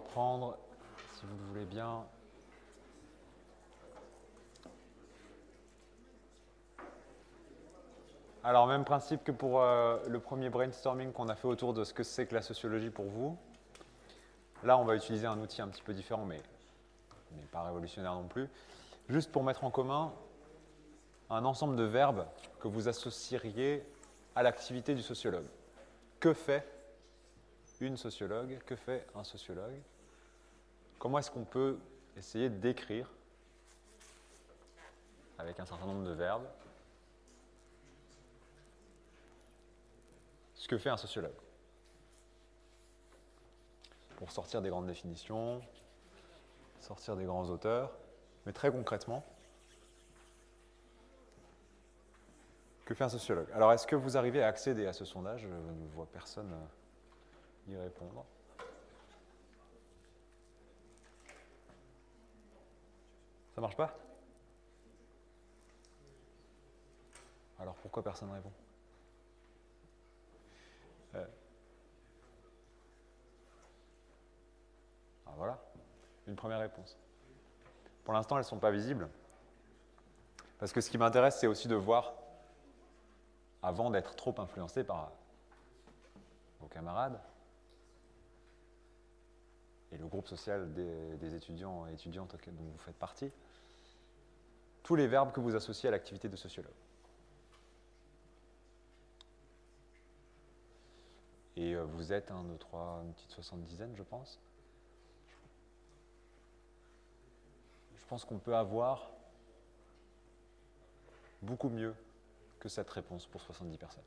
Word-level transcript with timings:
reprendre, 0.00 0.56
si 1.14 1.26
vous 1.26 1.36
le 1.36 1.44
voulez 1.44 1.64
bien. 1.66 2.04
Alors, 8.42 8.66
même 8.66 8.84
principe 8.84 9.22
que 9.22 9.32
pour 9.32 9.62
euh, 9.62 9.98
le 10.08 10.18
premier 10.18 10.48
brainstorming 10.48 11.12
qu'on 11.12 11.28
a 11.28 11.36
fait 11.36 11.46
autour 11.46 11.74
de 11.74 11.84
ce 11.84 11.92
que 11.92 12.02
c'est 12.02 12.26
que 12.26 12.34
la 12.34 12.40
sociologie 12.42 12.88
pour 12.88 13.04
vous. 13.04 13.36
Là, 14.64 14.78
on 14.78 14.84
va 14.84 14.96
utiliser 14.96 15.26
un 15.26 15.38
outil 15.38 15.60
un 15.60 15.68
petit 15.68 15.82
peu 15.82 15.92
différent, 15.92 16.24
mais, 16.24 16.40
mais 17.36 17.42
pas 17.52 17.62
révolutionnaire 17.62 18.14
non 18.14 18.26
plus. 18.26 18.48
Juste 19.08 19.30
pour 19.30 19.44
mettre 19.44 19.64
en 19.64 19.70
commun 19.70 20.12
un 21.28 21.44
ensemble 21.44 21.76
de 21.76 21.84
verbes 21.84 22.26
que 22.60 22.68
vous 22.68 22.88
associeriez 22.88 23.84
à 24.34 24.42
l'activité 24.42 24.94
du 24.94 25.02
sociologue. 25.02 25.46
Que 26.18 26.32
fait 26.32 26.66
une 27.86 27.96
sociologue 27.96 28.58
Que 28.66 28.76
fait 28.76 29.06
un 29.14 29.24
sociologue? 29.24 29.80
Comment 30.98 31.18
est-ce 31.18 31.30
qu'on 31.30 31.44
peut 31.44 31.78
essayer 32.16 32.50
décrire, 32.50 33.10
avec 35.38 35.58
un 35.58 35.64
certain 35.64 35.86
nombre 35.86 36.04
de 36.04 36.12
verbes, 36.12 36.46
ce 40.54 40.68
que 40.68 40.76
fait 40.76 40.90
un 40.90 40.98
sociologue? 40.98 41.32
Pour 44.16 44.30
sortir 44.30 44.60
des 44.60 44.68
grandes 44.68 44.86
définitions, 44.86 45.62
sortir 46.80 47.16
des 47.16 47.24
grands 47.24 47.48
auteurs, 47.48 47.90
mais 48.44 48.52
très 48.52 48.70
concrètement, 48.70 49.24
que 52.84 52.94
fait 52.94 53.04
un 53.04 53.08
sociologue? 53.08 53.46
Alors, 53.54 53.72
est-ce 53.72 53.86
que 53.86 53.96
vous 53.96 54.16
arrivez 54.16 54.42
à 54.42 54.48
accéder 54.48 54.86
à 54.86 54.92
ce 54.92 55.04
sondage? 55.04 55.42
Je 55.42 55.46
ne 55.46 55.88
vois 55.94 56.06
personne 56.06 56.52
répondre. 57.76 58.24
Ça 63.54 63.60
marche 63.60 63.76
pas? 63.76 63.94
Alors 67.58 67.74
pourquoi 67.76 68.02
personne 68.02 68.28
ne 68.30 68.34
répond? 68.34 68.52
Euh. 71.14 71.26
Ah 75.26 75.32
voilà, 75.36 75.58
une 76.26 76.36
première 76.36 76.60
réponse. 76.60 76.96
Pour 78.04 78.14
l'instant, 78.14 78.36
elles 78.36 78.44
ne 78.44 78.48
sont 78.48 78.58
pas 78.58 78.70
visibles. 78.70 79.08
Parce 80.58 80.72
que 80.72 80.80
ce 80.80 80.90
qui 80.90 80.98
m'intéresse, 80.98 81.38
c'est 81.38 81.46
aussi 81.46 81.68
de 81.68 81.74
voir, 81.74 82.14
avant 83.62 83.90
d'être 83.90 84.14
trop 84.16 84.34
influencé 84.38 84.84
par 84.84 85.12
vos 86.60 86.66
camarades, 86.68 87.20
et 89.92 89.98
le 89.98 90.06
groupe 90.06 90.28
social 90.28 90.72
des, 90.72 91.34
étudiants 91.34 91.86
et 91.88 91.92
étudiantes 91.92 92.36
dont 92.46 92.62
vous 92.62 92.78
faites 92.78 92.96
partie, 92.96 93.30
tous 94.82 94.94
les 94.94 95.06
verbes 95.06 95.32
que 95.32 95.40
vous 95.40 95.54
associez 95.54 95.88
à 95.88 95.92
l'activité 95.92 96.28
de 96.28 96.36
sociologue. 96.36 96.72
Et 101.56 101.74
euh, 101.74 101.84
vous 101.84 102.12
êtes 102.12 102.30
un, 102.30 102.44
deux, 102.44 102.56
trois, 102.56 103.02
une 103.04 103.12
petite 103.12 103.30
soixante-dizaine, 103.32 103.94
je 103.96 104.02
pense. 104.02 104.40
Je 107.96 108.04
pense 108.06 108.24
qu'on 108.24 108.38
peut 108.38 108.56
avoir 108.56 109.10
beaucoup 111.42 111.68
mieux 111.68 111.94
que 112.58 112.68
cette 112.68 112.90
réponse 112.90 113.26
pour 113.26 113.40
70 113.40 113.76
personnes. 113.76 114.02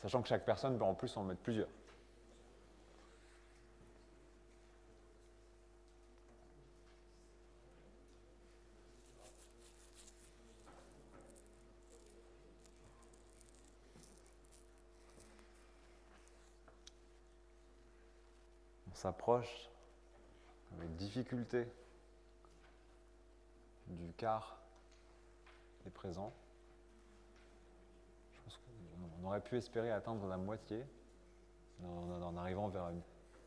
Sachant 0.00 0.20
que 0.20 0.28
chaque 0.28 0.44
personne 0.44 0.76
peut 0.76 0.84
en 0.84 0.94
plus 0.94 1.16
en 1.16 1.24
mettre 1.24 1.40
plusieurs. 1.40 1.68
S'approche 19.04 19.68
avec 20.78 20.96
difficulté 20.96 21.68
du 23.86 24.14
quart 24.14 24.56
des 25.84 25.90
présents. 25.90 26.32
Je 28.32 28.40
pense 28.40 28.56
qu'on 28.56 29.26
aurait 29.26 29.42
pu 29.42 29.58
espérer 29.58 29.90
atteindre 29.90 30.26
la 30.26 30.38
moitié 30.38 30.86
en, 31.84 32.34
arrivant 32.38 32.68
vers 32.68 32.88
une 32.88 33.02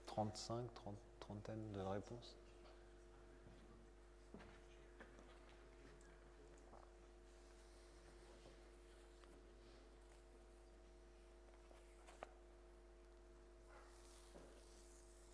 35, 0.05 0.71
30, 0.75 0.95
trentaine 1.19 1.71
de 1.71 1.81
réponses. 1.81 2.37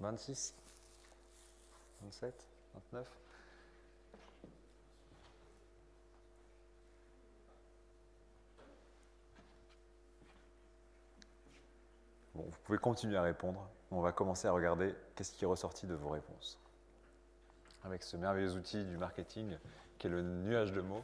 26 0.03 0.53
27 2.01 2.33
29 2.91 3.07
Bon, 12.35 12.43
vous 12.43 12.57
pouvez 12.65 12.79
continuer 12.79 13.15
à 13.15 13.21
répondre. 13.21 13.65
On 13.91 14.01
va 14.01 14.11
commencer 14.11 14.47
à 14.47 14.51
regarder 14.51 14.93
qu'est-ce 15.15 15.31
qui 15.31 15.45
est 15.45 15.47
ressorti 15.47 15.85
de 15.85 15.93
vos 15.93 16.09
réponses. 16.09 16.59
Avec 17.85 18.03
ce 18.03 18.17
merveilleux 18.17 18.55
outil 18.55 18.83
du 18.83 18.97
marketing 18.97 19.57
qui 19.99 20.07
est 20.07 20.09
le 20.09 20.21
nuage 20.21 20.73
de 20.73 20.81
mots, 20.81 21.03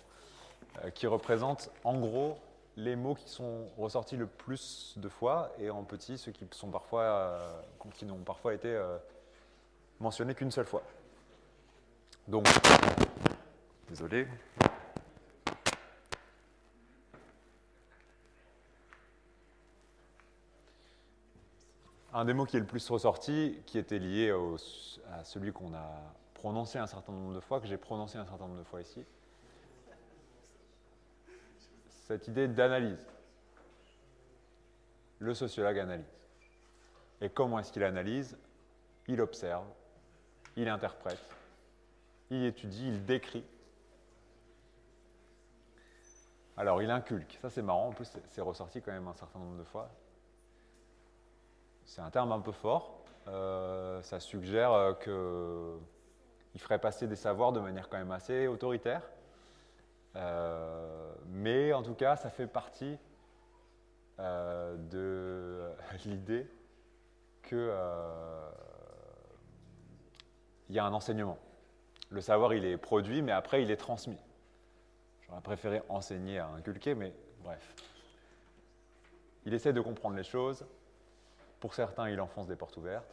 euh, 0.84 0.90
qui 0.90 1.08
représente 1.08 1.72
en 1.86 1.98
gros 1.98 2.38
les 2.78 2.96
mots 2.96 3.16
qui 3.16 3.30
sont 3.30 3.68
ressortis 3.78 4.16
le 4.18 4.28
plus 4.28 4.94
de 4.98 5.10
fois 5.10 5.52
et 5.60 5.70
en 5.70 5.84
petit 5.84 6.18
ceux 6.18 6.32
qui 6.32 6.46
sont 6.52 6.70
parfois 6.70 7.04
euh, 7.04 7.62
qui 7.94 8.06
n'ont 8.06 8.24
parfois 8.24 8.54
été 8.54 8.70
euh, 8.70 8.98
mentionnés 10.00 10.36
qu'une 10.36 10.52
seule 10.52 10.66
fois. 10.66 10.84
Donc, 12.28 12.46
désolé. 13.90 14.28
Un 22.14 22.26
des 22.26 22.34
mots 22.34 22.46
qui 22.46 22.58
est 22.58 22.60
le 22.60 22.66
plus 22.66 22.90
ressorti, 22.90 23.58
qui 23.66 23.78
était 23.78 24.00
lié 24.00 24.34
à 25.12 25.24
celui 25.24 25.52
qu'on 25.52 25.74
a 25.74 25.88
prononcé 26.34 26.80
un 26.80 26.88
certain 26.88 27.12
nombre 27.12 27.36
de 27.36 27.40
fois, 27.40 27.60
que 27.60 27.68
j'ai 27.68 27.78
prononcé 27.78 28.18
un 28.18 28.26
certain 28.26 28.46
nombre 28.46 28.60
de 28.60 28.64
fois 28.64 28.82
ici, 28.82 29.06
cette 32.10 32.28
idée 32.28 32.48
d'analyse. 32.48 33.06
Le 35.20 35.36
sociologue 35.36 35.78
analyse. 35.78 36.28
Et 37.22 37.30
comment 37.30 37.60
est-ce 37.60 37.72
qu'il 37.72 37.84
analyse? 37.84 38.36
Il 39.08 39.22
observe, 39.22 39.68
il 40.56 40.68
interprète, 40.70 41.24
il 42.32 42.46
étudie, 42.46 42.88
il 42.88 43.06
décrit. 43.06 43.46
Alors, 46.58 46.82
il 46.82 46.90
inculque. 46.90 47.38
Ça, 47.42 47.52
c'est 47.52 47.62
marrant. 47.62 47.90
En 47.90 47.92
plus, 47.92 48.12
c'est 48.30 48.42
ressorti 48.42 48.82
quand 48.82 48.92
même 48.92 49.08
un 49.08 49.14
certain 49.14 49.38
nombre 49.38 49.58
de 49.58 49.64
fois. 49.64 49.90
C'est 51.86 52.02
un 52.02 52.10
terme 52.10 52.32
un 52.32 52.40
peu 52.40 52.52
fort. 52.52 53.04
Euh, 53.28 54.02
ça 54.02 54.20
suggère 54.20 54.74
euh, 54.74 55.78
qu'il 56.52 56.60
ferait 56.60 56.80
passer 56.80 57.08
des 57.08 57.16
savoirs 57.16 57.52
de 57.52 57.60
manière 57.60 57.88
quand 57.88 57.98
même 57.98 58.12
assez 58.12 58.48
autoritaire. 58.48 59.04
Euh, 60.16 61.14
mais 61.28 61.74
en 61.74 61.84
tout 61.84 61.94
cas, 61.94 62.16
ça 62.16 62.30
fait 62.30 62.48
partie 62.48 62.98
euh, 64.20 64.76
de 64.78 65.70
l'idée 66.06 66.48
qu'il 67.44 67.58
euh, 67.58 68.50
y 70.70 70.80
a 70.80 70.86
un 70.86 70.94
enseignement. 70.94 71.38
Le 72.10 72.22
savoir, 72.22 72.54
il 72.54 72.66
est 72.66 72.78
produit, 72.78 73.22
mais 73.22 73.32
après, 73.32 73.62
il 73.62 73.72
est 73.72 73.78
transmis. 73.78 74.18
J'aurais 75.28 75.42
préféré 75.42 75.82
enseigner 75.90 76.40
à 76.40 76.48
inculquer, 76.48 76.96
mais 76.96 77.14
bref. 77.44 77.76
Il 79.46 79.54
essaie 79.54 79.74
de 79.74 79.82
comprendre 79.82 80.16
les 80.16 80.24
choses. 80.24 80.66
Pour 81.60 81.74
certains, 81.74 82.10
il 82.10 82.20
enfonce 82.20 82.48
des 82.48 82.56
portes 82.56 82.78
ouvertes. 82.78 83.08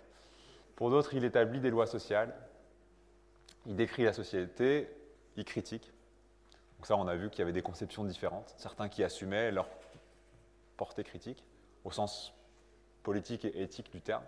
Pour 0.76 0.90
d'autres, 0.90 1.14
il 1.14 1.24
établit 1.24 1.60
des 1.60 1.70
lois 1.70 1.86
sociales. 1.86 2.34
Il 3.66 3.76
décrit 3.76 4.04
la 4.04 4.12
société, 4.12 4.88
il 5.36 5.44
critique. 5.44 5.92
Donc 6.76 6.86
ça, 6.86 6.96
on 6.96 7.06
a 7.08 7.16
vu 7.16 7.30
qu'il 7.30 7.40
y 7.40 7.42
avait 7.42 7.52
des 7.52 7.62
conceptions 7.62 8.04
différentes, 8.04 8.54
certains 8.56 8.88
qui 8.88 9.02
assumaient 9.02 9.50
leur 9.50 9.68
portée 10.76 11.04
critique, 11.04 11.42
au 11.84 11.90
sens 11.90 12.34
politique 13.02 13.44
et 13.44 13.62
éthique 13.62 13.90
du 13.90 14.00
terme. 14.00 14.24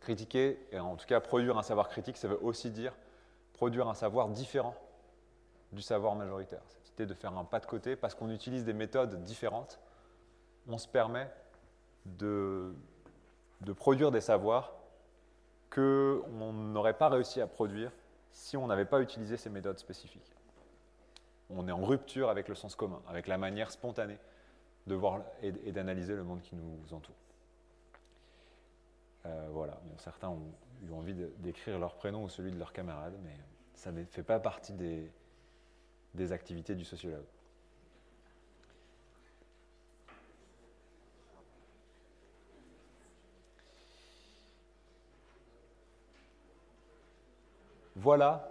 Critiquer, 0.00 0.58
et 0.72 0.78
en 0.78 0.96
tout 0.96 1.06
cas 1.06 1.20
produire 1.20 1.58
un 1.58 1.62
savoir 1.62 1.88
critique, 1.88 2.16
ça 2.16 2.28
veut 2.28 2.42
aussi 2.42 2.70
dire 2.70 2.94
produire 3.54 3.88
un 3.88 3.94
savoir 3.94 4.28
différent 4.28 4.74
du 5.72 5.82
savoir 5.82 6.16
majoritaire. 6.16 6.62
Cette 6.66 6.94
idée 6.94 7.06
de 7.06 7.14
faire 7.14 7.36
un 7.36 7.44
pas 7.44 7.60
de 7.60 7.66
côté, 7.66 7.96
parce 7.96 8.14
qu'on 8.14 8.30
utilise 8.30 8.64
des 8.64 8.72
méthodes 8.72 9.22
différentes, 9.22 9.78
on 10.68 10.78
se 10.78 10.88
permet 10.88 11.30
de 12.04 12.74
de 13.60 13.72
produire 13.72 14.10
des 14.10 14.20
savoirs 14.20 14.72
qu'on 15.70 16.52
n'aurait 16.52 16.96
pas 16.96 17.08
réussi 17.08 17.40
à 17.40 17.46
produire 17.46 17.92
si 18.30 18.56
on 18.56 18.66
n'avait 18.66 18.84
pas 18.84 19.00
utilisé 19.00 19.36
ces 19.36 19.50
méthodes 19.50 19.78
spécifiques. 19.78 20.34
On 21.50 21.66
est 21.68 21.72
en 21.72 21.84
rupture 21.84 22.30
avec 22.30 22.48
le 22.48 22.54
sens 22.54 22.74
commun, 22.76 23.02
avec 23.08 23.26
la 23.26 23.38
manière 23.38 23.70
spontanée 23.70 24.18
de 24.86 24.94
voir 24.94 25.22
et, 25.42 25.72
d'analyser 25.72 26.14
le 26.14 26.24
monde 26.24 26.40
qui 26.40 26.54
nous 26.54 26.94
entoure. 26.94 27.14
Euh, 29.26 29.48
voilà, 29.52 29.78
certains 29.98 30.28
ont 30.28 30.52
eu 30.82 30.92
envie 30.92 31.14
d'écrire 31.38 31.78
leur 31.78 31.94
prénom 31.94 32.24
ou 32.24 32.28
celui 32.28 32.50
de 32.50 32.58
leur 32.58 32.72
camarade, 32.72 33.14
mais 33.22 33.36
ça 33.74 33.92
ne 33.92 34.04
fait 34.04 34.22
pas 34.22 34.38
partie 34.38 34.72
des, 34.72 35.10
des 36.14 36.32
activités 36.32 36.74
du 36.74 36.84
sociologue. 36.84 37.26
Voilà 48.00 48.48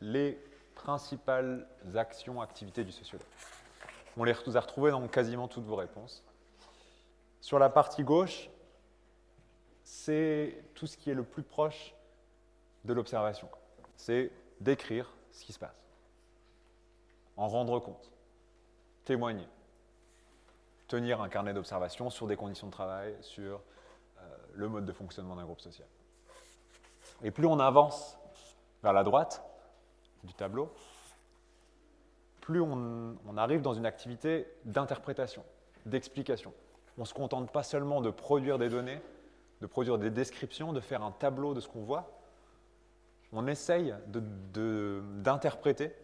les 0.00 0.38
principales 0.76 1.66
actions, 1.92 2.40
activités 2.40 2.84
du 2.84 2.92
sociologue. 2.92 3.26
On 4.16 4.22
les 4.22 4.32
a 4.32 4.60
retrouvées 4.60 4.92
dans 4.92 5.08
quasiment 5.08 5.48
toutes 5.48 5.64
vos 5.64 5.74
réponses. 5.74 6.22
Sur 7.40 7.58
la 7.58 7.68
partie 7.68 8.04
gauche, 8.04 8.48
c'est 9.82 10.62
tout 10.74 10.86
ce 10.86 10.96
qui 10.96 11.10
est 11.10 11.14
le 11.14 11.24
plus 11.24 11.42
proche 11.42 11.96
de 12.84 12.92
l'observation. 12.92 13.48
C'est 13.96 14.30
décrire 14.60 15.12
ce 15.32 15.44
qui 15.44 15.52
se 15.52 15.58
passe, 15.58 15.82
en 17.36 17.48
rendre 17.48 17.80
compte, 17.80 18.12
témoigner, 19.04 19.48
tenir 20.86 21.20
un 21.20 21.28
carnet 21.28 21.54
d'observation 21.54 22.08
sur 22.08 22.28
des 22.28 22.36
conditions 22.36 22.68
de 22.68 22.72
travail, 22.72 23.16
sur 23.20 23.60
euh, 24.20 24.36
le 24.54 24.68
mode 24.68 24.84
de 24.84 24.92
fonctionnement 24.92 25.34
d'un 25.34 25.44
groupe 25.44 25.60
social. 25.60 25.88
Et 27.22 27.30
plus 27.30 27.46
on 27.46 27.58
avance 27.58 28.18
vers 28.82 28.92
la 28.92 29.04
droite 29.04 29.44
du 30.24 30.34
tableau, 30.34 30.72
plus 32.40 32.60
on, 32.60 33.16
arrive 33.36 33.62
dans 33.62 33.72
une 33.72 33.86
activité 33.86 34.46
d'interprétation, 34.64 35.44
d'explication. 35.86 36.52
On 36.98 37.02
ne 37.02 37.06
se 37.06 37.14
contente 37.14 37.50
pas 37.50 37.62
seulement 37.62 38.00
de 38.00 38.10
produire 38.10 38.58
des 38.58 38.68
données, 38.68 39.00
de 39.60 39.66
produire 39.66 39.96
des 39.98 40.10
descriptions, 40.10 40.72
de 40.72 40.80
faire 40.80 41.02
un 41.02 41.12
tableau 41.12 41.54
de 41.54 41.60
ce 41.60 41.68
qu'on 41.68 41.84
voit. 41.84 42.10
On 43.32 43.46
essaye 43.46 43.94
d'interpréter, 44.08 45.94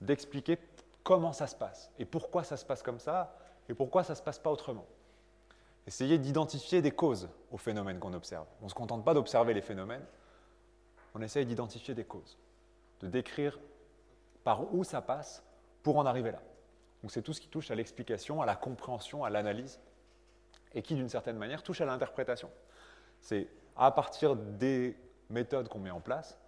d'expliquer 0.00 0.58
comment 1.04 1.32
ça 1.32 1.46
se 1.46 1.54
passe 1.54 1.90
et 1.98 2.04
pourquoi 2.04 2.42
ça 2.42 2.56
se 2.56 2.64
passe 2.64 2.82
comme 2.82 2.98
ça 2.98 3.36
et 3.68 3.74
pourquoi 3.74 4.02
ça 4.02 4.14
ne 4.14 4.18
se 4.18 4.22
passe 4.22 4.38
pas 4.38 4.50
autrement. 4.50 4.86
Essayer 5.86 6.18
d'identifier 6.18 6.80
des 6.80 6.92
causes 6.92 7.28
aux 7.50 7.58
phénomènes 7.58 7.98
qu'on 7.98 8.14
observe. 8.14 8.46
On 8.60 8.64
ne 8.64 8.70
se 8.70 8.74
contente 8.74 9.04
pas 9.04 9.14
d'observer 9.14 9.52
les 9.52 9.62
phénomènes, 9.62 10.04
on 11.14 11.22
essaye 11.22 11.46
d'identifier 11.46 11.94
des 11.94 12.04
causes, 12.04 12.38
de 13.00 13.08
décrire 13.08 13.58
par 14.44 14.72
où 14.74 14.84
ça 14.84 15.02
passe 15.02 15.42
pour 15.82 15.98
en 15.98 16.06
arriver 16.06 16.32
là. 16.32 16.40
Donc 17.02 17.10
c'est 17.10 17.22
tout 17.22 17.32
ce 17.32 17.40
qui 17.40 17.48
touche 17.48 17.70
à 17.70 17.74
l'explication, 17.74 18.42
à 18.42 18.46
la 18.46 18.56
compréhension, 18.56 19.24
à 19.24 19.30
l'analyse, 19.30 19.80
et 20.74 20.82
qui 20.82 20.94
d'une 20.94 21.08
certaine 21.08 21.36
manière 21.36 21.62
touche 21.62 21.80
à 21.80 21.84
l'interprétation. 21.84 22.50
C'est 23.20 23.48
à 23.76 23.90
partir 23.90 24.36
des 24.36 24.96
méthodes 25.28 25.68
qu'on 25.68 25.80
met 25.80 25.90
en 25.90 26.00
place, 26.00 26.38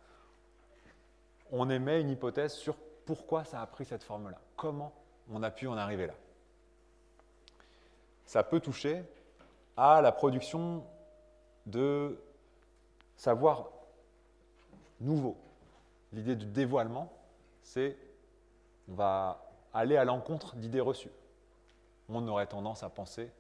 on 1.51 1.69
émet 1.71 2.01
une 2.01 2.11
hypothèse 2.11 2.53
sur 2.53 2.77
pourquoi 3.05 3.45
ça 3.45 3.61
a 3.61 3.67
pris 3.67 3.85
cette 3.85 4.03
forme-là, 4.03 4.39
comment 4.57 4.93
on 5.31 5.43
a 5.43 5.51
pu 5.51 5.67
en 5.67 5.77
arriver 5.77 6.07
là. 6.07 6.15
Ça 8.25 8.43
peut 8.43 8.61
toucher 8.61 9.05
à 9.77 10.01
la 10.01 10.13
production 10.13 10.85
de 11.67 12.19
savoir 13.17 13.69
nouveau. 15.05 15.37
L'idée 16.13 16.37
du 16.37 16.47
dévoilement, 16.47 17.13
c'est 17.63 17.97
on 18.89 18.95
va 18.95 19.43
aller 19.73 19.97
à 19.97 20.05
l'encontre 20.05 20.57
d'idées 20.57 20.81
reçues. 20.81 21.11
On 22.09 22.27
aurait 22.29 22.47
tendance 22.47 22.83
à 22.83 22.91
penser 22.91 23.31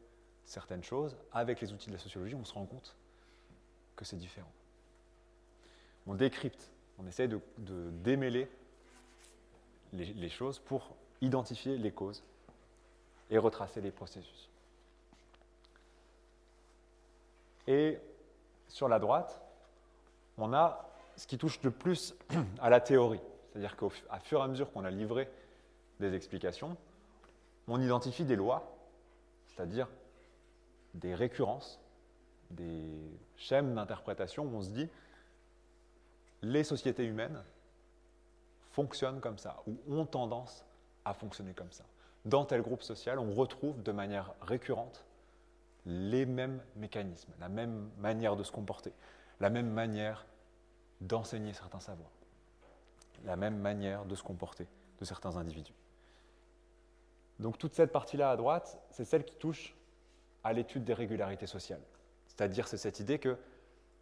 certaines 0.44 0.82
choses. 0.82 1.16
Avec 1.32 1.60
les 1.60 1.72
outils 1.72 1.88
de 1.88 1.94
la 1.94 2.00
sociologie, 2.00 2.34
on 2.34 2.44
se 2.44 2.54
rend 2.54 2.64
compte 2.64 2.96
que 3.94 4.04
c'est 4.04 4.16
différent. 4.16 4.50
On 6.06 6.14
décrypte, 6.14 6.70
on 6.98 7.06
essaie 7.06 7.28
de, 7.28 7.40
démêler 7.58 8.48
les 9.92 10.28
choses 10.28 10.58
pour 10.58 10.96
identifier 11.20 11.78
les 11.78 11.92
causes 11.92 12.22
et 13.30 13.38
retracer 13.38 13.80
les 13.80 13.90
processus. 13.90 14.48
Et 17.66 17.98
sur 18.68 18.88
la 18.88 18.98
droite, 18.98 19.40
on 20.36 20.52
a 20.52 20.88
ce 21.16 21.26
qui 21.26 21.38
touche 21.38 21.60
le 21.62 21.70
plus 21.70 22.14
à 22.60 22.70
la 22.70 22.80
théorie. 22.80 23.20
C'est-à-dire 23.52 23.76
qu'à 23.76 24.18
fur 24.20 24.40
et 24.40 24.42
à 24.42 24.48
mesure 24.48 24.72
qu'on 24.72 24.84
a 24.84 24.90
livré 24.90 25.28
des 26.00 26.14
explications, 26.14 26.76
on 27.68 27.80
identifie 27.80 28.24
des 28.24 28.36
lois, 28.36 28.76
c'est-à-dire 29.46 29.88
des 30.94 31.14
récurrences, 31.14 31.80
des 32.50 32.86
schèmes 33.36 33.74
d'interprétation 33.74 34.44
où 34.44 34.56
on 34.56 34.62
se 34.62 34.70
dit 34.70 34.88
les 36.42 36.64
sociétés 36.64 37.04
humaines 37.04 37.42
fonctionnent 38.72 39.20
comme 39.20 39.38
ça, 39.38 39.62
ou 39.66 39.76
ont 39.88 40.04
tendance 40.04 40.64
à 41.04 41.14
fonctionner 41.14 41.54
comme 41.54 41.70
ça. 41.70 41.84
Dans 42.24 42.44
tel 42.44 42.62
groupe 42.62 42.82
social, 42.82 43.18
on 43.18 43.32
retrouve 43.32 43.82
de 43.82 43.92
manière 43.92 44.32
récurrente 44.42 45.04
les 45.86 46.26
mêmes 46.26 46.60
mécanismes, 46.76 47.32
la 47.40 47.48
même 47.48 47.90
manière 47.98 48.36
de 48.36 48.42
se 48.42 48.50
comporter, 48.50 48.92
la 49.40 49.50
même 49.50 49.70
manière 49.70 50.26
d'enseigner 51.00 51.52
certains 51.52 51.80
savoirs, 51.80 52.12
la 53.24 53.36
même 53.36 53.58
manière 53.58 54.04
de 54.04 54.14
se 54.14 54.22
comporter 54.22 54.66
de 55.00 55.04
certains 55.04 55.36
individus. 55.36 55.74
Donc 57.40 57.58
toute 57.58 57.74
cette 57.74 57.92
partie-là 57.92 58.30
à 58.30 58.36
droite, 58.36 58.78
c'est 58.90 59.04
celle 59.04 59.24
qui 59.24 59.36
touche 59.36 59.74
à 60.44 60.52
l'étude 60.52 60.84
des 60.84 60.94
régularités 60.94 61.46
sociales. 61.46 61.82
C'est-à-dire 62.26 62.68
c'est 62.68 62.76
cette 62.76 63.00
idée 63.00 63.18
que 63.18 63.36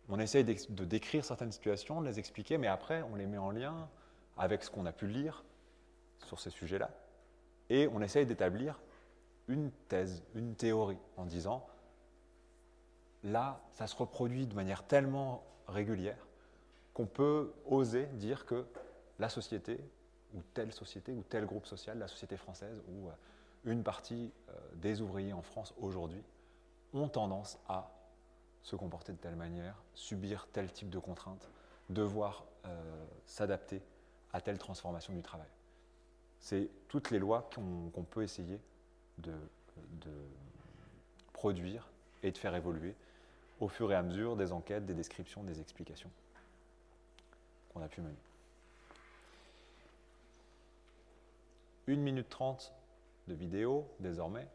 on 0.09 0.19
essaye 0.19 0.45
de 0.45 0.85
décrire 0.85 1.25
certaines 1.25 1.53
situations, 1.53 2.01
de 2.01 2.07
les 2.07 2.19
expliquer, 2.19 2.59
mais 2.59 2.67
après 2.67 3.03
on 3.03 3.15
les 3.15 3.27
met 3.27 3.39
en 3.39 3.51
lien 3.51 3.89
avec 4.37 4.63
ce 4.65 4.71
qu'on 4.71 4.85
a 4.87 4.93
pu 4.93 5.07
lire 5.07 5.45
sur 6.27 6.41
ces 6.41 6.51
sujets-là, 6.51 6.91
et 7.71 7.89
on 7.89 8.01
essaye 8.03 8.27
d'établir 8.27 8.81
une 9.49 9.71
thèse, 9.89 10.23
une 10.35 10.55
théorie, 10.55 10.99
en 11.17 11.25
disant 11.25 11.67
là, 13.25 13.61
ça 13.73 13.87
se 13.87 13.97
reproduit 13.97 14.47
de 14.47 14.55
manière 14.55 14.85
tellement 14.85 15.45
régulière 15.69 16.27
qu'on 16.95 17.07
peut 17.07 17.53
oser 17.67 18.07
dire 18.15 18.45
que 18.47 18.65
la 19.19 19.29
société, 19.29 19.79
ou 20.35 20.41
telle 20.55 20.73
société, 20.73 21.13
ou 21.13 21.23
tel 21.23 21.47
groupe 21.47 21.67
social, 21.67 21.99
la 21.99 22.09
société 22.09 22.37
française, 22.37 22.81
ou 22.89 23.09
euh, 23.09 23.13
une 23.65 23.83
partie 23.83 24.33
euh, 24.49 24.53
des 24.75 25.01
ouvriers 25.01 25.33
en 25.33 25.43
France 25.43 25.75
aujourd'hui, 25.81 26.23
ont 26.93 27.09
tendance 27.09 27.59
à 27.69 27.91
se 28.63 28.77
comporter 28.77 29.13
de 29.13 29.19
telle 29.19 29.37
manière, 29.37 29.83
subir 29.95 30.47
tel 30.53 30.71
type 30.71 30.91
de 30.91 30.99
contraintes, 30.99 31.49
devoir 31.89 32.45
euh, 32.67 33.05
s'adapter 33.27 33.83
à 34.33 34.41
telle 34.41 34.59
transformation 34.59 35.13
du 35.13 35.23
travail. 35.23 35.49
C'est 36.41 36.69
toutes 36.89 37.11
les 37.11 37.19
lois 37.19 37.49
qu'on 37.55 38.03
peut 38.03 38.23
essayer 38.23 38.61
de, 39.19 39.33
produire 41.33 41.89
et 42.23 42.31
de 42.31 42.39
faire 42.39 42.55
évoluer 42.55 42.95
au 43.61 43.69
fur 43.69 43.91
et 43.91 43.95
à 43.95 44.03
mesure 44.03 44.37
des 44.37 44.53
enquêtes, 44.53 44.87
des 44.87 44.95
descriptions, 44.95 45.43
des 45.43 45.61
explications 45.61 46.11
qu'on 47.73 47.83
a 47.83 47.89
pu 47.89 48.01
mener. 48.01 48.17
Une 51.87 52.01
minute 52.01 52.29
trente 52.29 52.73
de 53.29 53.35
vidéo 53.35 53.89
désormais, 54.01 54.47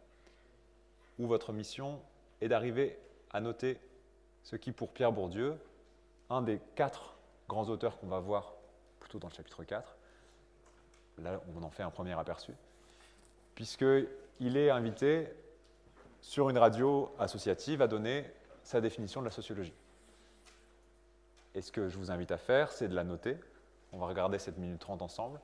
où 1.19 1.27
votre 1.27 1.51
mission 1.51 2.01
est 2.41 2.47
d'arriver 2.47 2.97
à 3.31 3.41
noter 3.41 3.79
ce 4.43 4.55
qui, 4.55 4.71
pour 4.71 4.91
Pierre 4.93 5.11
Bourdieu, 5.11 5.57
un 6.29 6.41
des 6.41 6.59
quatre 6.75 7.15
grands 7.49 7.67
auteurs 7.69 7.99
qu'on 7.99 8.07
va 8.07 8.19
voir 8.19 8.53
plutôt 8.99 9.19
dans 9.19 9.27
le 9.27 9.33
chapitre 9.33 9.63
4, 9.63 9.97
là 11.19 11.41
on 11.55 11.63
en 11.63 11.69
fait 11.69 11.83
un 11.83 11.89
premier 11.89 12.17
aperçu, 12.17 12.53
puisqu'il 13.55 14.57
est 14.57 14.69
invité 14.69 15.27
sur 16.21 16.49
une 16.49 16.57
radio 16.57 17.13
associative 17.19 17.81
à 17.81 17.87
donner 17.87 18.25
sa 18.63 18.81
définition 18.81 19.21
de 19.21 19.25
la 19.25 19.31
sociologie. 19.31 19.73
Et 21.57 21.61
ce 21.63 21.71
que 21.71 21.89
je 21.89 21.97
vous 21.97 22.11
invite 22.11 22.31
à 22.31 22.37
faire, 22.37 22.71
c'est 22.71 22.87
de 22.87 22.93
la 22.93 23.03
noter. 23.03 23.35
On 23.91 23.97
va 23.97 24.05
regarder 24.05 24.37
cette 24.37 24.59
minute 24.59 24.79
30 24.79 25.01
ensemble. 25.01 25.41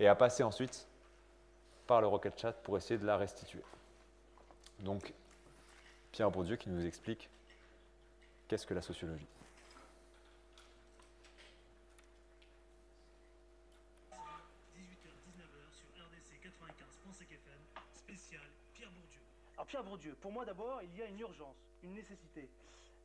Et 0.00 0.08
à 0.08 0.16
passer 0.16 0.42
ensuite 0.42 0.88
par 1.86 2.00
le 2.00 2.08
Rocket 2.08 2.36
Chat 2.36 2.52
pour 2.64 2.76
essayer 2.76 2.98
de 2.98 3.06
la 3.06 3.16
restituer. 3.16 3.62
Donc, 4.80 5.14
Pierre 6.10 6.32
Bourdieu 6.32 6.56
qui 6.56 6.68
nous 6.68 6.84
explique 6.84 7.30
qu'est-ce 8.48 8.66
que 8.66 8.74
la 8.74 8.82
sociologie. 8.82 9.28
Alors 19.54 19.66
Pierre 19.68 19.84
Bourdieu, 19.84 20.16
pour 20.20 20.32
moi 20.32 20.44
d'abord, 20.44 20.80
il 20.82 20.98
y 20.98 21.02
a 21.02 21.06
une 21.06 21.20
urgence, 21.20 21.56
une 21.84 21.94
nécessité. 21.94 22.48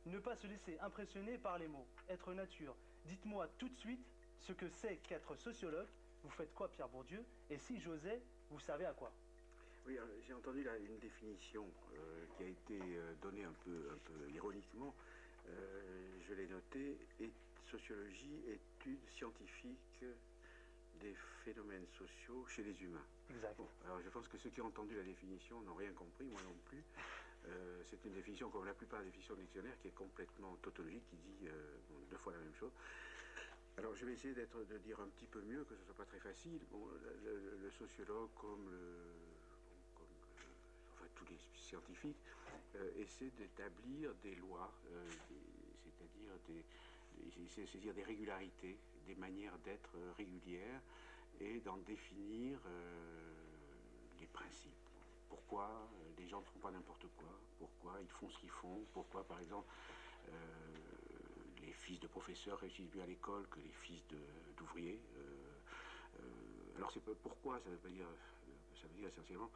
Ne 0.06 0.18
pas 0.18 0.34
se 0.36 0.46
laisser 0.48 0.78
impressionner 0.80 1.38
par 1.38 1.58
les 1.58 1.68
mots, 1.68 1.86
être 2.08 2.34
nature. 2.34 2.74
Dites-moi 3.06 3.48
tout 3.58 3.68
de 3.68 3.76
suite 3.76 4.04
ce 4.40 4.52
que 4.52 4.68
c'est 4.68 4.96
qu'être 4.96 5.36
sociologue. 5.36 5.86
Vous 6.24 6.30
faites 6.30 6.52
quoi 6.54 6.68
Pierre 6.68 6.88
Bourdieu? 6.88 7.24
Et 7.50 7.58
si 7.58 7.78
j'osais, 7.80 8.20
vous 8.50 8.58
savez 8.58 8.84
à 8.84 8.92
quoi? 8.92 9.12
Oui, 9.86 9.96
j'ai 10.26 10.34
entendu 10.34 10.62
là 10.62 10.76
une 10.76 10.98
définition 10.98 11.66
euh, 11.94 12.26
qui 12.36 12.44
a 12.44 12.46
été 12.46 12.80
euh, 12.80 13.14
donnée 13.20 13.44
un 13.44 13.54
peu, 13.64 13.90
un 13.92 13.98
peu 13.98 14.30
ironiquement. 14.30 14.94
Euh, 15.48 16.20
je 16.28 16.34
l'ai 16.34 16.46
noté, 16.46 16.96
et 17.20 17.30
sociologie, 17.70 18.42
étude 18.46 19.00
scientifique 19.16 20.04
des 21.00 21.14
phénomènes 21.44 21.86
sociaux 21.98 22.46
chez 22.46 22.62
les 22.62 22.80
humains. 22.82 23.04
Exact. 23.30 23.56
Bon, 23.56 23.68
alors 23.84 24.00
je 24.02 24.08
pense 24.08 24.28
que 24.28 24.38
ceux 24.38 24.50
qui 24.50 24.60
ont 24.60 24.66
entendu 24.66 24.94
la 24.96 25.02
définition 25.02 25.60
n'ont 25.62 25.74
rien 25.74 25.92
compris, 25.92 26.26
moi 26.26 26.40
non 26.42 26.54
plus. 26.66 26.82
Euh, 27.46 27.82
c'est 27.90 28.04
une 28.04 28.12
définition, 28.12 28.50
comme 28.50 28.64
la 28.64 28.74
plupart 28.74 29.00
des 29.00 29.06
définitions 29.06 29.34
de 29.34 29.40
dictionnaire, 29.40 29.78
qui 29.80 29.88
est 29.88 29.94
complètement 29.94 30.56
tautologique, 30.56 31.04
qui 31.08 31.16
dit 31.16 31.48
euh, 31.48 31.76
deux 32.10 32.16
fois 32.16 32.32
la 32.32 32.38
même 32.38 32.54
chose. 32.54 32.72
Alors 33.78 33.94
je 33.94 34.04
vais 34.04 34.12
essayer 34.12 34.34
d'être, 34.34 34.62
de 34.64 34.78
dire 34.78 35.00
un 35.00 35.08
petit 35.08 35.26
peu 35.26 35.40
mieux, 35.42 35.64
que 35.64 35.74
ce 35.74 35.80
ne 35.80 35.86
soit 35.86 35.94
pas 35.94 36.04
très 36.04 36.20
facile. 36.20 36.60
Le, 36.72 37.70
sociologue, 37.70 38.30
comme, 38.34 38.70
le, 38.70 38.76
le- 39.98 40.06
enfin, 40.92 41.06
tous 41.14 41.24
les 41.26 41.38
scientifiques, 41.56 42.18
euh, 42.76 42.90
essaie 42.96 43.30
d'établir 43.30 44.14
des 44.16 44.34
lois, 44.36 44.72
euh, 44.92 45.10
c'est-à-dire 45.82 46.38
des, 46.46 46.64
des- 47.92 48.02
régularités, 48.02 48.78
des 49.06 49.14
manières 49.14 49.58
d'être 49.60 49.96
euh, 49.96 50.12
régulières, 50.12 50.82
et 51.40 51.60
d'en 51.60 51.78
définir 51.78 52.60
euh, 52.66 53.34
les 54.20 54.26
principes. 54.26 54.81
Pourquoi 55.32 55.64
euh, 55.64 56.12
les 56.18 56.28
gens 56.28 56.40
ne 56.40 56.44
font 56.44 56.58
pas 56.58 56.70
n'importe 56.70 57.06
quoi 57.16 57.30
Pourquoi 57.58 57.98
ils 58.02 58.10
font 58.10 58.28
ce 58.28 58.38
qu'ils 58.38 58.50
font 58.50 58.84
Pourquoi, 58.92 59.24
par 59.24 59.40
exemple, 59.40 59.66
euh, 60.28 60.32
les 61.62 61.72
fils 61.72 61.98
de 62.00 62.06
professeurs 62.06 62.58
réussissent 62.58 62.94
mieux 62.94 63.00
à 63.00 63.06
l'école 63.06 63.48
que 63.48 63.58
les 63.60 63.72
fils 63.82 64.02
d'ouvriers 64.58 65.00
euh, 65.16 66.76
Alors, 66.76 66.92
c'est 66.92 67.02
pas 67.02 67.14
pourquoi, 67.22 67.58
ça 67.60 67.70
veut 67.70 67.78
pas 67.78 67.88
dire, 67.88 68.04
ça 68.74 68.86
veut 68.88 68.94
dire 68.94 69.08
essentiellement 69.08 69.50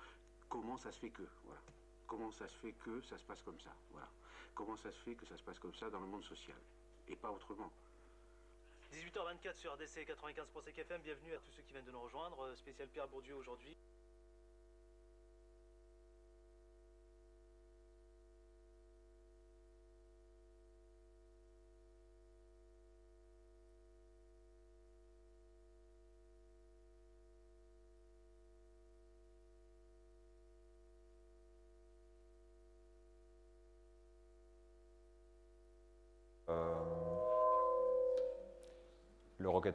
comment 0.49 0.79
ça 0.79 0.91
se 0.93 0.99
fait 0.99 1.11
que, 1.11 1.25
voilà. 1.45 1.61
Comment 2.07 2.31
ça 2.31 2.49
se 2.49 2.57
fait 2.57 2.73
que 2.73 3.03
ça 3.03 3.19
se 3.19 3.25
passe 3.25 3.43
comme 3.43 3.61
ça, 3.61 3.77
voilà. 3.91 4.09
Comment 4.55 4.77
ça 4.77 4.91
se 4.91 4.99
fait 5.01 5.15
que 5.15 5.27
ça 5.27 5.37
se 5.37 5.43
passe 5.43 5.59
comme 5.59 5.75
ça 5.75 5.91
dans 5.91 6.01
le 6.01 6.07
monde 6.07 6.25
social 6.25 6.57
et 7.07 7.17
pas 7.17 7.31
autrement. 7.31 7.71
18h24 8.95 9.57
sur 9.57 9.75
RDC 9.75 10.07
95.5 10.09 10.81
FM, 10.81 11.03
bienvenue 11.03 11.35
à 11.35 11.39
tous 11.39 11.51
ceux 11.55 11.63
qui 11.65 11.73
viennent 11.73 11.85
de 11.85 11.91
nous 11.91 12.01
rejoindre. 12.01 12.55
Spécial 12.57 12.89
Pierre 12.89 13.09
Bourdieu 13.09 13.35
aujourd'hui. 13.35 13.77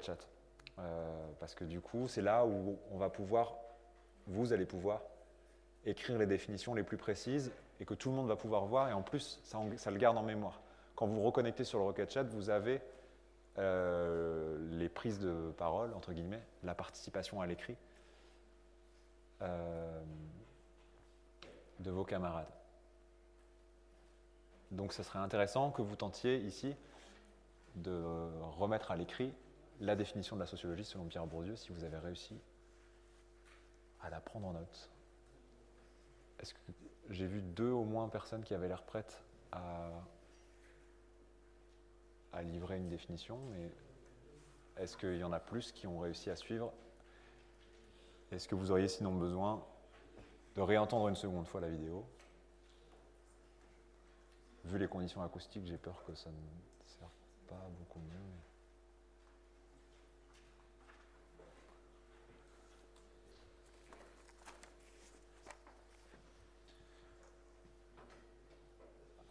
Chat. 0.01 0.27
Euh, 0.79 1.27
parce 1.39 1.55
que 1.55 1.63
du 1.63 1.81
coup, 1.81 2.07
c'est 2.07 2.21
là 2.21 2.45
où 2.45 2.77
on 2.91 2.97
va 2.97 3.09
pouvoir, 3.09 3.55
vous 4.27 4.53
allez 4.53 4.65
pouvoir 4.65 5.01
écrire 5.85 6.17
les 6.17 6.25
définitions 6.25 6.73
les 6.73 6.83
plus 6.83 6.97
précises 6.97 7.51
et 7.79 7.85
que 7.85 7.93
tout 7.93 8.09
le 8.09 8.15
monde 8.15 8.27
va 8.27 8.35
pouvoir 8.35 8.65
voir 8.65 8.89
et 8.89 8.93
en 8.93 9.01
plus, 9.01 9.39
ça 9.43 9.91
le 9.91 9.97
garde 9.97 10.17
en 10.17 10.23
mémoire. 10.23 10.61
Quand 10.95 11.07
vous 11.07 11.15
vous 11.15 11.23
reconnectez 11.23 11.63
sur 11.63 11.79
le 11.79 11.85
Rocket 11.85 12.11
Chat, 12.11 12.23
vous 12.23 12.49
avez 12.49 12.81
euh, 13.57 14.57
les 14.71 14.87
prises 14.87 15.19
de 15.19 15.51
parole, 15.57 15.93
entre 15.93 16.13
guillemets, 16.13 16.43
la 16.63 16.75
participation 16.75 17.41
à 17.41 17.47
l'écrit 17.47 17.75
euh, 19.41 20.01
de 21.79 21.91
vos 21.91 22.03
camarades. 22.03 22.47
Donc 24.69 24.93
ce 24.93 25.03
serait 25.03 25.19
intéressant 25.19 25.71
que 25.71 25.81
vous 25.81 25.95
tentiez 25.95 26.37
ici 26.37 26.75
de 27.75 28.03
remettre 28.57 28.91
à 28.91 28.95
l'écrit 28.95 29.33
la 29.79 29.95
définition 29.95 30.35
de 30.35 30.41
la 30.41 30.47
sociologie 30.47 30.85
selon 30.85 31.05
Pierre 31.05 31.25
Bourdieu 31.25 31.55
si 31.55 31.71
vous 31.71 31.83
avez 31.83 31.97
réussi 31.97 32.39
à 34.01 34.09
la 34.09 34.19
prendre 34.19 34.47
en 34.47 34.53
note. 34.53 34.89
Est-ce 36.39 36.53
que 36.53 36.59
j'ai 37.09 37.27
vu 37.27 37.41
deux 37.41 37.69
au 37.69 37.83
moins 37.83 38.09
personnes 38.09 38.43
qui 38.43 38.53
avaient 38.53 38.67
l'air 38.67 38.83
prêtes 38.83 39.23
à, 39.51 39.91
livrer 42.43 42.77
une 42.77 42.89
définition, 42.89 43.37
mais 43.51 43.71
est-ce 44.77 44.97
qu'il 44.97 45.17
y 45.17 45.23
en 45.23 45.31
a 45.31 45.39
plus 45.39 45.71
qui 45.71 45.85
ont 45.85 45.99
réussi 45.99 46.29
à 46.29 46.35
suivre? 46.35 46.73
Est-ce 48.31 48.47
que 48.47 48.55
vous 48.55 48.71
auriez 48.71 48.87
sinon 48.87 49.13
besoin 49.13 49.63
de 50.55 50.61
réentendre 50.61 51.07
une 51.09 51.15
seconde 51.15 51.45
fois 51.47 51.61
la 51.61 51.69
vidéo? 51.69 52.05
Vu 54.63 54.77
les 54.79 54.87
conditions 54.87 55.21
acoustiques, 55.21 55.65
j'ai 55.65 55.77
peur 55.77 56.03
que 56.05 56.15
ça 56.15 56.31
ne 56.31 56.35
serve 56.85 57.11
pas 57.47 57.69
beaucoup 57.77 57.99
mieux. 57.99 58.07
mais- 58.09 58.41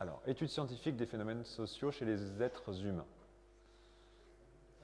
Alors, 0.00 0.19
étude 0.30 0.48
scientifique 0.48 0.96
des 0.96 1.06
phénomènes 1.06 1.44
sociaux 1.44 1.90
chez 1.90 2.04
les 2.04 2.42
êtres 2.42 2.84
humains. 2.84 3.06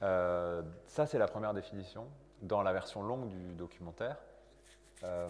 Euh, 0.03 0.61
ça, 0.85 1.05
c'est 1.05 1.17
la 1.17 1.27
première 1.27 1.53
définition 1.53 2.07
dans 2.41 2.61
la 2.61 2.73
version 2.73 3.01
longue 3.01 3.29
du 3.29 3.53
documentaire. 3.55 4.17
Euh, 5.03 5.27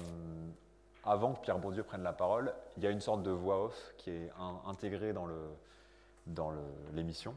avant 1.05 1.33
que 1.33 1.41
Pierre 1.41 1.59
Bourdieu 1.59 1.83
prenne 1.83 2.03
la 2.03 2.13
parole, 2.13 2.53
il 2.75 2.83
y 2.83 2.87
a 2.87 2.89
une 2.89 2.99
sorte 2.99 3.23
de 3.23 3.31
voix 3.31 3.63
off 3.63 3.93
qui 3.97 4.11
est 4.11 4.29
in- 4.39 4.61
intégrée 4.69 5.13
dans 5.13 6.51
l'émission, 6.93 7.33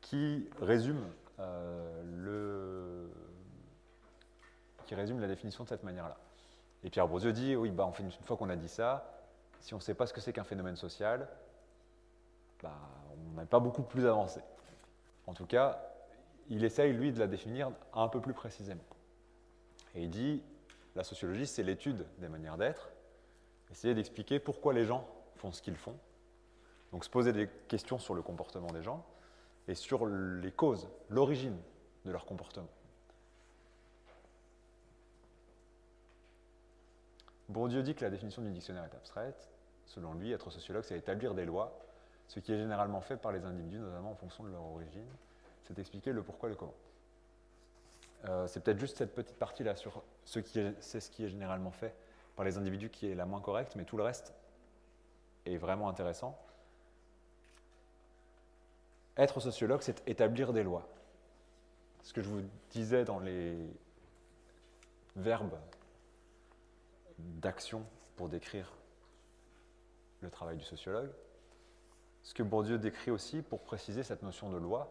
qui 0.00 0.48
résume 0.62 1.04
euh, 1.40 3.06
qui 4.86 4.94
résume 4.94 5.20
la 5.20 5.28
définition 5.28 5.64
de 5.64 5.68
cette 5.68 5.82
manière-là. 5.84 6.16
Et 6.84 6.90
Pierre 6.90 7.06
Bourdieu 7.06 7.32
dit 7.32 7.54
oui, 7.54 7.70
bah, 7.70 7.90
une 7.98 8.10
fois 8.10 8.36
qu'on 8.36 8.48
a 8.48 8.56
dit 8.56 8.68
ça, 8.68 9.12
si 9.60 9.74
on 9.74 9.76
ne 9.76 9.82
sait 9.82 9.94
pas 9.94 10.06
ce 10.06 10.12
que 10.12 10.20
c'est 10.20 10.32
qu'un 10.32 10.44
phénomène 10.44 10.76
social, 10.76 11.28
bah, 12.62 12.76
on 13.34 13.40
n'est 13.40 13.46
pas 13.46 13.60
beaucoup 13.60 13.82
plus 13.82 14.06
avancé. 14.06 14.40
En 15.26 15.34
tout 15.34 15.46
cas, 15.46 15.80
il 16.48 16.64
essaye, 16.64 16.92
lui, 16.92 17.12
de 17.12 17.18
la 17.18 17.26
définir 17.26 17.70
un 17.92 18.08
peu 18.08 18.20
plus 18.20 18.34
précisément. 18.34 18.84
Et 19.94 20.02
il 20.02 20.10
dit, 20.10 20.42
la 20.96 21.04
sociologie, 21.04 21.46
c'est 21.46 21.62
l'étude 21.62 22.06
des 22.18 22.28
manières 22.28 22.56
d'être, 22.56 22.90
essayer 23.70 23.94
d'expliquer 23.94 24.40
pourquoi 24.40 24.72
les 24.72 24.84
gens 24.84 25.06
font 25.36 25.52
ce 25.52 25.62
qu'ils 25.62 25.76
font. 25.76 25.96
Donc 26.92 27.04
se 27.04 27.10
poser 27.10 27.32
des 27.32 27.48
questions 27.68 27.98
sur 27.98 28.14
le 28.14 28.22
comportement 28.22 28.66
des 28.68 28.82
gens 28.82 29.06
et 29.68 29.74
sur 29.74 30.06
les 30.06 30.50
causes, 30.50 30.88
l'origine 31.08 31.56
de 32.04 32.10
leur 32.10 32.26
comportement. 32.26 32.68
Bourdieu 37.48 37.82
dit 37.82 37.94
que 37.94 38.04
la 38.04 38.10
définition 38.10 38.42
du 38.42 38.50
dictionnaire 38.50 38.84
est 38.84 38.94
abstraite. 38.94 39.50
Selon 39.86 40.14
lui, 40.14 40.32
être 40.32 40.50
sociologue, 40.50 40.84
c'est 40.84 40.96
établir 40.96 41.34
des 41.34 41.44
lois, 41.44 41.76
ce 42.30 42.38
qui 42.38 42.52
est 42.52 42.58
généralement 42.58 43.00
fait 43.00 43.16
par 43.16 43.32
les 43.32 43.44
individus, 43.44 43.80
notamment 43.80 44.12
en 44.12 44.14
fonction 44.14 44.44
de 44.44 44.50
leur 44.50 44.62
origine. 44.62 45.08
C'est 45.64 45.76
expliquer 45.80 46.12
le 46.12 46.22
pourquoi 46.22 46.48
et 46.48 46.52
le 46.52 46.56
comment. 46.56 46.76
Euh, 48.26 48.46
c'est 48.46 48.60
peut-être 48.60 48.78
juste 48.78 48.98
cette 48.98 49.16
petite 49.16 49.36
partie-là 49.36 49.74
sur 49.74 50.04
ce 50.24 50.38
qui 50.38 50.60
est, 50.60 50.80
ce 50.80 51.10
qui 51.10 51.24
est 51.24 51.28
généralement 51.28 51.72
fait 51.72 51.92
par 52.36 52.44
les 52.44 52.56
individus 52.56 52.88
qui 52.88 53.10
est 53.10 53.16
la 53.16 53.26
moins 53.26 53.40
correcte, 53.40 53.74
mais 53.74 53.84
tout 53.84 53.96
le 53.96 54.04
reste 54.04 54.32
est 55.44 55.56
vraiment 55.56 55.88
intéressant. 55.88 56.38
Être 59.16 59.40
sociologue, 59.40 59.82
c'est 59.82 60.08
établir 60.08 60.52
des 60.52 60.62
lois. 60.62 60.86
Ce 62.04 62.12
que 62.12 62.22
je 62.22 62.28
vous 62.28 62.42
disais 62.70 63.04
dans 63.04 63.18
les 63.18 63.56
verbes 65.16 65.58
d'action 67.18 67.84
pour 68.14 68.28
décrire 68.28 68.72
le 70.20 70.30
travail 70.30 70.58
du 70.58 70.64
sociologue. 70.64 71.10
Ce 72.30 72.34
que 72.34 72.44
Bourdieu 72.44 72.78
décrit 72.78 73.10
aussi 73.10 73.42
pour 73.42 73.58
préciser 73.58 74.04
cette 74.04 74.22
notion 74.22 74.50
de 74.50 74.56
loi, 74.56 74.88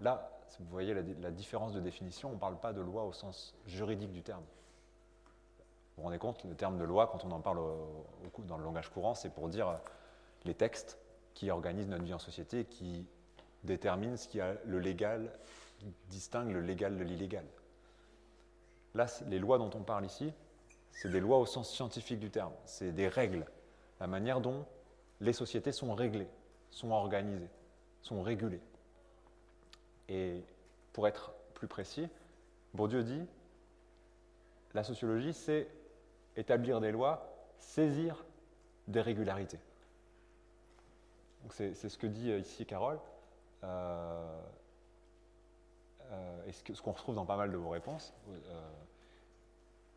là, 0.00 0.30
vous 0.60 0.66
voyez 0.70 0.94
la, 0.94 1.32
différence 1.32 1.72
de 1.72 1.80
définition, 1.80 2.28
on 2.28 2.34
ne 2.34 2.38
parle 2.38 2.60
pas 2.60 2.72
de 2.72 2.80
loi 2.80 3.02
au 3.02 3.12
sens 3.12 3.56
juridique 3.66 4.12
du 4.12 4.22
terme. 4.22 4.44
Vous 5.96 5.96
vous 5.96 6.02
rendez 6.04 6.18
compte, 6.20 6.44
le 6.44 6.54
terme 6.54 6.78
de 6.78 6.84
loi, 6.84 7.08
quand 7.08 7.24
on 7.24 7.32
en 7.32 7.40
parle 7.40 7.58
dans 8.46 8.56
le 8.56 8.62
langage 8.62 8.88
courant, 8.90 9.16
c'est 9.16 9.30
pour 9.30 9.48
dire 9.48 9.80
les 10.44 10.54
textes 10.54 10.96
qui 11.34 11.50
organisent 11.50 11.88
notre 11.88 12.04
vie 12.04 12.14
en 12.14 12.20
société, 12.20 12.64
qui 12.66 13.04
déterminent 13.64 14.16
ce 14.16 14.28
qui 14.28 14.40
a 14.40 14.54
le 14.64 14.78
légal, 14.78 15.32
qui 15.80 15.92
distingue 16.08 16.52
le 16.52 16.60
légal 16.60 16.96
de 16.96 17.02
l'illégal. 17.02 17.46
Là, 18.94 19.06
les 19.26 19.40
lois 19.40 19.58
dont 19.58 19.70
on 19.74 19.82
parle 19.82 20.06
ici, 20.06 20.32
c'est 20.92 21.10
des 21.10 21.18
lois 21.18 21.38
au 21.38 21.46
sens 21.46 21.68
scientifique 21.68 22.20
du 22.20 22.30
terme. 22.30 22.52
C'est 22.64 22.92
des 22.92 23.08
règles 23.08 23.44
la 23.98 24.06
manière 24.06 24.40
dont 24.40 24.64
les 25.20 25.32
sociétés 25.32 25.72
sont 25.72 25.92
réglées, 25.92 26.28
sont 26.70 26.90
organisées, 26.90 27.48
sont 28.02 28.22
régulées. 28.22 28.60
Et 30.08 30.42
pour 30.92 31.08
être 31.08 31.32
plus 31.54 31.68
précis, 31.68 32.08
Bourdieu 32.74 33.02
dit, 33.02 33.22
la 34.74 34.84
sociologie, 34.84 35.32
c'est 35.32 35.68
établir 36.36 36.80
des 36.80 36.92
lois, 36.92 37.32
saisir 37.58 38.24
des 38.88 39.00
régularités. 39.00 39.58
C'est 41.50 41.74
ce 41.74 41.96
que 41.96 42.06
dit 42.06 42.30
ici 42.32 42.66
Carole, 42.66 42.98
euh, 43.64 44.40
euh, 46.10 46.46
et 46.46 46.52
ce 46.52 46.82
qu'on 46.82 46.92
retrouve 46.92 47.14
dans 47.14 47.24
pas 47.24 47.36
mal 47.36 47.50
de 47.50 47.56
vos 47.56 47.70
réponses, 47.70 48.12
euh, 48.28 48.60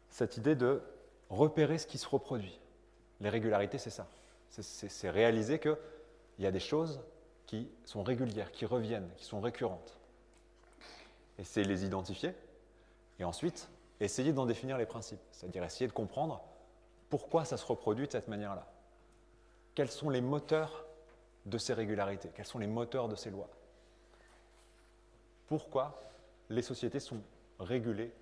cette 0.09 0.37
idée 0.37 0.55
de 0.55 0.81
repérer 1.29 1.77
ce 1.77 1.87
qui 1.87 1.97
se 1.97 2.07
reproduit. 2.07 2.59
Les 3.21 3.29
régularités, 3.29 3.77
c'est 3.77 3.89
ça. 3.89 4.07
C'est 4.49 5.09
réaliser 5.09 5.59
qu'il 6.39 6.45
y 6.45 6.47
a 6.47 6.51
des 6.51 6.61
choses 6.61 7.01
qui 7.47 7.69
sont 7.83 8.01
régulières, 8.01 8.53
qui 8.53 8.65
reviennent, 8.65 9.09
qui 9.17 9.25
sont 9.25 9.41
récurrentes. 9.41 9.99
Et 11.37 11.43
c'est 11.43 11.63
les 11.63 11.83
identifier, 11.83 12.33
et 13.19 13.25
ensuite 13.25 13.67
essayer 13.99 14.31
d'en 14.31 14.45
définir 14.45 14.77
les 14.77 14.85
principes, 14.85 15.19
c'est-à-dire 15.33 15.65
essayer 15.65 15.89
de 15.89 15.91
comprendre 15.91 16.41
pourquoi 17.09 17.43
ça 17.43 17.57
se 17.57 17.65
reproduit 17.65 18.07
de 18.07 18.13
cette 18.13 18.29
manière-là. 18.29 18.71
Quels 19.75 19.91
sont 19.91 20.09
les 20.09 20.21
moteurs 20.21 20.85
de 21.45 21.57
ces 21.57 21.73
régularités? 21.73 22.29
Quels 22.33 22.45
sont 22.45 22.59
les 22.59 22.67
moteurs 22.67 23.09
de 23.09 23.15
ces 23.15 23.31
lois? 23.31 23.49
Pourquoi 25.47 26.01
les 26.49 26.61
sociétés 26.61 27.01
sont 27.01 27.21
régulées, 27.59 28.13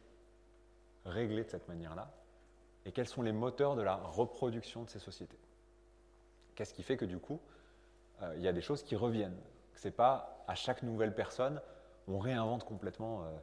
réglées 1.05 1.43
de 1.43 1.49
cette 1.51 1.67
manière-là? 1.67 2.11
Et 2.87 2.91
quels 2.91 3.07
sont 3.07 3.21
les 3.21 3.31
moteurs 3.31 3.75
de 3.75 3.83
la 3.83 3.97
reproduction 3.97 4.85
de 4.85 4.89
ces 4.89 4.97
sociétés? 4.97 5.37
Qu'est-ce 6.55 6.73
qui 6.73 6.81
fait 6.81 6.97
que 6.97 7.05
du 7.05 7.19
coup, 7.19 7.39
euh, 8.21 8.33
il 8.37 8.41
y 8.41 8.47
a 8.47 8.53
des 8.53 8.61
choses 8.61 8.83
qui 8.83 8.95
reviennent 8.95 9.37
Ce 9.75 9.87
n'est 9.87 9.93
pas 9.93 10.43
à 10.47 10.55
chaque 10.55 10.83
nouvelle 10.83 11.13
personne, 11.13 11.61
on 12.07 12.19
réinvente 12.19 12.63
complètement 12.63 13.23
euh, 13.23 13.37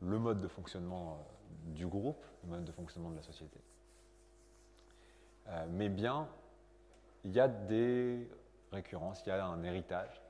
le 0.00 0.18
mode 0.18 0.40
de 0.40 0.48
fonctionnement 0.48 1.12
euh, 1.12 1.74
du 1.74 1.86
groupe, 1.86 2.24
le 2.44 2.50
mode 2.50 2.64
de 2.64 2.72
fonctionnement 2.72 3.10
de 3.10 3.16
la 3.16 3.22
société. 3.22 3.60
mais 5.70 5.88
bien, 5.88 6.28
il 7.24 7.32
y 7.32 7.40
a 7.40 7.48
des 7.48 8.28
récurrences, 8.70 9.22
il 9.24 9.30
y 9.30 9.32
a 9.32 9.44
un 9.44 9.62
héritage, 9.62 10.20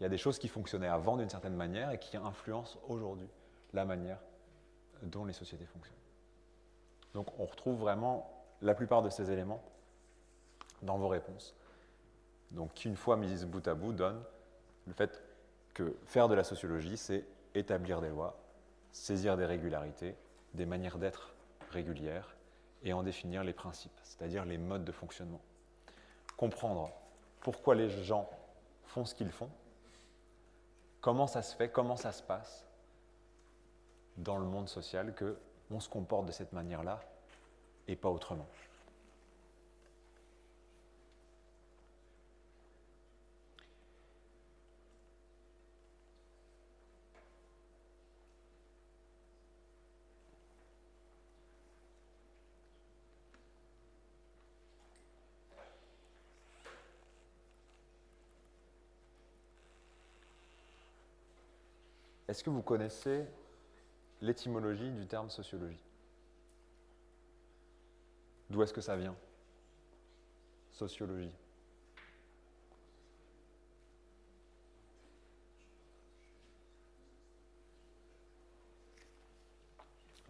il 0.00 0.02
y 0.02 0.06
a 0.06 0.08
des 0.08 0.18
choses 0.18 0.38
qui 0.38 0.48
fonctionnaient 0.48 0.88
avant 0.88 1.16
d'une 1.16 1.28
certaine 1.28 1.54
manière 1.54 1.90
et 1.90 1.98
qui 1.98 2.16
influencent 2.16 2.78
aujourd'hui 2.88 3.28
la 3.74 3.84
manière 3.84 4.18
dont 5.02 5.24
les 5.24 5.32
sociétés 5.32 5.66
fonctionnent. 5.66 5.96
Donc 7.14 7.38
on 7.38 7.44
retrouve 7.44 7.78
vraiment 7.78 8.30
la 8.62 8.74
plupart 8.74 9.02
de 9.02 9.10
ces 9.10 9.30
éléments 9.30 9.62
dans 10.82 10.98
vos 10.98 11.08
réponses. 11.08 11.54
Donc 12.52 12.72
qui, 12.74 12.88
une 12.88 12.96
fois 12.96 13.16
mis 13.16 13.44
bout 13.44 13.66
à 13.66 13.74
bout, 13.74 13.92
donne 13.92 14.22
le 14.86 14.92
fait 14.92 15.22
que 15.74 15.96
faire 16.06 16.28
de 16.28 16.34
la 16.34 16.44
sociologie, 16.44 16.96
c'est 16.96 17.24
établir 17.54 18.00
des 18.00 18.08
lois, 18.08 18.38
saisir 18.92 19.36
des 19.36 19.46
régularités, 19.46 20.14
des 20.54 20.66
manières 20.66 20.98
d'être 20.98 21.34
régulières 21.70 22.34
et 22.82 22.92
en 22.92 23.02
définir 23.02 23.44
les 23.44 23.52
principes, 23.52 23.98
c'est-à-dire 24.02 24.44
les 24.44 24.58
modes 24.58 24.84
de 24.84 24.92
fonctionnement. 24.92 25.40
Comprendre 26.36 26.90
pourquoi 27.40 27.74
les 27.74 27.88
gens 27.88 28.28
font 28.86 29.04
ce 29.04 29.14
qu'ils 29.14 29.30
font, 29.30 29.50
comment 31.00 31.26
ça 31.26 31.42
se 31.42 31.54
fait, 31.56 31.70
comment 31.70 31.96
ça 31.96 32.12
se 32.12 32.22
passe 32.22 32.66
dans 34.18 34.38
le 34.38 34.44
monde 34.44 34.68
social 34.68 35.14
que 35.14 35.38
on 35.70 35.80
se 35.80 35.88
comporte 35.88 36.26
de 36.26 36.32
cette 36.32 36.52
manière-là 36.52 37.00
et 37.88 37.96
pas 37.96 38.10
autrement. 38.10 38.46
Est-ce 62.32 62.42
que 62.42 62.48
vous 62.48 62.62
connaissez 62.62 63.26
l'étymologie 64.22 64.90
du 64.90 65.06
terme 65.06 65.28
sociologie? 65.28 65.84
D'où 68.48 68.62
est-ce 68.62 68.72
que 68.72 68.80
ça 68.80 68.96
vient? 68.96 69.14
Sociologie. 70.70 71.34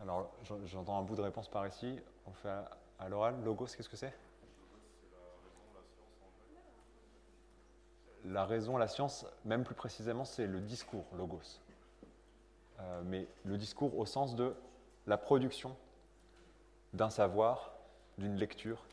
Alors, 0.00 0.34
j'entends 0.64 0.98
un 0.98 1.02
bout 1.02 1.14
de 1.14 1.22
réponse 1.22 1.48
par 1.48 1.68
ici. 1.68 2.00
On 2.26 2.32
fait 2.32 2.64
à 2.98 3.08
l'oral. 3.08 3.40
Logos, 3.44 3.66
qu'est-ce 3.76 3.88
que 3.88 3.96
c'est? 3.96 4.12
La 8.24 8.44
raison, 8.44 8.76
la 8.76 8.88
science, 8.88 9.24
même 9.44 9.62
plus 9.62 9.76
précisément, 9.76 10.24
c'est 10.24 10.48
le 10.48 10.60
discours, 10.60 11.06
logos. 11.14 11.60
Euh, 13.02 13.04
mais 13.06 13.26
le 13.44 13.58
discours 13.58 13.98
au 13.98 14.06
sens 14.06 14.34
de 14.34 14.54
la 15.06 15.18
production 15.18 15.76
d'un 16.92 17.10
savoir, 17.10 17.74
d'une 18.18 18.36
lecture 18.36 18.84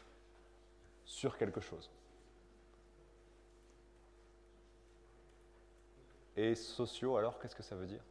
sur 1.06 1.38
quelque 1.38 1.62
chose. 1.62 1.89
Et 6.36 6.56
sociaux, 6.56 7.17
alors, 7.17 7.39
qu'est-ce 7.39 7.56
que 7.56 7.63
ça 7.63 7.76
veut 7.76 7.88
dire? 7.88 8.04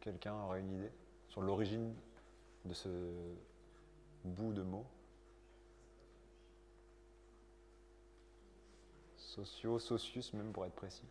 Quelqu'un 0.00 0.32
aurait 0.32 0.60
une 0.60 0.72
idée 0.72 0.90
sur 1.28 1.42
l'origine 1.42 1.94
de 2.64 2.72
ce 2.72 2.88
bout 4.24 4.52
de 4.52 4.62
mots. 4.62 4.86
Socio, 9.16 9.78
socius 9.78 10.32
même 10.32 10.52
pour 10.52 10.66
être 10.66 10.74
précis. 10.74 11.08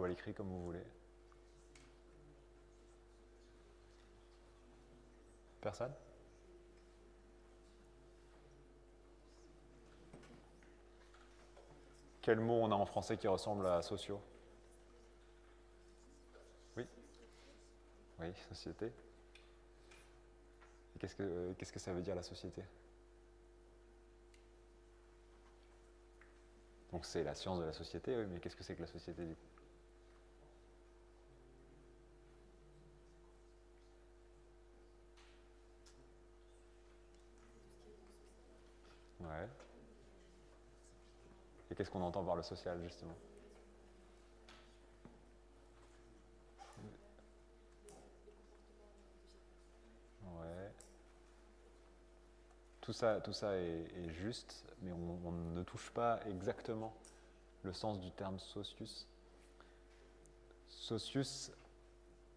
Ou 0.00 0.04
à 0.04 0.08
l'écrit 0.08 0.34
comme 0.34 0.48
vous 0.48 0.64
voulez. 0.64 0.84
Personne? 5.60 5.92
Quel 12.22 12.40
mot 12.40 12.54
on 12.62 12.70
a 12.70 12.74
en 12.74 12.86
français 12.86 13.16
qui 13.16 13.26
ressemble 13.26 13.66
à 13.66 13.82
sociaux 13.82 14.20
Oui, 18.20 18.32
société. 18.48 18.92
Qu'est-ce 20.98 21.14
que, 21.16 21.52
qu'est-ce 21.58 21.72
que 21.72 21.78
ça 21.80 21.92
veut 21.92 22.02
dire 22.02 22.14
la 22.14 22.22
société? 22.22 22.62
Donc 26.92 27.04
c'est 27.06 27.24
la 27.24 27.34
science 27.34 27.58
de 27.60 27.64
la 27.64 27.72
société, 27.72 28.16
oui, 28.16 28.26
mais 28.28 28.38
qu'est-ce 28.40 28.56
que 28.56 28.62
c'est 28.64 28.74
que 28.76 28.82
la 28.82 28.86
société 28.86 29.24
du 29.24 29.34
coup? 29.34 29.46
Ouais. 39.20 39.48
Et 41.70 41.74
qu'est-ce 41.74 41.90
qu'on 41.90 42.02
entend 42.02 42.22
par 42.24 42.36
le 42.36 42.42
social 42.42 42.78
justement? 42.82 43.16
Tout 52.92 53.32
ça, 53.32 53.56
est, 53.56 54.10
juste, 54.10 54.64
mais 54.82 54.92
on, 54.92 55.30
ne 55.30 55.62
touche 55.62 55.90
pas 55.90 56.20
exactement 56.26 56.92
le 57.62 57.72
sens 57.72 58.00
du 58.00 58.10
terme 58.10 58.38
socius. 58.38 59.06
Socius, 60.68 61.52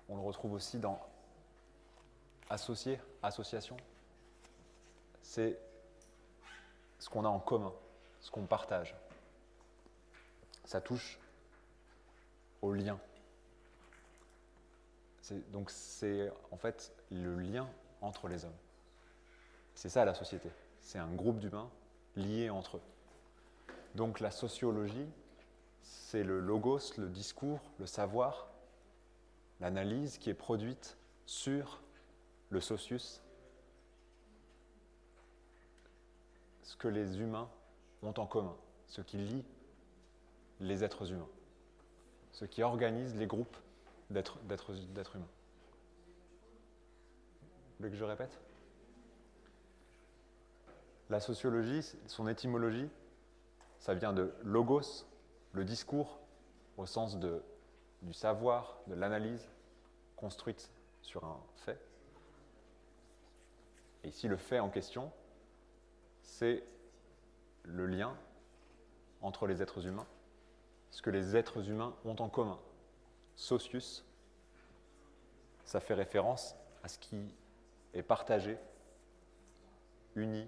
on 0.09 0.15
le 0.15 0.21
retrouve 0.21 0.53
aussi 0.53 0.79
dans 0.79 0.99
associé, 2.49 2.99
association. 3.21 3.77
C'est 5.21 5.59
ce 6.99 7.09
qu'on 7.09 7.25
a 7.25 7.29
en 7.29 7.39
commun, 7.39 7.73
ce 8.19 8.29
qu'on 8.29 8.45
partage. 8.45 8.95
Ça 10.65 10.81
touche 10.81 11.19
au 12.61 12.73
lien. 12.73 12.99
Donc 15.51 15.71
c'est 15.71 16.31
en 16.51 16.57
fait 16.57 16.93
le 17.09 17.39
lien 17.39 17.67
entre 18.01 18.27
les 18.27 18.45
hommes. 18.45 18.51
C'est 19.75 19.89
ça 19.89 20.05
la 20.05 20.13
société. 20.13 20.49
C'est 20.81 20.99
un 20.99 21.13
groupe 21.13 21.39
d'humains 21.39 21.69
liés 22.15 22.49
entre 22.49 22.77
eux. 22.77 22.81
Donc 23.95 24.19
la 24.19 24.31
sociologie, 24.31 25.07
c'est 25.81 26.23
le 26.23 26.39
logos, 26.39 26.97
le 26.97 27.09
discours, 27.09 27.59
le 27.79 27.85
savoir, 27.85 28.49
l'analyse 29.59 30.17
qui 30.17 30.29
est 30.29 30.35
produite 30.35 30.97
sur 31.25 31.81
le 32.49 32.59
socius, 32.61 33.21
ce 36.63 36.75
que 36.75 36.87
les 36.87 37.19
humains 37.19 37.49
ont 38.01 38.13
en 38.17 38.25
commun, 38.25 38.55
ce 38.87 39.01
qui 39.01 39.17
lie 39.17 39.43
les 40.59 40.83
êtres 40.83 41.11
humains, 41.11 41.29
ce 42.31 42.45
qui 42.45 42.63
organise 42.63 43.15
les 43.15 43.27
groupes 43.27 43.57
d'êtres 44.09 44.37
humains. 45.15 45.27
Vous 47.41 47.77
voulez 47.79 47.89
que 47.89 47.97
je 47.97 48.03
répète? 48.03 48.39
La 51.09 51.19
sociologie, 51.19 51.81
son 52.07 52.27
étymologie, 52.27 52.89
ça 53.79 53.93
vient 53.93 54.13
de 54.13 54.33
logos, 54.43 55.05
le 55.51 55.65
discours, 55.65 56.19
au 56.77 56.85
sens 56.85 57.17
du 57.17 58.13
savoir, 58.13 58.79
de 58.87 58.95
l'analyse 58.95 59.47
construite 60.15 60.71
sur 61.01 61.23
un 61.23 61.39
fait. 61.57 61.79
Et 64.03 64.07
ici, 64.07 64.27
le 64.27 64.37
fait 64.37 64.59
en 64.59 64.69
question, 64.69 65.11
c'est 66.21 66.63
le 67.63 67.85
lien 67.85 68.17
entre 69.21 69.47
les 69.47 69.61
êtres 69.61 69.85
humains, 69.85 70.07
ce 70.91 71.01
que 71.01 71.09
les 71.09 71.35
êtres 71.35 71.69
humains 71.69 71.95
ont 72.05 72.15
en 72.19 72.29
commun. 72.29 72.59
Socius, 73.35 74.05
ça 75.65 75.79
fait 75.79 75.93
référence 75.93 76.55
à 76.83 76.87
ce 76.87 76.99
qui 76.99 77.33
est 77.93 78.03
partagé, 78.03 78.57
uni, 80.15 80.47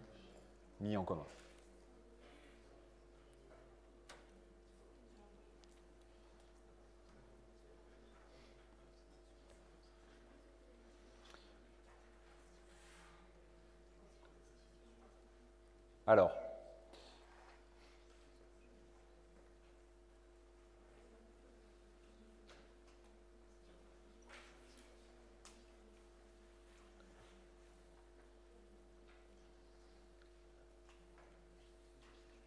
mis 0.86 0.98
en 0.98 1.04
commun. 1.04 1.26
Alors, 16.08 16.45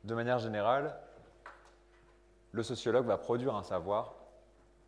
de 0.09 0.15
manière 0.15 0.39
générale, 0.39 0.97
le 2.53 2.63
sociologue 2.63 3.05
va 3.05 3.19
produire 3.19 3.55
un 3.55 3.63
savoir 3.63 4.15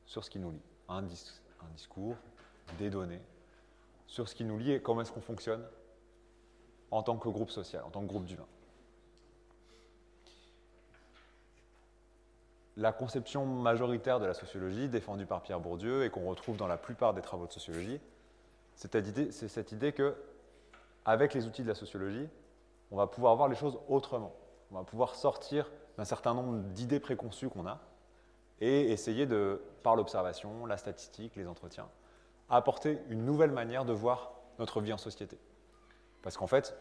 sur 0.06 0.24
ce 0.24 0.30
qui 0.30 0.38
nous 0.38 0.50
lie, 0.50 0.62
un, 0.88 1.02
discours, 1.02 2.16
des 2.78 2.88
données, 2.88 3.20
sur 4.06 4.26
ce 4.28 4.35
qui 4.35 4.44
nous 4.44 4.59
lie 4.59 4.72
et 4.72 4.80
comment 4.80 5.02
est-ce 5.02 5.12
qu'on 5.12 5.20
fonctionne 5.20 5.62
en 6.90 7.02
tant 7.02 7.18
que 7.18 7.28
groupe 7.28 7.50
social, 7.50 7.85
en 7.85 7.90
tant 7.90 8.00
que 8.00 8.06
groupe 8.06 8.24
d'humains. 8.24 8.48
La 12.78 12.92
conception 12.92 13.44
majoritaire 13.44 14.20
de 14.20 14.26
la 14.26 14.33
sociologie, 14.33 14.88
défendue 14.88 15.26
par 15.26 15.42
Pierre 15.42 15.61
Bourdieu 15.61 16.02
et 16.04 16.11
qu'on 16.11 16.26
retrouve 16.30 16.56
dans 16.56 16.66
la 16.66 16.78
plupart 16.78 17.12
des 17.12 17.20
travaux 17.20 17.46
de 17.46 17.52
sociologie, 17.52 18.00
c'est 18.74 19.48
cette 19.48 19.72
idée 19.72 19.92
que, 19.92 20.16
avec 21.04 21.35
les 21.35 21.46
outils 21.46 21.62
de 21.62 21.68
la 21.68 21.74
sociologie, 21.74 22.26
on 22.90 22.96
va 22.96 23.06
pouvoir 23.06 23.37
voir 23.37 23.48
les 23.48 23.56
choses 23.56 23.78
autrement. 23.87 24.35
On 24.70 24.76
va 24.76 24.85
pouvoir 24.85 25.14
sortir 25.14 25.70
d'un 25.96 26.04
certain 26.04 26.35
nombre 26.35 26.59
d'idées 26.72 27.00
préconçues 27.00 27.48
qu'on 27.48 27.66
a 27.66 27.80
et 28.61 28.90
essayer 28.92 29.26
de, 29.26 29.62
par 29.83 29.96
l'observation, 29.96 30.66
la 30.66 30.76
statistique, 30.76 31.35
les 31.37 31.46
entretiens, 31.46 31.88
apporter 32.48 32.98
une 33.09 33.24
nouvelle 33.24 33.52
manière 33.52 33.85
de 33.85 33.92
voir 33.92 34.33
notre 34.59 34.80
vie 34.80 34.92
en 34.92 34.98
société. 34.98 35.38
Parce 36.22 36.37
qu'en 36.37 36.46
fait, 36.46 36.76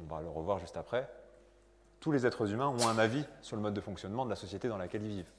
on 0.00 0.04
va 0.04 0.20
le 0.20 0.28
revoir 0.28 0.58
juste 0.58 0.76
après, 0.76 1.10
tous 1.98 2.12
les 2.12 2.24
êtres 2.24 2.50
humains 2.52 2.68
ont 2.68 2.88
un 2.88 2.98
avis 2.98 3.24
sur 3.42 3.56
le 3.56 3.62
mode 3.62 3.74
de 3.74 3.80
fonctionnement 3.80 4.24
de 4.24 4.30
la 4.30 4.36
société 4.36 4.68
dans 4.68 4.78
laquelle 4.78 5.02
ils 5.02 5.16
vivent. 5.16 5.32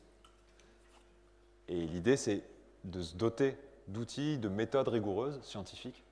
Et 1.69 1.87
l'idée, 1.87 2.17
c'est 2.17 2.43
de 2.83 3.01
se 3.01 3.15
doter 3.15 3.57
d'outils, 3.87 4.37
de 4.37 4.49
méthodes 4.49 4.89
rigoureuses, 4.89 5.41
scientifiques, 5.43 6.03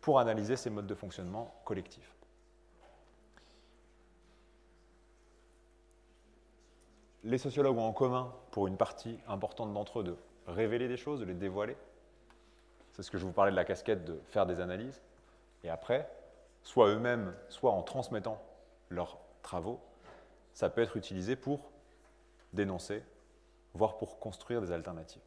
pour 0.00 0.18
analyser 0.18 0.56
ces 0.56 0.70
modes 0.70 0.86
de 0.86 0.94
fonctionnement 0.94 1.54
collectifs. 1.64 2.17
Les 7.24 7.38
sociologues 7.38 7.78
ont 7.78 7.86
en 7.86 7.92
commun, 7.92 8.32
pour 8.52 8.66
une 8.66 8.76
partie 8.76 9.18
importante 9.26 9.72
d'entre 9.72 10.00
eux, 10.00 10.04
de 10.04 10.16
révéler 10.46 10.88
des 10.88 10.96
choses, 10.96 11.20
de 11.20 11.24
les 11.24 11.34
dévoiler. 11.34 11.76
C'est 12.92 13.02
ce 13.02 13.10
que 13.10 13.18
je 13.18 13.26
vous 13.26 13.32
parlais 13.32 13.50
de 13.50 13.56
la 13.56 13.64
casquette, 13.64 14.04
de 14.04 14.20
faire 14.28 14.46
des 14.46 14.60
analyses. 14.60 15.00
Et 15.64 15.70
après, 15.70 16.10
soit 16.62 16.88
eux-mêmes, 16.88 17.34
soit 17.48 17.72
en 17.72 17.82
transmettant 17.82 18.40
leurs 18.88 19.18
travaux, 19.42 19.80
ça 20.52 20.70
peut 20.70 20.80
être 20.80 20.96
utilisé 20.96 21.36
pour 21.36 21.70
dénoncer, 22.52 23.02
voire 23.74 23.96
pour 23.96 24.18
construire 24.18 24.60
des 24.60 24.72
alternatives. 24.72 25.22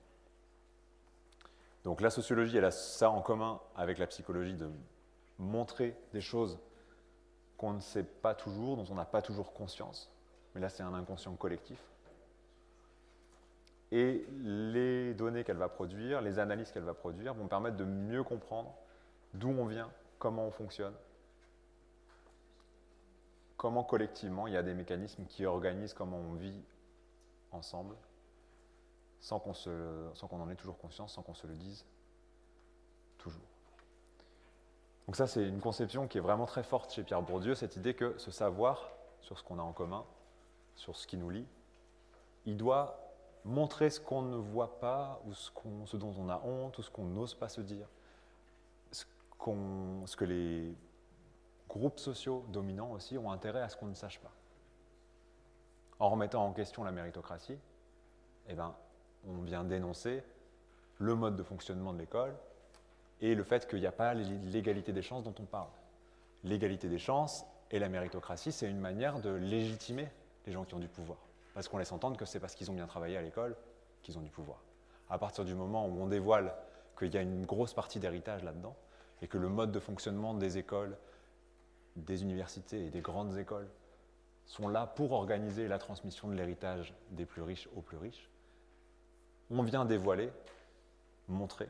Donc 1.84 2.02
la 2.02 2.10
sociologie, 2.10 2.58
elle 2.58 2.66
a 2.66 2.72
ça 2.72 3.10
en 3.10 3.22
commun 3.22 3.60
avec 3.76 3.98
la 3.98 4.08
psychologie 4.08 4.56
de 4.56 4.70
montrer 5.40 5.98
des 6.14 6.22
choses 6.22 6.60
qu'on 7.58 7.74
ne 7.74 7.80
sait 7.80 8.04
pas 8.04 8.36
toujours, 8.36 8.78
dont 8.78 8.86
on 8.90 8.96
n'a 8.96 9.06
pas 9.06 9.22
toujours 9.22 9.54
conscience. 9.54 10.12
Mais 10.54 10.62
là, 10.62 10.70
c'est 10.70 10.84
un 10.84 10.94
inconscient 10.94 11.34
collectif. 11.36 11.80
Et 13.92 14.26
les 14.44 15.14
données 15.14 15.44
qu'elle 15.44 15.58
va 15.58 15.70
produire, 15.70 16.22
les 16.22 16.40
analyses 16.40 16.72
qu'elle 16.72 16.84
va 16.84 16.94
produire, 16.94 17.34
vont 17.34 17.48
permettre 17.48 17.78
de 17.78 17.84
mieux 17.84 18.24
comprendre 18.24 18.74
d'où 19.34 19.50
on 19.50 19.66
vient, 19.66 19.90
comment 20.18 20.46
on 20.46 20.52
fonctionne, 20.52 20.94
comment 23.58 23.84
collectivement 23.84 24.48
il 24.48 24.54
y 24.54 24.58
a 24.58 24.64
des 24.64 24.74
mécanismes 24.74 25.26
qui 25.26 25.46
organisent 25.46 25.94
comment 25.94 26.18
on 26.18 26.34
vit 26.34 26.62
ensemble, 27.52 27.96
sans 29.20 29.40
qu'on 29.40 30.42
en 30.42 30.50
ait 30.50 30.56
toujours 30.56 30.78
conscience, 30.78 31.14
sans 31.14 31.22
qu'on 31.22 31.34
se 31.34 31.48
le 31.48 31.56
dise 31.56 31.86
toujours. 33.18 33.44
Donc 35.06 35.16
ça, 35.16 35.28
c'est 35.28 35.48
une 35.48 35.60
conception 35.60 36.08
qui 36.08 36.18
est 36.18 36.22
vraiment 36.22 36.46
très 36.46 36.64
forte 36.64 36.94
chez 36.94 37.04
Pierre 37.04 37.22
Bourdieu, 37.22 37.56
cette 37.56 37.76
idée 37.76 37.94
que 37.94 38.18
ce 38.18 38.32
savoir 38.32 38.90
sur 39.20 39.38
ce 39.38 39.44
qu'on 39.44 39.60
a 39.60 39.62
en 39.62 39.74
commun, 39.74 40.06
sur 40.76 40.96
ce 40.96 41.08
qui 41.08 41.18
nous 41.18 41.30
lie, 41.30 41.48
il 42.46 42.58
doit 42.58 42.98
montrer 43.46 43.90
ce 43.90 44.00
qu'on 44.00 44.22
ne 44.22 44.36
voit 44.36 44.80
pas, 44.80 45.22
ou 45.26 45.34
ce, 45.34 45.52
ce, 45.86 45.98
dont 45.98 46.14
on 46.18 46.30
a 46.30 46.42
honte, 46.44 46.78
ou 46.78 46.82
ce 46.82 46.90
qu'on 46.90 47.06
n'ose 47.06 47.34
pas 47.34 47.50
se 47.50 47.62
dire, 47.62 47.88
ce, 48.92 49.06
que 50.16 50.26
les 50.26 50.76
groupes 51.68 52.00
sociaux 52.00 52.46
dominants 52.50 52.92
aussi 52.92 53.18
ont 53.18 53.32
intérêt 53.32 53.62
à 53.62 53.70
ce 53.70 53.78
qu'on 53.78 53.88
ne 53.88 53.94
sache 53.94 54.20
pas. 54.20 54.32
En 56.00 56.10
remettant 56.10 56.46
en 56.46 56.54
question 56.54 56.84
la 56.84 56.92
méritocratie, 56.92 57.58
eh 58.48 58.54
ben, 58.54 58.76
on 59.28 59.42
vient 59.42 59.64
dénoncer 59.64 60.24
le 60.98 61.16
mode 61.16 61.36
de 61.36 61.44
fonctionnement 61.44 61.94
de 61.94 62.00
l'école 62.00 62.36
et 63.22 63.36
le 63.36 63.44
fait 63.44 63.68
qu'il 63.68 63.80
n'y 63.80 63.88
a 63.88 63.92
pas 63.92 64.14
l'égalité 64.14 64.94
des 64.94 65.02
chances 65.02 65.24
dont 65.24 65.36
on 65.40 65.46
parle. 65.46 65.70
L'égalité 66.44 66.90
des 66.90 66.98
chances 66.98 67.46
et 67.70 67.80
la 67.80 67.88
méritocratie, 67.88 68.52
c'est 68.52 68.70
une 68.70 68.80
manière 68.80 69.20
de 69.20 69.30
légitimer 69.30 70.10
les 70.46 70.52
gens 70.52 70.66
qui 70.66 70.74
ont 70.76 70.80
du 70.80 70.88
pouvoir. 70.88 71.20
Parce 71.54 71.68
qu'on 71.68 71.78
laisse 71.78 71.92
entendre 71.92 72.18
que 72.18 72.26
c'est 72.26 72.40
parce 72.40 72.56
qu'ils 72.56 72.72
ont 72.72 72.74
bien 72.74 72.88
travaillé 72.88 73.18
à 73.18 73.22
l'école 73.22 73.56
qu'ils 74.02 74.18
ont 74.18 74.22
du 74.22 74.30
pouvoir. 74.30 74.64
À 75.10 75.18
partir 75.18 75.46
du 75.46 75.54
moment 75.54 75.86
où 75.88 76.02
on 76.02 76.08
dévoile 76.08 76.54
qu'il 76.98 77.14
y 77.14 77.18
a 77.18 77.22
une 77.22 77.46
grosse 77.46 77.74
partie 77.74 78.00
d'héritage 78.00 78.44
là-dedans, 78.44 78.76
et 79.22 79.28
que 79.28 79.38
le 79.38 79.50
mode 79.50 79.72
de 79.72 79.80
fonctionnement 79.80 80.34
des 80.34 80.58
écoles, 80.58 80.98
des 81.96 82.24
universités 82.24 82.86
et 82.86 82.90
des 82.90 83.02
grandes 83.02 83.38
écoles 83.38 83.68
sont 84.46 84.68
là 84.68 84.88
pour 84.88 85.12
organiser 85.12 85.68
la 85.68 85.78
transmission 85.78 86.28
de 86.28 86.34
l'héritage 86.34 86.94
des 87.12 87.26
plus 87.26 87.42
riches 87.42 87.70
aux 87.76 87.82
plus 87.82 87.98
riches, 87.98 88.30
on 89.52 89.62
vient 89.64 89.86
dévoiler, 89.86 90.32
montrer 91.28 91.70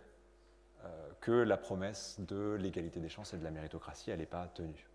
euh, 0.86 1.10
que 1.20 1.32
la 1.32 1.58
promesse 1.58 2.20
de 2.20 2.58
l'égalité 2.60 3.00
des 3.00 3.10
chances 3.10 3.34
et 3.34 3.38
de 3.38 3.44
la 3.44 3.52
méritocratie, 3.52 4.12
elle 4.12 4.20
n'est 4.20 4.26
pas 4.26 4.48
tenue. 4.48 4.88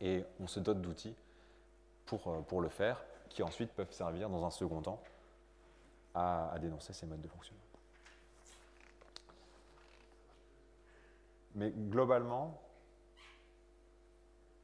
Et 0.00 0.24
on 0.40 0.46
se 0.46 0.60
dote 0.60 0.80
d'outils 0.80 1.14
pour, 2.16 2.32
euh, 2.32 2.40
pour 2.42 2.60
le 2.60 2.68
faire, 2.68 3.04
qui 3.28 3.42
ensuite 3.42 3.72
peuvent 3.72 3.92
servir 3.92 4.28
dans 4.28 4.44
un 4.44 4.50
second 4.50 4.82
temps 4.82 5.02
à 6.14 6.54
dénoncer 6.60 6.92
ces 6.92 7.06
modes 7.06 7.22
de 7.22 7.28
fonctionnement. 7.28 7.62
Mais 11.54 11.70
globalement, 11.70 12.60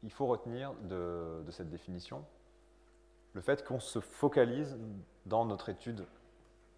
il 0.03 0.11
faut 0.11 0.27
retenir 0.27 0.75
de, 0.75 1.45
cette 1.51 1.69
définition 1.69 2.25
le 3.35 3.41
fait 3.41 3.65
qu'on 3.65 3.81
se 3.81 4.01
focalise 4.01 4.79
dans 5.27 5.45
notre 5.45 5.69
étude, 5.69 6.07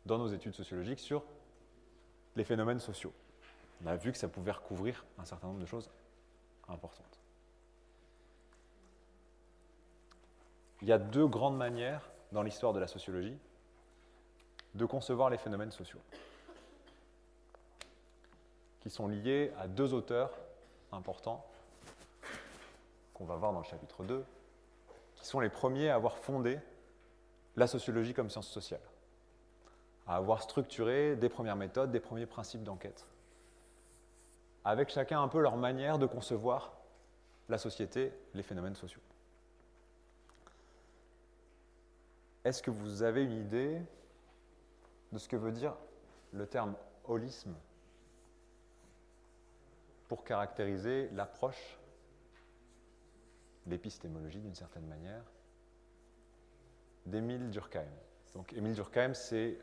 dans 0.07 0.19
nos 0.19 0.29
études 0.29 0.55
sociologiques, 0.55 0.99
sur 0.99 1.25
les 2.37 2.45
phénomènes 2.45 2.81
sociaux. 2.81 3.13
On 3.83 3.87
a 3.87 3.97
vu 3.97 4.13
que 4.13 4.19
ça 4.19 4.29
pouvait 4.29 4.53
recouvrir 4.53 5.05
un 5.19 5.25
certain 5.25 5.47
nombre 5.47 5.61
de 5.61 5.67
choses 5.67 5.91
importantes. 6.69 7.20
Il 10.83 10.89
y 10.89 10.93
a 10.93 10.99
deux 10.99 11.27
grandes 11.27 11.57
manières 11.57 12.11
dans 12.33 12.43
l'histoire 12.43 12.73
de 12.73 12.79
la 12.79 12.87
sociologie 12.87 13.37
de 14.75 14.85
concevoir 14.85 15.31
les 15.31 15.39
phénomènes 15.39 15.73
sociaux, 15.73 16.01
qui 18.81 18.91
sont 18.91 19.09
liés 19.09 19.53
à 19.59 19.67
deux 19.67 19.93
auteurs 19.93 20.31
importants 20.93 21.45
qu'on 23.15 23.25
va 23.25 23.37
voir 23.37 23.53
dans 23.53 23.59
le 23.59 23.65
chapitre 23.65 24.05
2, 24.05 24.25
qui 25.17 25.27
sont 25.27 25.41
les 25.41 25.51
premiers 25.51 25.91
à 25.91 25.97
avoir 25.97 26.17
fondé 26.17 26.59
la 27.57 27.67
sociologie 27.67 28.15
comme 28.15 28.31
science 28.31 28.49
sociale, 28.49 28.81
à 30.07 30.17
avoir 30.17 30.43
structuré 30.43 31.17
des 31.17 31.29
premières 31.29 31.57
méthodes, 31.57 31.91
des 31.91 32.01
premiers 32.01 32.27
principes 32.27 32.63
d'enquête, 32.63 33.07
avec 34.65 34.89
chacun 34.89 35.21
un 35.21 35.29
peu 35.29 35.41
leur 35.41 35.57
manière 35.57 35.99
de 35.99 36.07
concevoir 36.07 36.73
la 37.49 37.59
société, 37.59 38.13
les 38.35 38.43
phénomènes 38.43 38.77
sociaux. 38.77 39.01
Est-ce 42.45 42.63
que 42.63 42.71
vous 42.71 43.03
avez 43.03 43.25
une 43.25 43.33
idée 43.33 43.81
de 45.13 45.19
ce 45.19 45.29
que 45.29 45.37
veut 45.37 45.53
dire 45.53 45.77
le 46.33 46.47
terme 46.47 46.75
holisme 47.05 47.55
pour 50.09 50.25
caractériser 50.25 51.09
l'approche, 51.11 51.79
l'épistémologie 53.67 54.41
d'une 54.41 54.55
certaine 54.55 54.87
manière, 54.87 55.25
d'Émile 57.05 57.51
Durkheim? 57.51 57.91
Donc 58.35 58.53
Émile 58.55 58.75
Durkheim, 58.75 59.13
c'est 59.13 59.59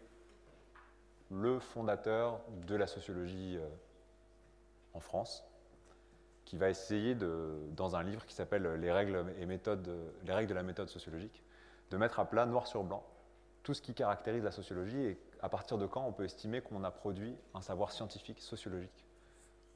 le 1.32 1.60
fondateur 1.60 2.42
de 2.68 2.76
la 2.76 2.86
sociologie 2.86 3.58
euh, 3.58 3.68
en 4.94 5.00
France, 5.00 5.44
qui 6.46 6.58
va 6.58 6.70
essayer, 6.70 7.16
de, 7.16 7.58
dans 7.72 7.96
un 7.96 8.04
livre 8.04 8.26
qui 8.26 8.34
s'appelle 8.34 8.76
les 8.76 8.92
règles, 8.92 9.34
et 9.40 9.46
méthodes, 9.46 9.90
les 10.26 10.34
règles 10.34 10.50
de 10.50 10.54
la 10.54 10.64
méthode 10.64 10.88
sociologique, 10.90 11.44
de 11.90 11.98
mettre 11.98 12.20
à 12.20 12.26
plat, 12.26 12.46
noir 12.46 12.68
sur 12.68 12.84
blanc, 12.84 13.04
tout 13.64 13.74
ce 13.74 13.82
qui 13.82 13.94
caractérise 13.94 14.44
la 14.44 14.52
sociologie 14.52 15.02
et 15.02 15.20
à 15.42 15.50
partir 15.50 15.78
de 15.78 15.86
quand 15.86 16.04
on 16.06 16.12
peut 16.12 16.26
estimer 16.26 16.62
qu'on 16.62 16.84
a 16.84 16.92
produit 16.92 17.36
un 17.54 17.62
savoir 17.62 17.92
scientifique, 17.92 18.42
sociologique, 18.42 19.06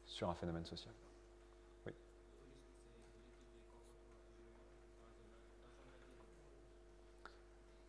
sur 0.06 0.30
un 0.30 0.34
phénomène 0.34 0.66
social. 0.66 0.94
Oui. 1.86 1.94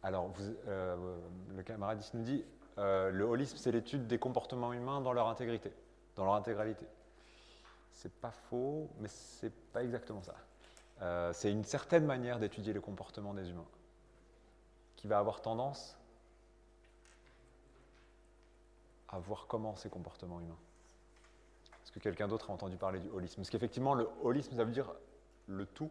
Alors, 0.02 0.32
euh, 0.66 1.18
le 1.54 1.62
camarade 1.62 2.00
ici 2.00 2.10
nous 2.14 2.22
dit, 2.22 2.44
euh, 2.78 3.10
le 3.10 3.24
holisme, 3.24 3.56
c'est 3.56 3.72
l'étude 3.72 4.06
des 4.06 4.18
comportements 4.18 4.72
humains 4.72 5.00
dans 5.00 5.12
leur 5.12 5.28
intégrité, 5.28 5.72
dans 6.16 6.24
leur 6.24 6.34
intégralité. 6.34 6.86
C'est 7.92 8.12
pas 8.12 8.30
faux, 8.30 8.88
mais 9.00 9.08
c'est 9.08 9.52
pas 9.72 9.82
exactement 9.82 10.22
ça. 10.22 10.34
Euh, 11.02 11.32
c'est 11.32 11.50
une 11.50 11.64
certaine 11.64 12.06
manière 12.06 12.38
d'étudier 12.38 12.72
le 12.72 12.80
comportement 12.80 13.34
des 13.34 13.50
humains 13.50 13.66
qui 15.02 15.08
va 15.08 15.18
avoir 15.18 15.42
tendance 15.42 15.98
à 19.08 19.18
voir 19.18 19.46
comment 19.48 19.74
ces 19.74 19.90
comportements 19.90 20.40
humains. 20.40 20.58
Est-ce 21.82 21.90
que 21.90 21.98
quelqu'un 21.98 22.28
d'autre 22.28 22.50
a 22.50 22.52
entendu 22.54 22.76
parler 22.76 23.00
du 23.00 23.10
holisme? 23.10 23.36
Parce 23.36 23.50
qu'effectivement, 23.50 23.94
le 23.94 24.08
holisme, 24.22 24.54
ça 24.54 24.62
veut 24.62 24.70
dire 24.70 24.92
le 25.48 25.66
tout. 25.66 25.90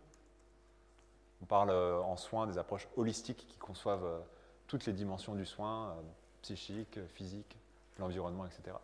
On 1.42 1.46
parle 1.46 1.72
euh, 1.72 2.00
en 2.02 2.16
soins 2.16 2.48
des 2.48 2.58
approches 2.58 2.88
holistiques 2.96 3.46
qui 3.50 3.58
conçoivent 3.58 4.06
euh, 4.06 4.20
toutes 4.68 4.86
les 4.86 4.94
dimensions 4.94 5.36
du 5.36 5.46
soin, 5.46 5.90
euh, 5.90 6.02
psychique, 6.42 6.98
physique, 7.10 7.58
l'environnement, 8.00 8.46
etc. 8.46 8.78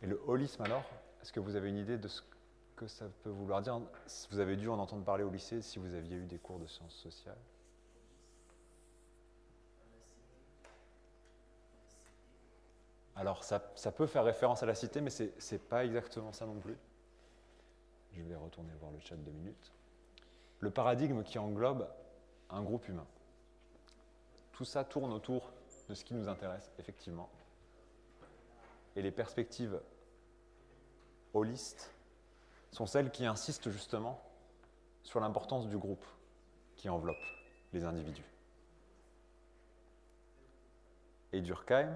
Et 0.00 0.06
le 0.06 0.18
holisme, 0.26 0.62
alors, 0.62 0.82
est-ce 1.20 1.32
que 1.32 1.40
vous 1.40 1.56
avez 1.56 1.68
une 1.68 1.78
idée 1.78 1.98
de 1.98 2.08
ce 2.08 2.22
que 2.74 2.86
ça 2.86 3.04
peut 3.22 3.30
vouloir 3.30 3.60
dire? 3.60 3.78
Vous 4.30 4.38
avez 4.38 4.56
dû 4.56 4.70
en 4.70 4.78
entendre 4.78 5.04
parler 5.04 5.24
au 5.24 5.30
lycée 5.30 5.60
si 5.60 5.78
vous 5.78 5.94
aviez 5.94 6.16
eu 6.16 6.24
des 6.24 6.38
cours 6.38 6.58
de 6.58 6.66
sciences 6.66 6.94
sociales. 6.94 7.36
Alors 13.24 13.42
ça, 13.42 13.58
peut 13.58 14.06
faire 14.06 14.22
référence 14.22 14.62
à 14.62 14.66
la 14.66 14.74
cité, 14.74 15.00
mais 15.00 15.08
ce 15.08 15.22
n'est 15.22 15.58
pas 15.58 15.86
exactement 15.86 16.30
ça 16.34 16.44
non 16.44 16.60
plus. 16.60 16.76
Je 18.12 18.22
vais 18.22 18.36
retourner 18.36 18.70
voir 18.78 18.92
le 18.92 19.00
chat 19.00 19.16
deux 19.16 19.30
minutes. 19.30 19.72
Le 20.60 20.70
paradigme 20.70 21.22
qui 21.22 21.38
englobe 21.38 21.88
un 22.50 22.62
groupe 22.62 22.86
humain. 22.86 23.06
Tout 24.52 24.66
ça 24.66 24.84
tourne 24.84 25.10
autour 25.10 25.50
de 25.88 25.94
ce 25.94 26.04
qui 26.04 26.12
nous 26.12 26.28
intéresse, 26.28 26.70
effectivement. 26.78 27.30
Et 28.94 29.00
les 29.00 29.10
perspectives 29.10 29.80
holistes 31.32 31.94
sont 32.72 32.84
celles 32.84 33.10
qui 33.10 33.24
insistent 33.24 33.70
justement 33.70 34.20
sur 35.02 35.18
l'importance 35.18 35.66
du 35.66 35.78
groupe 35.78 36.04
qui 36.76 36.90
enveloppe 36.90 37.16
les 37.72 37.86
individus. 37.86 38.30
Et 41.32 41.40
Durkheim, 41.40 41.88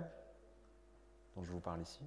dont 1.38 1.44
je 1.44 1.52
vous 1.52 1.60
parle 1.60 1.80
ici, 1.80 2.00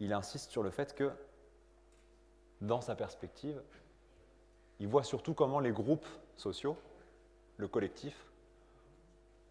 il 0.00 0.14
insiste 0.14 0.50
sur 0.50 0.62
le 0.62 0.70
fait 0.70 0.94
que, 0.94 1.12
dans 2.62 2.80
sa 2.80 2.94
perspective, 2.94 3.60
il 4.80 4.88
voit 4.88 5.04
surtout 5.04 5.34
comment 5.34 5.60
les 5.60 5.72
groupes 5.72 6.06
sociaux, 6.36 6.78
le 7.58 7.68
collectif, 7.68 8.16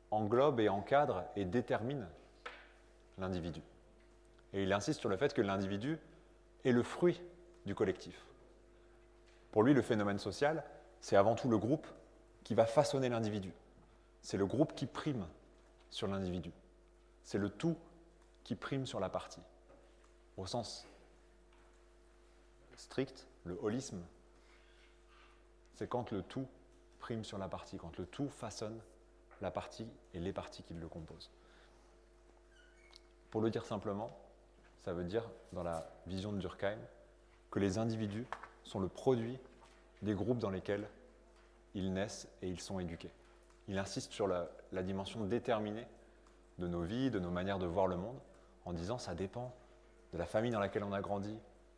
englobent 0.10 0.60
et 0.60 0.70
encadrent 0.70 1.24
et 1.36 1.46
déterminent 1.46 2.08
l'individu. 3.20 3.62
Et 4.54 4.64
il 4.64 4.74
insiste 4.74 5.00
sur 5.00 5.10
le 5.10 5.18
fait 5.18 5.34
que 5.34 5.42
l'individu 5.42 6.00
est 6.66 6.72
le 6.72 6.84
fruit 6.84 7.22
du 7.66 7.76
collectif. 7.76 8.26
Pour 9.52 9.62
lui, 9.62 9.74
le 9.74 9.84
phénomène 9.84 10.20
social, 10.20 10.64
c'est 11.00 11.16
avant 11.16 11.36
tout 11.36 11.48
le 11.48 11.60
groupe 11.60 11.88
qui 12.44 12.56
va 12.56 12.66
façonner 12.66 13.08
l'individu. 13.08 13.54
C'est 14.22 14.38
le 14.38 14.48
groupe 14.48 14.74
qui 14.74 14.88
prime 14.88 15.28
sur 15.92 16.08
l'individu. 16.08 16.52
C'est 17.24 17.38
le 17.38 17.50
tout 17.50 17.78
qui 18.44 18.56
prime 18.56 18.86
sur 18.86 19.00
la 19.00 19.10
partie. 19.10 19.42
Au 20.38 20.46
sens 20.46 20.88
strict, 22.76 23.28
le 23.44 23.58
holisme, 23.62 24.02
c'est 25.76 25.88
quand 25.88 26.12
le 26.12 26.24
tout 26.24 26.48
prime 27.00 27.24
sur 27.24 27.38
la 27.38 27.48
partie, 27.48 27.78
quand 27.78 27.98
le 27.98 28.06
tout 28.06 28.30
façonne 28.30 28.80
la 29.42 29.52
partie 29.52 29.88
et 30.14 30.20
les 30.20 30.34
parties 30.34 30.64
qui 30.64 30.74
le 30.74 30.88
composent. 30.88 31.32
Pour 33.30 33.42
le 33.42 33.50
dire 33.50 33.66
simplement, 33.66 34.16
ça 34.84 34.94
veut 34.94 35.04
dire, 35.04 35.30
dans 35.54 35.64
la 35.64 35.90
vision 36.08 36.32
de 36.32 36.40
Durkheim, 36.40 36.78
que 37.50 37.60
les 37.60 37.78
individus 37.78 38.26
sont 38.64 38.80
le 38.80 38.88
produit 38.88 39.38
des 40.02 40.14
groupes 40.14 40.40
dans 40.40 40.50
lesquels 40.50 40.88
ils 41.74 41.94
naissent 41.94 42.28
et 42.42 42.50
ils 42.50 42.60
sont 42.60 42.80
éduqués. 42.80 43.12
Il 43.68 43.78
insiste 43.78 44.12
sur 44.12 44.28
la, 44.28 44.50
dimension 44.84 45.26
déterminée 45.26 45.86
de 46.62 46.68
nos 46.68 46.82
vies, 46.82 47.12
de 47.12 47.20
nos 47.20 47.32
manières 47.32 47.60
de 47.60 47.66
voir 47.66 47.88
le 47.88 47.98
monde, 47.98 48.18
en 48.66 48.72
disant 48.72 48.98
ça 48.98 49.16
dépend 49.16 49.54
de 50.14 50.18
la 50.18 50.26
famille 50.26 50.52
dans 50.52 50.60
laquelle 50.60 50.84
on 50.84 50.94
a 50.94 51.02
grandi, 51.02 51.38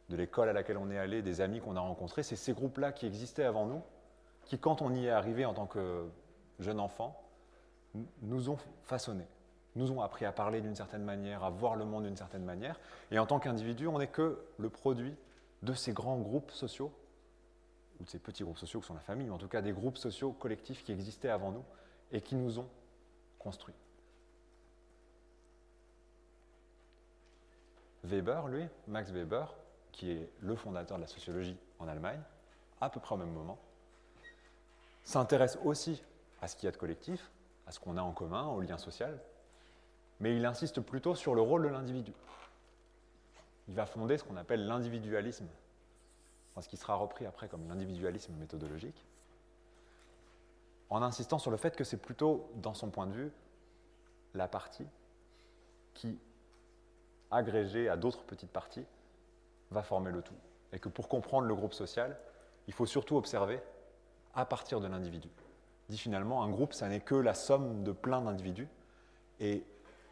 de 0.09 0.15
l'école 0.15 0.49
à 0.49 0.53
laquelle 0.53 0.77
on 0.77 0.91
est 0.91 0.97
allé, 0.97 1.21
des 1.21 1.41
amis 1.41 1.61
qu'on 1.61 1.75
a 1.75 1.79
rencontrés. 1.79 2.21
C'est 2.23 2.35
ces 2.35 2.53
groupes-là 2.53 2.91
qui 2.91 3.05
existaient 3.05 3.45
avant 3.45 3.65
nous, 3.65 3.81
qui, 4.45 4.59
quand 4.59 4.81
on 4.81 4.93
y 4.93 5.05
est 5.05 5.09
arrivé 5.09 5.45
en 5.45 5.53
tant 5.53 5.65
que 5.65 6.05
jeune 6.59 6.79
enfant, 6.79 7.19
nous 8.21 8.49
ont 8.49 8.57
façonnés, 8.83 9.27
nous 9.75 9.91
ont 9.91 10.01
appris 10.01 10.25
à 10.25 10.31
parler 10.31 10.61
d'une 10.61 10.75
certaine 10.75 11.03
manière, 11.03 11.43
à 11.43 11.49
voir 11.49 11.75
le 11.75 11.85
monde 11.85 12.03
d'une 12.03 12.17
certaine 12.17 12.43
manière. 12.43 12.79
Et 13.11 13.19
en 13.19 13.25
tant 13.25 13.39
qu'individu, 13.39 13.87
on 13.87 13.99
n'est 13.99 14.07
que 14.07 14.43
le 14.57 14.69
produit 14.69 15.15
de 15.61 15.73
ces 15.73 15.93
grands 15.93 16.17
groupes 16.17 16.51
sociaux, 16.51 16.91
ou 17.99 18.03
de 18.03 18.09
ces 18.09 18.19
petits 18.19 18.43
groupes 18.43 18.57
sociaux 18.57 18.81
qui 18.81 18.87
sont 18.87 18.95
la 18.95 18.99
famille, 18.99 19.27
mais 19.27 19.33
en 19.33 19.37
tout 19.37 19.47
cas 19.47 19.61
des 19.61 19.71
groupes 19.71 19.97
sociaux 19.97 20.31
collectifs 20.33 20.83
qui 20.83 20.91
existaient 20.91 21.29
avant 21.29 21.51
nous 21.51 21.63
et 22.11 22.21
qui 22.21 22.35
nous 22.35 22.59
ont 22.59 22.67
construits. 23.39 23.75
Weber, 28.03 28.47
lui, 28.47 28.67
Max 28.87 29.11
Weber, 29.11 29.53
qui 29.91 30.11
est 30.11 30.29
le 30.39 30.55
fondateur 30.55 30.97
de 30.97 31.03
la 31.03 31.07
sociologie 31.07 31.57
en 31.79 31.87
Allemagne, 31.87 32.21
à 32.81 32.89
peu 32.89 32.99
près 32.99 33.15
au 33.15 33.17
même 33.17 33.31
moment, 33.31 33.57
s'intéresse 35.03 35.57
aussi 35.63 36.03
à 36.41 36.47
ce 36.47 36.55
qu'il 36.55 36.65
y 36.65 36.67
a 36.67 36.71
de 36.71 36.77
collectif, 36.77 37.31
à 37.67 37.71
ce 37.71 37.79
qu'on 37.79 37.97
a 37.97 38.01
en 38.01 38.11
commun, 38.11 38.47
au 38.47 38.61
lien 38.61 38.77
social, 38.77 39.17
mais 40.19 40.35
il 40.35 40.45
insiste 40.45 40.81
plutôt 40.81 41.15
sur 41.15 41.35
le 41.35 41.41
rôle 41.41 41.63
de 41.63 41.69
l'individu. 41.69 42.13
Il 43.67 43.75
va 43.75 43.85
fonder 43.85 44.17
ce 44.17 44.23
qu'on 44.23 44.35
appelle 44.35 44.65
l'individualisme, 44.65 45.47
ce 46.59 46.67
qui 46.67 46.77
sera 46.77 46.95
repris 46.95 47.25
après 47.25 47.47
comme 47.47 47.67
l'individualisme 47.67 48.33
méthodologique, 48.33 49.05
en 50.89 51.01
insistant 51.01 51.39
sur 51.39 51.51
le 51.51 51.57
fait 51.57 51.75
que 51.75 51.83
c'est 51.83 51.97
plutôt, 51.97 52.51
dans 52.55 52.73
son 52.73 52.89
point 52.89 53.07
de 53.07 53.13
vue, 53.13 53.31
la 54.33 54.47
partie 54.47 54.87
qui 55.93 56.19
agrégé 57.33 57.89
à 57.89 57.97
d'autres 57.97 58.23
petites 58.23 58.51
parties, 58.51 58.85
va 59.71 59.83
former 59.83 60.11
le 60.11 60.21
tout. 60.21 60.35
Et 60.71 60.79
que 60.79 60.89
pour 60.89 61.07
comprendre 61.07 61.47
le 61.47 61.55
groupe 61.55 61.73
social, 61.73 62.17
il 62.67 62.73
faut 62.73 62.85
surtout 62.85 63.17
observer 63.17 63.61
à 64.33 64.45
partir 64.45 64.79
de 64.79 64.87
l'individu. 64.87 65.29
Dit 65.89 65.97
finalement, 65.97 66.43
un 66.43 66.49
groupe, 66.49 66.73
ça 66.73 66.87
n'est 66.87 67.01
que 67.01 67.15
la 67.15 67.33
somme 67.33 67.83
de 67.83 67.91
plein 67.91 68.21
d'individus. 68.21 68.67
Et 69.39 69.63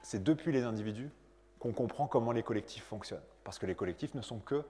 c'est 0.01 0.23
depuis 0.23 0.51
les 0.51 0.63
individus 0.63 1.09
qu'on 1.59 1.73
comprend 1.73 2.07
comment 2.07 2.31
les 2.31 2.43
collectifs 2.43 2.83
fonctionnent. 2.83 3.23
Parce 3.43 3.57
que 3.57 3.65
les 3.65 3.75
collectifs 3.75 4.13
ne 4.13 4.21
sont 4.21 4.39
que 4.39 4.63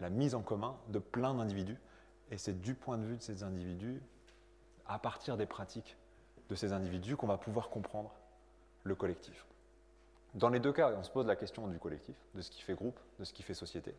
la 0.00 0.10
mise 0.10 0.34
en 0.34 0.42
commun 0.42 0.76
de 0.88 0.98
plein 0.98 1.34
d'individus. 1.34 1.78
Et 2.30 2.38
c'est 2.38 2.60
du 2.60 2.74
point 2.74 2.98
de 2.98 3.04
vue 3.04 3.16
de 3.16 3.22
ces 3.22 3.42
individus, 3.42 4.00
à 4.86 4.98
partir 4.98 5.36
des 5.36 5.46
pratiques 5.46 5.96
de 6.48 6.54
ces 6.54 6.72
individus, 6.72 7.16
qu'on 7.16 7.26
va 7.26 7.38
pouvoir 7.38 7.68
comprendre 7.68 8.14
le 8.84 8.94
collectif. 8.94 9.46
Dans 10.34 10.48
les 10.48 10.60
deux 10.60 10.72
cas, 10.72 10.92
on 10.96 11.02
se 11.02 11.10
pose 11.10 11.26
la 11.26 11.36
question 11.36 11.68
du 11.68 11.78
collectif, 11.78 12.16
de 12.34 12.40
ce 12.40 12.50
qui 12.50 12.62
fait 12.62 12.74
groupe, 12.74 12.98
de 13.18 13.24
ce 13.24 13.32
qui 13.32 13.42
fait 13.42 13.54
société. 13.54 13.94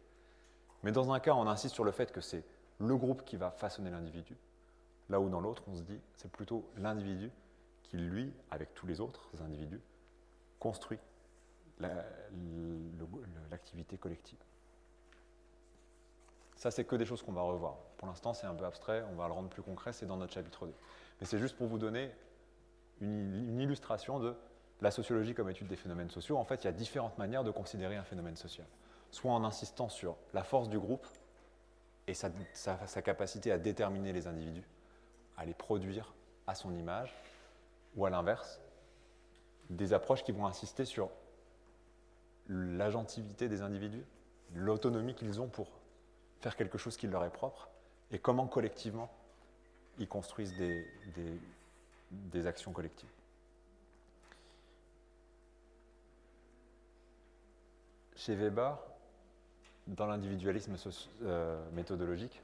Mais 0.82 0.92
dans 0.92 1.12
un 1.12 1.20
cas, 1.20 1.34
on 1.34 1.48
insiste 1.48 1.76
sur 1.76 1.84
le 1.84 1.92
fait 1.92 2.12
que 2.12 2.22
c'est 2.22 2.44
le 2.80 2.96
groupe 2.98 3.24
qui 3.24 3.38
va 3.38 3.52
façonner 3.52 3.92
l'individu, 3.92 4.36
là 5.10 5.20
où 5.20 5.30
dans 5.30 5.40
l'autre, 5.40 5.64
on 5.68 5.76
se 5.76 5.84
dit 5.84 6.00
c'est 6.16 6.32
plutôt 6.32 6.68
l'individu 6.78 7.32
qui, 7.84 7.98
lui, 7.98 8.34
avec 8.50 8.74
tous 8.74 8.88
les 8.88 9.00
autres 9.00 9.30
individus, 9.44 9.82
construit 10.60 11.00
l'activité 13.52 13.98
collective. 13.98 14.40
Ça, 16.56 16.72
c'est 16.72 16.86
que 16.86 16.96
des 16.96 17.06
choses 17.06 17.22
qu'on 17.22 17.34
va 17.34 17.42
revoir. 17.42 17.76
Pour 17.98 18.08
l'instant, 18.08 18.34
c'est 18.34 18.48
un 18.48 18.56
peu 18.56 18.66
abstrait, 18.66 19.04
on 19.12 19.16
va 19.16 19.28
le 19.28 19.34
rendre 19.34 19.50
plus 19.50 19.62
concret, 19.62 19.92
c'est 19.92 20.06
dans 20.06 20.18
notre 20.18 20.34
chapitre 20.34 20.66
2. 20.66 20.74
Mais 21.20 21.28
c'est 21.28 21.38
juste 21.38 21.58
pour 21.58 21.68
vous 21.68 21.78
donner 21.78 22.10
une, 23.02 23.60
illustration 23.60 24.20
de 24.20 24.36
la 24.84 24.92
sociologie 24.92 25.34
comme 25.34 25.50
étude 25.50 25.68
des 25.68 25.78
phénomènes 25.78 26.10
sociaux. 26.10 26.38
En 26.38 26.44
fait, 26.44 26.64
il 26.64 26.66
y 26.66 26.68
a 26.68 26.74
différentes 26.74 27.18
manières 27.18 27.46
de 27.46 27.52
considérer 27.52 27.96
un 27.96 28.04
phénomène 28.04 28.36
social. 28.36 28.68
Soit 29.12 29.32
en 29.32 29.46
insistant 29.46 29.88
sur 29.88 30.18
la 30.34 30.44
force 30.44 30.68
du 30.68 30.78
groupe 30.78 31.08
et 32.06 32.14
sa, 32.14 32.30
capacité 33.02 33.54
à 33.54 33.58
déterminer 33.58 34.12
les 34.12 34.28
individus, 34.28 34.68
à 35.38 35.46
les 35.46 35.54
produire 35.54 36.14
à 36.48 36.54
son 36.54 36.76
image, 36.76 37.16
ou 37.96 38.06
à 38.06 38.10
l'inverse, 38.10 38.60
des 39.70 39.94
approches 39.94 40.26
qui 40.26 40.34
vont 40.34 40.46
insister 40.46 40.84
sur 40.84 41.10
l'agentivité 42.50 43.48
des 43.48 43.62
individus, 43.62 44.04
l'autonomie 44.54 45.16
qu'ils 45.16 45.40
ont 45.40 45.48
pour 45.48 45.70
faire 46.42 46.58
quelque 46.58 46.78
chose 46.78 46.98
qui 46.98 47.08
leur 47.08 47.24
est 47.24 47.32
propre, 47.32 47.70
et 48.12 48.20
comment 48.20 48.48
collectivement 48.48 49.10
ils 49.98 50.10
construisent 50.10 50.58
des, 50.58 52.48
actions 52.48 52.74
collectives. 52.74 53.10
Chez 58.16 58.36
Weber, 58.36 58.78
dans 59.88 60.06
l'individualisme 60.06 60.76
euh, 61.24 61.70
méthodologique, 61.72 62.42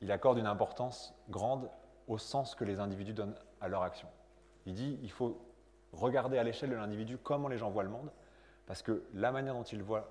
il 0.00 0.12
accorde 0.12 0.38
une 0.38 0.46
importance 0.46 1.14
grande 1.28 1.68
au 2.06 2.18
sens 2.18 2.54
que 2.54 2.64
les 2.64 2.78
individus 2.78 3.14
donnent 3.14 3.34
à 3.60 3.68
leur 3.68 3.82
action. 3.82 4.08
Il 4.66 4.74
dit 4.74 4.98
il 5.02 5.10
faut 5.10 5.40
regarder 5.92 6.38
à 6.38 6.44
l'échelle 6.44 6.70
de 6.70 6.76
l'individu 6.76 7.18
comment 7.18 7.48
les 7.48 7.58
gens 7.58 7.70
voient 7.70 7.82
le 7.82 7.88
monde, 7.88 8.10
parce 8.66 8.82
que 8.82 9.02
la 9.14 9.32
manière 9.32 9.54
dont 9.54 9.64
ils 9.64 9.82
voient 9.82 10.08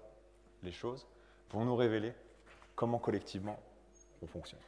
les 0.63 0.71
choses 0.71 1.07
vont 1.51 1.63
nous 1.63 1.75
révéler 1.75 2.13
comment 2.75 2.99
collectivement 2.99 3.59
on 4.21 4.27
fonctionne. 4.27 4.59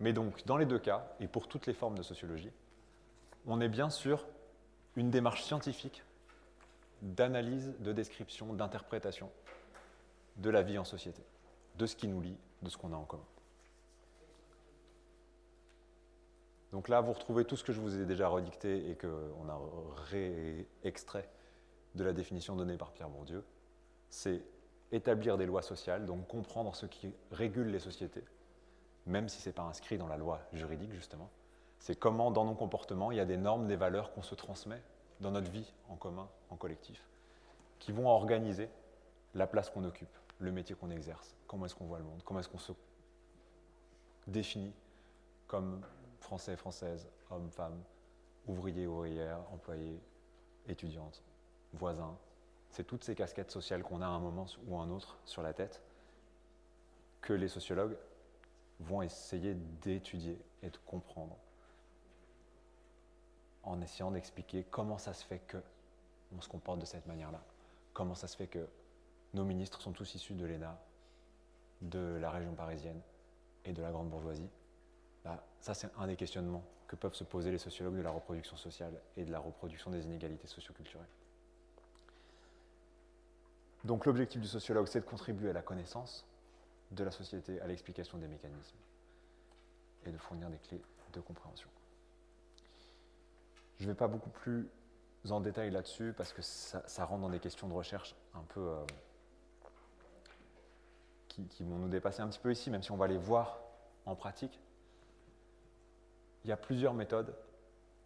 Mais 0.00 0.12
donc, 0.12 0.44
dans 0.44 0.58
les 0.58 0.66
deux 0.66 0.78
cas, 0.78 1.06
et 1.20 1.28
pour 1.28 1.48
toutes 1.48 1.66
les 1.66 1.72
formes 1.72 1.96
de 1.96 2.02
sociologie, 2.02 2.52
on 3.46 3.60
est 3.60 3.68
bien 3.68 3.88
sûr 3.88 4.26
une 4.96 5.10
démarche 5.10 5.44
scientifique 5.44 6.02
d'analyse, 7.02 7.74
de 7.80 7.92
description, 7.92 8.54
d'interprétation 8.54 9.30
de 10.36 10.50
la 10.50 10.62
vie 10.62 10.78
en 10.78 10.84
société, 10.84 11.22
de 11.76 11.86
ce 11.86 11.96
qui 11.96 12.08
nous 12.08 12.20
lie, 12.20 12.36
de 12.62 12.68
ce 12.68 12.76
qu'on 12.76 12.92
a 12.92 12.96
en 12.96 13.04
commun. 13.04 13.24
Donc 16.72 16.88
là, 16.88 17.00
vous 17.00 17.12
retrouvez 17.12 17.44
tout 17.44 17.56
ce 17.56 17.64
que 17.64 17.72
je 17.72 17.80
vous 17.80 17.98
ai 17.98 18.04
déjà 18.04 18.28
redicté 18.28 18.90
et 18.90 18.96
qu'on 18.96 19.48
a 19.48 19.60
réextrait 20.10 21.28
de 21.94 22.04
la 22.04 22.12
définition 22.12 22.56
donnée 22.56 22.76
par 22.76 22.92
Pierre 22.92 23.08
Bourdieu. 23.08 23.44
C'est 24.10 24.42
établir 24.92 25.38
des 25.38 25.46
lois 25.46 25.62
sociales, 25.62 26.06
donc 26.06 26.26
comprendre 26.26 26.74
ce 26.74 26.86
qui 26.86 27.14
régule 27.30 27.68
les 27.68 27.78
sociétés, 27.78 28.24
même 29.06 29.28
si 29.28 29.40
ce 29.40 29.48
n'est 29.48 29.52
pas 29.54 29.62
inscrit 29.62 29.96
dans 29.96 30.08
la 30.08 30.16
loi 30.16 30.40
juridique, 30.52 30.92
justement. 30.92 31.30
C'est 31.78 31.96
comment, 31.96 32.30
dans 32.30 32.44
nos 32.44 32.54
comportements, 32.54 33.12
il 33.12 33.18
y 33.18 33.20
a 33.20 33.24
des 33.24 33.36
normes, 33.36 33.66
des 33.66 33.76
valeurs 33.76 34.12
qu'on 34.12 34.22
se 34.22 34.34
transmet 34.34 34.82
dans 35.20 35.30
notre 35.30 35.50
vie 35.50 35.72
en 35.88 35.96
commun, 35.96 36.28
en 36.50 36.56
collectif, 36.56 37.02
qui 37.78 37.92
vont 37.92 38.08
organiser 38.08 38.68
la 39.34 39.46
place 39.46 39.70
qu'on 39.70 39.84
occupe, 39.84 40.16
le 40.38 40.50
métier 40.52 40.74
qu'on 40.74 40.90
exerce, 40.90 41.34
comment 41.46 41.66
est-ce 41.66 41.74
qu'on 41.74 41.86
voit 41.86 41.98
le 41.98 42.04
monde, 42.04 42.22
comment 42.24 42.40
est-ce 42.40 42.48
qu'on 42.48 42.58
se 42.58 42.72
définit 44.26 44.72
comme 45.46 45.82
français, 46.20 46.56
française, 46.56 47.08
hommes, 47.30 47.50
femmes, 47.50 47.80
ouvriers, 48.46 48.86
ouvrières, 48.86 49.40
employés, 49.52 50.00
étudiantes, 50.68 51.22
voisins. 51.72 52.16
C'est 52.70 52.84
toutes 52.84 53.04
ces 53.04 53.14
casquettes 53.14 53.50
sociales 53.50 53.82
qu'on 53.82 54.02
a 54.02 54.06
à 54.06 54.10
un 54.10 54.18
moment 54.18 54.46
ou 54.66 54.76
à 54.76 54.82
un 54.82 54.90
autre 54.90 55.18
sur 55.24 55.42
la 55.42 55.52
tête 55.52 55.80
que 57.20 57.32
les 57.32 57.48
sociologues 57.48 57.96
vont 58.80 59.02
essayer 59.02 59.54
d'étudier 59.82 60.38
et 60.62 60.70
de 60.70 60.76
comprendre 60.86 61.36
en 63.66 63.80
essayant 63.82 64.10
d'expliquer 64.10 64.64
comment 64.70 64.98
ça 64.98 65.12
se 65.12 65.24
fait 65.24 65.40
que 65.40 65.58
on 66.36 66.40
se 66.40 66.48
comporte 66.48 66.78
de 66.78 66.86
cette 66.86 67.06
manière-là, 67.06 67.40
comment 67.92 68.14
ça 68.14 68.26
se 68.26 68.36
fait 68.36 68.46
que 68.46 68.66
nos 69.34 69.44
ministres 69.44 69.80
sont 69.80 69.92
tous 69.92 70.14
issus 70.14 70.34
de 70.34 70.44
l'ENA, 70.44 70.78
de 71.82 72.16
la 72.20 72.30
région 72.30 72.54
parisienne 72.54 73.00
et 73.64 73.72
de 73.72 73.82
la 73.82 73.90
grande 73.90 74.08
bourgeoisie. 74.08 74.48
Bah, 75.24 75.44
ça, 75.60 75.74
c'est 75.74 75.88
un 75.98 76.06
des 76.06 76.16
questionnements 76.16 76.64
que 76.86 76.96
peuvent 76.96 77.14
se 77.14 77.24
poser 77.24 77.50
les 77.50 77.58
sociologues 77.58 77.96
de 77.96 78.02
la 78.02 78.10
reproduction 78.10 78.56
sociale 78.56 78.92
et 79.16 79.24
de 79.24 79.32
la 79.32 79.40
reproduction 79.40 79.90
des 79.90 80.04
inégalités 80.04 80.46
socioculturelles. 80.46 81.06
Donc 83.84 84.06
l'objectif 84.06 84.40
du 84.40 84.48
sociologue, 84.48 84.86
c'est 84.86 85.00
de 85.00 85.04
contribuer 85.04 85.50
à 85.50 85.52
la 85.52 85.62
connaissance 85.62 86.24
de 86.92 87.04
la 87.04 87.10
société, 87.10 87.60
à 87.60 87.66
l'explication 87.66 88.18
des 88.18 88.28
mécanismes 88.28 88.78
et 90.04 90.10
de 90.10 90.18
fournir 90.18 90.48
des 90.48 90.58
clés 90.58 90.82
de 91.12 91.20
compréhension. 91.20 91.68
Je 93.78 93.84
ne 93.84 93.90
vais 93.90 93.96
pas 93.96 94.08
beaucoup 94.08 94.30
plus 94.30 94.68
en 95.30 95.40
détail 95.40 95.70
là-dessus 95.70 96.14
parce 96.16 96.32
que 96.32 96.42
ça, 96.42 97.04
rentre 97.04 97.22
dans 97.22 97.30
des 97.30 97.40
questions 97.40 97.68
de 97.68 97.72
recherche 97.72 98.14
un 98.34 98.42
peu 98.48 98.60
euh, 98.60 98.84
qui, 101.28 101.64
vont 101.64 101.76
nous 101.76 101.88
dépasser 101.88 102.22
un 102.22 102.28
petit 102.28 102.38
peu 102.38 102.52
ici, 102.52 102.70
même 102.70 102.82
si 102.82 102.92
on 102.92 102.96
va 102.96 103.06
les 103.06 103.18
voir 103.18 103.60
en 104.06 104.14
pratique. 104.14 104.60
Il 106.44 106.50
y 106.50 106.52
a 106.52 106.56
plusieurs 106.56 106.94
méthodes 106.94 107.34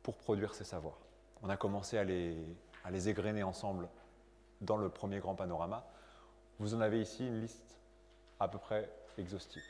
pour 0.03 0.17
produire 0.17 0.55
ces 0.55 0.65
savoirs. 0.65 0.99
On 1.43 1.51
a 1.51 1.57
commencé 1.57 1.99
à 1.99 2.05
les, 2.05 2.37
à 2.85 2.91
les 2.91 3.43
ensemble 3.43 3.89
dans 4.61 4.77
le 4.77 4.89
premier 4.89 5.21
grand 5.21 5.35
panorama. 5.35 5.87
Vous 6.59 6.75
en 6.75 6.81
avez 6.81 7.01
ici 7.01 7.27
une 7.27 7.41
liste 7.41 7.79
à 8.39 8.49
peu 8.49 8.59
près 8.59 8.91
exhaustive. 9.19 9.63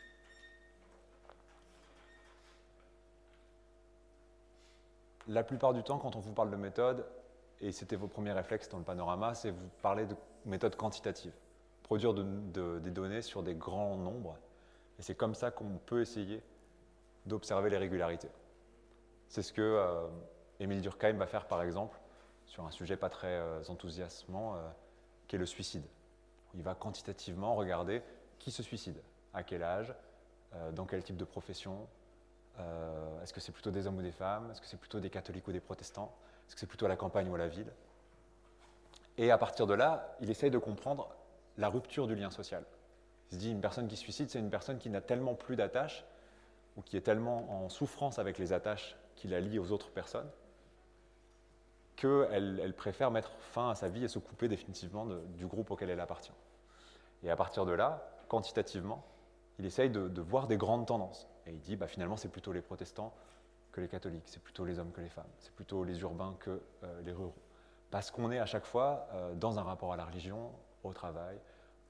La 5.28 5.44
plupart 5.44 5.74
du 5.74 5.82
temps, 5.82 5.98
quand 5.98 6.16
on 6.16 6.20
vous 6.20 6.32
parle 6.32 6.50
de 6.50 6.56
méthode, 6.56 7.06
et 7.60 7.72
c'était 7.72 7.96
vos 7.96 8.08
premiers 8.08 8.32
réflexes 8.32 8.68
dans 8.68 8.78
le 8.78 8.84
panorama, 8.84 9.34
c'est 9.34 9.50
vous 9.50 9.68
parler 9.82 10.06
de 10.06 10.16
méthode 10.44 10.76
quantitative 10.76 11.32
produire 11.90 12.14
des 12.14 12.90
données 12.92 13.20
sur 13.20 13.42
des 13.42 13.56
grands 13.56 13.96
nombres. 13.96 14.38
Et 15.00 15.02
c'est 15.02 15.16
comme 15.16 15.34
ça 15.34 15.50
qu'on 15.50 15.76
peut 15.86 16.00
essayer 16.00 16.40
d'observer 17.26 17.68
les 17.68 17.78
régularités. 17.78 18.30
C'est 19.26 19.42
ce 19.42 19.52
que 19.52 19.60
euh, 19.60 20.06
Émile 20.60 20.82
Durkheim 20.82 21.14
va 21.14 21.26
faire 21.26 21.48
par 21.48 21.62
exemple 21.62 21.98
sur 22.46 22.64
un 22.64 22.70
sujet 22.70 22.96
pas 22.96 23.10
très 23.10 23.26
euh, 23.26 23.60
enthousiasmant, 23.66 24.54
euh, 24.54 24.58
qui 25.26 25.34
est 25.34 25.38
le 25.40 25.46
suicide. 25.46 25.82
Il 26.54 26.62
va 26.62 26.76
quantitativement 26.76 27.56
regarder 27.56 28.02
qui 28.38 28.52
se 28.52 28.62
suicide, 28.62 29.02
à 29.34 29.42
quel 29.42 29.64
âge, 29.64 29.92
dans 30.72 30.84
quel 30.84 31.02
type 31.02 31.16
de 31.16 31.24
profession, 31.24 31.88
est-ce 33.22 33.32
que 33.32 33.40
c'est 33.40 33.52
plutôt 33.52 33.70
des 33.70 33.86
hommes 33.86 33.98
ou 33.98 34.02
des 34.02 34.12
femmes, 34.12 34.50
est-ce 34.50 34.60
que 34.60 34.66
c'est 34.66 34.76
plutôt 34.76 35.00
des 35.00 35.10
catholiques 35.10 35.46
ou 35.48 35.52
des 35.52 35.60
protestants, 35.60 36.14
est-ce 36.46 36.54
que 36.54 36.60
c'est 36.60 36.66
plutôt 36.66 36.86
à 36.86 36.88
la 36.88 36.96
campagne 36.96 37.28
ou 37.28 37.34
à 37.34 37.38
la 37.38 37.48
ville? 37.48 37.72
Et 39.18 39.30
à 39.30 39.38
partir 39.38 39.66
de 39.66 39.74
là, 39.74 40.16
il 40.20 40.30
essaye 40.30 40.50
de 40.50 40.58
comprendre 40.58 41.08
la 41.56 41.68
rupture 41.68 42.06
du 42.06 42.14
lien 42.14 42.30
social. 42.30 42.64
Il 43.30 43.34
se 43.34 43.40
dit 43.40 43.50
une 43.50 43.60
personne 43.60 43.88
qui 43.88 43.96
suicide, 43.96 44.30
c'est 44.30 44.38
une 44.38 44.50
personne 44.50 44.78
qui 44.78 44.90
n'a 44.90 45.00
tellement 45.00 45.34
plus 45.34 45.56
d'attaches 45.56 46.04
ou 46.76 46.82
qui 46.82 46.96
est 46.96 47.02
tellement 47.02 47.64
en 47.64 47.68
souffrance 47.68 48.18
avec 48.18 48.38
les 48.38 48.52
attaches 48.52 48.96
qui 49.16 49.28
la 49.28 49.40
lient 49.40 49.58
aux 49.58 49.72
autres 49.72 49.90
personnes 49.90 50.30
qu'elle 52.00 52.60
elle 52.62 52.74
préfère 52.74 53.10
mettre 53.10 53.30
fin 53.40 53.70
à 53.70 53.74
sa 53.74 53.88
vie 53.88 54.04
et 54.04 54.08
se 54.08 54.18
couper 54.18 54.48
définitivement 54.48 55.06
du 55.06 55.46
groupe 55.46 55.70
auquel 55.70 55.90
elle 55.90 56.00
appartient. 56.00 56.32
Et 57.22 57.30
à 57.30 57.36
partir 57.36 57.66
de 57.66 57.72
là, 57.72 58.10
quantitativement, 58.28 59.04
il 59.58 59.66
essaye 59.66 59.90
de, 59.90 60.20
voir 60.22 60.46
des 60.46 60.56
grandes 60.56 60.86
tendances. 60.86 61.28
Et 61.46 61.52
il 61.52 61.60
dit, 61.60 61.76
bah, 61.76 61.86
finalement, 61.86 62.16
c'est 62.16 62.28
plutôt 62.28 62.52
les 62.52 62.62
protestants 62.62 63.14
que 63.72 63.80
les 63.80 63.88
catholiques, 63.88 64.24
c'est 64.26 64.42
plutôt 64.42 64.64
les 64.64 64.78
hommes 64.78 64.92
que 64.92 65.00
les 65.00 65.08
femmes, 65.08 65.30
c'est 65.38 65.52
plutôt 65.52 65.84
les 65.84 66.00
urbains 66.00 66.36
que 66.40 66.60
euh, 66.82 67.02
les 67.02 67.12
ruraux. 67.12 67.34
Parce 67.90 68.10
qu'on 68.10 68.30
est 68.30 68.38
à 68.38 68.46
chaque 68.46 68.64
fois 68.64 69.06
euh, 69.12 69.34
dans 69.34 69.58
un 69.58 69.62
rapport 69.62 69.92
à 69.92 69.96
la 69.96 70.04
religion, 70.04 70.50
au 70.82 70.92
travail, 70.92 71.38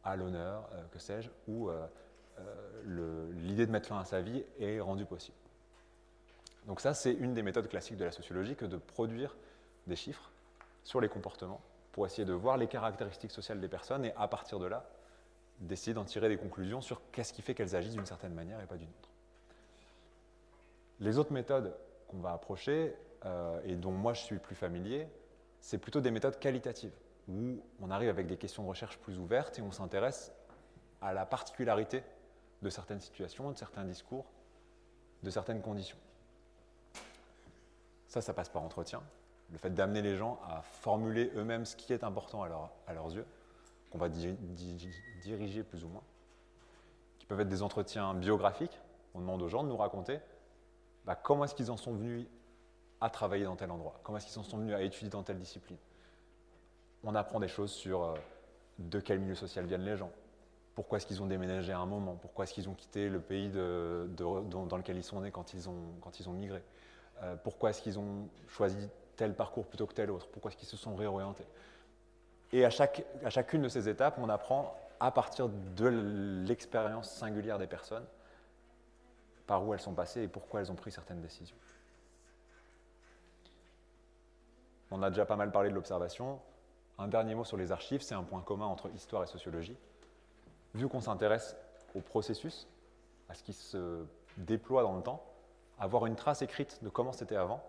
à 0.05 0.16
l'honneur, 0.16 0.68
euh, 0.72 0.82
que 0.92 0.98
sais-je, 0.98 1.30
où 1.48 1.70
l'idée 2.86 3.66
de 3.66 3.70
mettre 3.70 3.88
fin 3.88 3.98
à 3.98 4.05
sa 4.05 4.22
vie 4.22 4.42
est 4.59 4.80
rendue 4.80 5.05
possible. 5.05 5.36
Donc 6.66 6.80
ça, 6.80 6.94
c'est 6.94 7.12
une 7.12 7.34
des 7.34 7.42
méthodes 7.42 7.68
classiques 7.68 7.98
de 7.98 8.05
la 8.05 8.12
sociologie 8.12 8.57
que 8.57 8.64
de 8.64 8.76
produire 8.78 9.36
des 9.86 9.96
chiffres 9.96 10.30
sur 10.84 11.01
les 11.01 11.09
comportements 11.09 11.61
pour 11.92 12.07
essayer 12.07 12.24
de 12.24 12.32
voir 12.32 12.57
les 12.57 12.66
caractéristiques 12.66 13.30
sociales 13.30 13.61
des 13.61 13.68
personnes 13.68 14.05
et 14.05 14.14
à 14.16 14.28
partir 14.28 14.59
de 14.59 14.66
là, 14.66 14.88
d'essayer 15.59 15.92
d'en 15.92 16.05
tirer 16.05 16.28
des 16.28 16.38
conclusions 16.38 16.80
sur 16.80 17.03
qu'est-ce 17.12 17.32
qui 17.32 17.42
fait 17.42 17.55
qu'elles 17.55 17.76
agissent 17.76 17.94
d'une 17.94 18.07
certaine 18.07 18.32
manière 18.32 18.61
et 18.61 18.66
pas 18.66 18.76
d'une 18.76 18.88
autre. 18.88 19.10
Les 21.01 21.18
autres 21.18 21.32
méthodes 21.32 21.74
qu'on 22.09 22.18
va 22.18 22.32
approcher, 22.32 22.94
euh, 23.24 23.61
et 23.64 23.74
dont 23.74 23.92
moi 23.92 24.12
je 24.12 24.22
suis 24.22 24.38
plus 24.38 24.55
familier, 24.55 25.09
c'est 25.61 25.78
plutôt 25.78 26.01
des 26.01 26.11
méthodes 26.11 26.38
qualitatives, 26.38 26.92
où 27.28 27.62
on 27.80 27.90
arrive 27.90 28.11
avec 28.11 28.26
des 28.26 28.36
questions 28.36 28.62
de 28.62 28.68
recherche 28.68 28.98
plus 28.98 29.18
ouvertes 29.18 29.59
et 29.59 29.62
on 29.62 29.72
s'intéresse 29.72 30.32
à 31.01 31.12
la 31.12 31.24
particularité 31.24 32.03
de 32.62 32.68
certaines 32.68 33.01
situations, 33.01 33.51
de 33.51 33.57
certains 33.57 33.84
discours, 33.84 34.26
de 35.22 35.30
certaines 35.30 35.62
conditions. 35.62 35.96
Ça, 38.07 38.20
ça 38.20 38.34
passe 38.34 38.48
par 38.48 38.62
entretien. 38.62 39.03
Le 39.53 39.59
fait 39.59 39.70
d'amener 39.70 40.03
les 40.03 40.16
gens 40.16 40.40
à 40.46 40.62
formuler 40.62 41.30
eux-mêmes 41.36 41.64
ce 41.64 41.76
qui 41.76 41.92
est 41.92 42.05
important 42.05 42.42
à, 42.42 42.48
leurs 42.92 43.14
yeux, 43.14 43.26
qu'on 43.90 43.98
va 43.98 44.09
diriger 44.09 45.62
plus 45.62 45.84
ou 45.84 45.88
moins, 45.88 46.03
qui 47.18 47.26
peuvent 47.26 47.40
être 47.40 47.48
des 47.48 47.62
entretiens 47.62 48.14
biographiques. 48.14 48.78
On 49.14 49.20
demande 49.20 49.42
aux 49.42 49.48
gens 49.48 49.62
de 49.62 49.68
nous 49.68 49.76
raconter 49.76 50.20
bah, 51.05 51.16
comment 51.16 51.44
est-ce 51.44 51.55
qu'ils 51.55 51.70
en 51.70 51.76
sont 51.76 51.92
venus 51.92 52.26
à 53.01 53.09
travailler 53.09 53.44
dans 53.44 53.57
tel 53.57 53.70
endroit, 53.70 53.98
comment 54.03 54.18
est-ce 54.18 54.26
qu'ils 54.26 54.38
en 54.38 54.44
sont 54.44 54.59
venus 54.59 54.74
à 54.74 54.82
étudier 54.82 55.09
dans 55.09 55.22
telle 55.22 55.38
discipline? 55.38 55.78
On 57.03 57.14
apprend 57.14 57.40
des 57.40 57.48
choses 57.48 57.72
sur 57.72 58.05
euh, 58.05 58.14
de 58.78 59.01
quel 59.01 59.20
milieu 59.20 59.34
social 59.34 59.64
viennent 59.64 59.84
les 59.84 59.96
gens, 59.96 60.11
pourquoi 60.74 60.98
est-ce 60.98 61.07
qu'ils 61.07 61.22
ont 61.22 61.26
déménagé 61.26 61.72
à 61.72 61.78
un 61.78 61.86
moment, 61.86 62.16
pourquoi 62.20 62.44
est-ce 62.44 62.55
qu'ils 62.55 62.68
ont 62.68 62.74
quitté 62.74 63.09
le 63.09 63.20
pays 63.20 63.48
dans, 63.51 64.76
lequel 64.76 64.96
ils 64.96 65.05
sont 65.05 65.20
nés 65.20 65.30
quand 65.30 65.55
ils 65.55 65.68
ont, 65.68 66.32
migré, 66.32 66.62
euh, 67.22 67.36
pourquoi 67.42 67.70
est-ce 67.70 67.82
qu'ils 67.82 67.98
ont 67.98 68.28
choisi 68.48 68.88
tel 69.16 69.34
parcours 69.34 69.66
plutôt 69.66 69.86
que 69.86 69.94
tel 69.94 70.11
autre, 70.11 70.28
pourquoi 70.28 70.51
est-ce 70.51 70.59
qu'ils 70.59 70.68
se 70.68 70.76
sont 70.76 70.94
réorientés? 70.94 71.46
Et 72.53 72.64
à 72.64 72.70
chacune 72.70 73.62
de 73.62 73.68
ces 73.68 73.88
étapes, 73.88 74.18
on 74.18 74.28
apprend 74.28 74.76
à 74.98 75.11
partir 75.11 75.48
de 75.48 76.44
l'expérience 76.46 77.11
singulière 77.11 77.59
des 77.59 77.66
personnes, 77.66 78.05
par 79.51 79.66
où 79.66 79.74
elles 79.74 79.80
sont 79.80 79.94
passées 79.94 80.22
et 80.22 80.28
pourquoi 80.28 80.61
elles 80.61 80.70
ont 80.70 80.76
pris 80.76 80.92
certaines 80.92 81.20
décisions. 81.20 81.57
On 84.92 85.03
a 85.03 85.11
déjà 85.11 85.26
pas 85.26 85.34
mal 85.34 85.51
parlé 85.51 85.70
de 85.70 85.74
l'observation. 85.74 86.38
Un 86.98 87.09
dernier 87.09 87.34
mot 87.34 87.42
sur 87.42 87.57
les 87.57 87.72
archives, 87.72 88.01
c'est 88.01 88.14
un 88.14 88.22
point 88.22 88.42
commun 88.42 88.66
entre 88.66 88.90
histoire 88.90 89.24
et 89.24 89.26
sociologie. 89.26 89.76
Vu 90.74 90.88
qu'on 90.88 91.01
s'intéresse 91.01 91.57
au 91.96 92.01
processus, 92.01 92.68
à 93.28 93.34
ce 93.34 93.42
qui 93.42 93.53
se 93.53 94.05
déploie 94.36 94.84
dans 94.84 94.94
le 94.94 95.03
temps, 95.03 95.20
avoir 95.80 96.07
une 96.07 96.14
trace 96.14 96.42
écrite 96.42 96.84
de 96.84 96.88
comment 96.88 97.12
c'était 97.12 97.34
avant, 97.34 97.61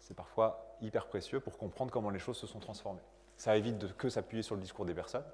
c'est 0.00 0.14
parfois 0.14 0.76
hyper 0.80 1.06
précieux 1.06 1.38
pour 1.38 1.56
comprendre 1.56 1.92
comment 1.92 2.10
les 2.10 2.18
choses 2.18 2.38
se 2.38 2.48
sont 2.48 2.58
transformées. 2.58 3.06
Ça 3.36 3.56
évite 3.56 3.78
de 3.78 3.86
que 3.86 4.08
s'appuyer 4.08 4.42
sur 4.42 4.56
le 4.56 4.60
discours 4.60 4.86
des 4.86 4.94
personnes. 4.94 5.26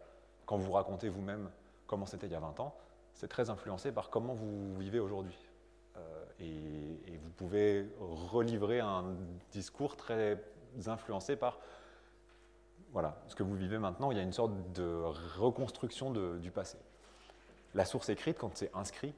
Quand 0.45 0.59
vous 0.59 0.73
racontez 0.73 1.09
vous-même 1.09 1.51
comment 1.87 2.05
c'était 2.05 2.27
il 2.27 2.33
y 2.33 2.37
a 2.37 2.41
20 2.41 2.61
ans, 2.61 2.75
c'est 3.15 3.29
très 3.29 3.49
influencé 3.49 3.91
par 3.91 4.11
comment 4.11 4.35
vous 4.35 4.77
vivez 4.77 5.01
aujourd'hui. 5.01 5.39
Et, 6.41 7.19
vous 7.23 7.47
pouvez 7.47 7.87
relivrer 7.99 8.79
un 8.79 9.17
discours 9.51 9.97
très 9.97 10.41
influencé 10.87 11.35
par 11.35 11.59
voilà, 12.93 13.21
ce 13.27 13.35
que 13.35 13.43
vous 13.43 13.57
vivez 13.57 13.79
maintenant. 13.79 14.13
Il 14.13 14.17
y 14.17 14.21
a 14.21 14.23
une 14.23 14.33
sorte 14.33 14.53
de 14.73 15.03
reconstruction 15.37 16.13
du 16.13 16.51
passé. 16.53 16.79
La 17.75 17.85
source 17.85 18.09
écrite, 18.09 18.39
quand 18.39 18.57
c'est 18.57 18.71
inscrit, 18.73 19.13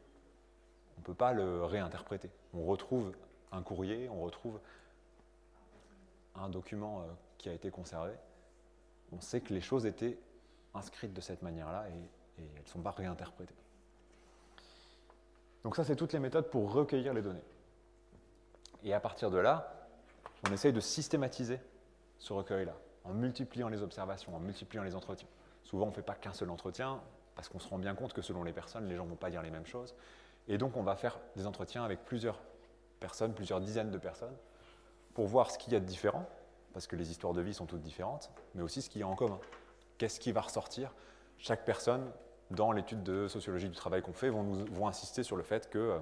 on 0.97 1.01
ne 1.01 1.05
peut 1.05 1.15
pas 1.15 1.35
le 1.35 1.63
réinterpréter. 1.65 2.31
On 2.55 2.65
retrouve 2.65 3.13
un 3.53 3.63
courrier, 3.63 4.09
on 4.09 4.23
retrouve 4.23 4.59
un 6.35 6.49
document 6.49 7.01
euh, 7.01 7.05
qui 7.39 7.49
a 7.49 7.53
été 7.53 7.71
conservé. 7.71 8.13
On 9.13 9.21
sait 9.21 9.41
que 9.41 9.53
les 9.53 9.61
choses 9.61 9.87
étaient 9.87 10.19
inscrites 10.75 11.13
de 11.13 11.21
cette 11.21 11.43
manière-là 11.43 11.87
et 11.89 12.43
elles 12.43 12.63
ne 12.63 12.69
sont 12.69 12.81
pas 12.81 12.91
réinterprétées. 12.91 13.55
Donc 15.67 15.75
ça, 15.75 15.83
c'est 15.83 15.97
toutes 15.97 16.13
les 16.13 16.21
méthodes 16.21 16.49
pour 16.49 16.71
recueillir 16.71 17.13
les 17.13 17.23
données. 17.23 17.43
Et 18.85 18.95
à 18.95 19.01
partir 19.01 19.33
de 19.33 19.39
là, 19.39 19.75
on 20.49 20.53
essaye 20.53 20.73
de 20.73 20.79
systématiser 20.79 21.59
ce 22.21 22.33
recueil-là, 22.33 22.77
en 23.03 23.13
multipliant 23.13 23.69
les 23.69 23.83
observations, 23.83 24.33
en 24.37 24.39
multipliant 24.39 24.85
les 24.85 24.95
entretiens. 24.95 25.27
Souvent, 25.65 25.87
on 25.87 25.89
ne 25.89 25.93
fait 25.93 26.03
pas 26.03 26.15
qu'un 26.15 26.33
seul 26.33 26.51
entretien, 26.51 27.01
parce 27.35 27.49
qu'on 27.49 27.59
se 27.59 27.69
rend 27.69 27.79
bien 27.79 27.97
compte 27.97 28.13
que 28.13 28.23
selon 28.23 28.45
les 28.45 28.53
personnes, 28.53 28.87
les 28.87 28.95
gens 28.95 29.07
ne 29.07 29.11
vont 29.11 29.17
pas 29.17 29.29
dire 29.29 29.43
les 29.43 29.51
mêmes 29.51 29.67
choses. 29.67 29.97
Et 30.47 30.57
donc, 30.57 30.77
on 30.77 30.85
va 30.85 30.95
faire 30.95 31.19
des 31.35 31.49
entretiens 31.49 31.83
avec 31.83 32.05
plusieurs 32.05 32.39
personnes, 33.01 33.35
plusieurs 33.35 33.61
dizaines 33.61 33.91
de 33.91 33.99
personnes, 33.99 34.37
pour 35.15 35.27
voir 35.27 35.51
ce 35.51 35.59
qu'il 35.59 35.73
y 35.73 35.77
a 35.77 35.81
de 35.81 35.85
différent, 35.85 36.29
parce 36.75 36.87
que 36.87 36.95
les 36.95 37.11
histoires 37.11 37.33
de 37.33 37.41
vie 37.41 37.55
sont 37.55 37.67
toutes 37.67 37.83
différentes, 37.83 38.31
mais 38.55 38.63
aussi 38.63 38.83
ce 38.83 38.89
qu'il 38.89 39.01
y 39.01 39.05
a 39.05 39.09
en 39.09 39.17
commun. 39.17 39.41
Qu'est-ce 39.99 40.21
qui 40.21 40.31
va 40.31 40.43
ressortir? 40.43 40.95
Chaque 41.39 41.65
personne, 41.65 42.09
dans 42.51 42.73
l'étude 42.73 43.03
de 43.03 43.29
sociologie 43.29 43.69
du 43.69 43.75
travail 43.75 44.03
qu'on 44.03 44.13
fait, 44.13 44.29
vont, 44.29 44.43
nous, 44.43 44.87
insister 44.87 45.23
sur 45.23 45.37
le 45.37 45.43
fait 45.43 45.69
que 45.69 45.79
euh, 45.79 45.99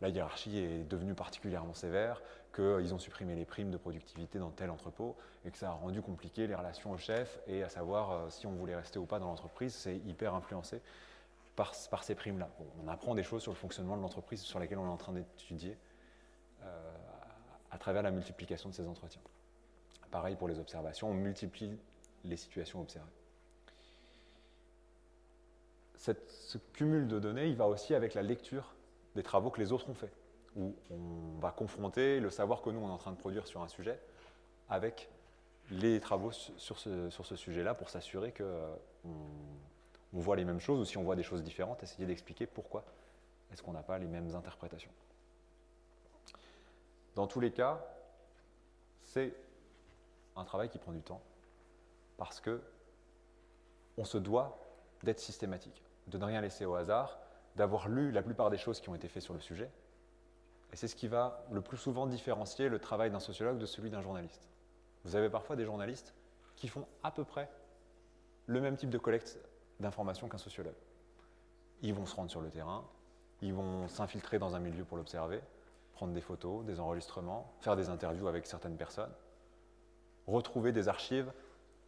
la 0.00 0.08
hiérarchie 0.08 0.58
est 0.58 0.84
devenue 0.84 1.14
particulièrement 1.14 1.74
sévère, 1.74 2.22
qu'ils 2.54 2.92
ont 2.92 2.98
supprimé 2.98 3.34
les 3.34 3.44
primes 3.44 3.70
de 3.70 3.78
productivité 3.78 4.38
dans 4.38 4.50
tel 4.50 4.70
entrepôt 4.70 5.16
et 5.44 5.50
que 5.50 5.56
ça 5.56 5.68
a 5.68 5.72
rendu 5.72 6.02
compliqué 6.02 6.46
les 6.46 6.54
relations 6.54 6.90
au 6.90 6.98
chef 6.98 7.40
et 7.46 7.62
à 7.62 7.68
savoir 7.68 8.10
euh, 8.10 8.30
si 8.30 8.46
on 8.46 8.52
voulait 8.52 8.76
rester 8.76 8.98
ou 8.98 9.06
pas 9.06 9.18
dans 9.18 9.26
l'entreprise, 9.26 9.74
c'est 9.74 9.96
hyper 9.96 10.34
influencé 10.34 10.82
par, 11.56 11.74
ces 11.74 12.14
primes-là. 12.14 12.48
on 12.82 12.88
apprend 12.88 13.14
des 13.14 13.22
choses 13.22 13.42
sur 13.42 13.52
le 13.52 13.56
fonctionnement 13.56 13.96
de 13.96 14.02
l'entreprise 14.02 14.40
sur 14.40 14.58
lesquelles 14.58 14.78
on 14.78 14.86
est 14.86 14.92
en 14.92 14.96
train 14.96 15.12
d'étudier 15.12 15.76
euh, 16.62 16.92
à 17.70 17.78
travers 17.78 18.02
la 18.02 18.10
multiplication 18.10 18.70
de 18.70 18.74
ces 18.74 18.86
entretiens. 18.86 19.22
Pareil 20.10 20.36
pour 20.36 20.48
les 20.48 20.58
observations, 20.58 21.10
on 21.10 21.14
multiplie 21.14 21.78
les 22.24 22.36
situations 22.36 22.80
observées. 22.80 23.21
Ce 26.02 26.58
cumul 26.72 27.06
de 27.06 27.18
données, 27.18 27.46
il 27.46 27.56
va 27.56 27.66
aussi 27.66 27.94
avec 27.94 28.14
la 28.14 28.22
lecture 28.22 28.74
des 29.14 29.22
travaux 29.22 29.50
que 29.50 29.60
les 29.60 29.72
autres 29.72 29.88
ont 29.88 29.94
faits, 29.94 30.12
où 30.56 30.74
on 30.90 31.38
va 31.38 31.52
confronter 31.52 32.18
le 32.18 32.30
savoir 32.30 32.62
que 32.62 32.70
nous, 32.70 32.80
on 32.80 32.88
est 32.88 32.92
en 32.92 32.98
train 32.98 33.12
de 33.12 33.16
produire 33.16 33.46
sur 33.46 33.62
un 33.62 33.68
sujet 33.68 33.98
avec 34.68 35.08
les 35.70 36.00
travaux 36.00 36.32
sur 36.32 36.78
ce, 36.78 37.36
sujet-là 37.36 37.74
pour 37.74 37.88
s'assurer 37.88 38.32
qu'on 38.32 38.44
euh, 38.44 38.74
on 40.12 40.18
voit 40.18 40.36
les 40.36 40.44
mêmes 40.44 40.60
choses 40.60 40.80
ou 40.80 40.84
si 40.84 40.98
on 40.98 41.04
voit 41.04 41.16
des 41.16 41.22
choses 41.22 41.42
différentes, 41.42 41.82
essayer 41.82 42.06
d'expliquer 42.06 42.46
pourquoi 42.46 42.84
est-ce 43.52 43.62
qu'on 43.62 43.72
n'a 43.72 43.82
pas 43.82 43.98
les 43.98 44.06
mêmes 44.06 44.34
interprétations. 44.34 44.90
Dans 47.14 47.26
tous 47.26 47.40
les 47.40 47.52
cas, 47.52 47.84
c'est 49.04 49.34
un 50.36 50.44
travail 50.44 50.68
qui 50.68 50.78
prend 50.78 50.92
du 50.92 51.02
temps 51.02 51.22
parce 52.16 52.40
que 52.40 52.60
on 53.98 54.04
se 54.04 54.18
doit 54.18 54.58
d'être 55.02 55.20
systématique, 55.20 55.82
de 56.08 56.18
ne 56.18 56.24
rien 56.24 56.40
laisser 56.40 56.64
au 56.64 56.74
hasard, 56.74 57.18
d'avoir 57.56 57.88
lu 57.88 58.10
la 58.10 58.22
plupart 58.22 58.50
des 58.50 58.58
choses 58.58 58.80
qui 58.80 58.88
ont 58.88 58.94
été 58.94 59.08
faites 59.08 59.22
sur 59.22 59.34
le 59.34 59.40
sujet. 59.40 59.70
Et 60.72 60.76
c'est 60.76 60.88
ce 60.88 60.96
qui 60.96 61.08
va 61.08 61.44
le 61.50 61.60
plus 61.60 61.76
souvent 61.76 62.06
différencier 62.06 62.68
le 62.68 62.78
travail 62.78 63.10
d'un 63.10 63.20
sociologue 63.20 63.58
de 63.58 63.66
celui 63.66 63.90
d'un 63.90 64.00
journaliste. 64.00 64.48
Vous 65.04 65.16
avez 65.16 65.28
parfois 65.28 65.56
des 65.56 65.64
journalistes 65.64 66.14
qui 66.56 66.68
font 66.68 66.86
à 67.02 67.10
peu 67.10 67.24
près 67.24 67.50
le 68.46 68.60
même 68.60 68.76
type 68.76 68.90
de 68.90 68.98
collecte 68.98 69.38
d'informations 69.80 70.28
qu'un 70.28 70.38
sociologue. 70.38 70.74
Ils 71.82 71.94
vont 71.94 72.06
se 72.06 72.14
rendre 72.14 72.30
sur 72.30 72.40
le 72.40 72.50
terrain, 72.50 72.84
ils 73.42 73.52
vont 73.52 73.88
s'infiltrer 73.88 74.38
dans 74.38 74.54
un 74.54 74.60
milieu 74.60 74.84
pour 74.84 74.96
l'observer, 74.96 75.40
prendre 75.92 76.12
des 76.12 76.20
photos, 76.20 76.64
des 76.64 76.80
enregistrements, 76.80 77.52
faire 77.60 77.76
des 77.76 77.88
interviews 77.88 78.28
avec 78.28 78.46
certaines 78.46 78.76
personnes, 78.76 79.12
retrouver 80.26 80.72
des 80.72 80.88
archives, 80.88 81.32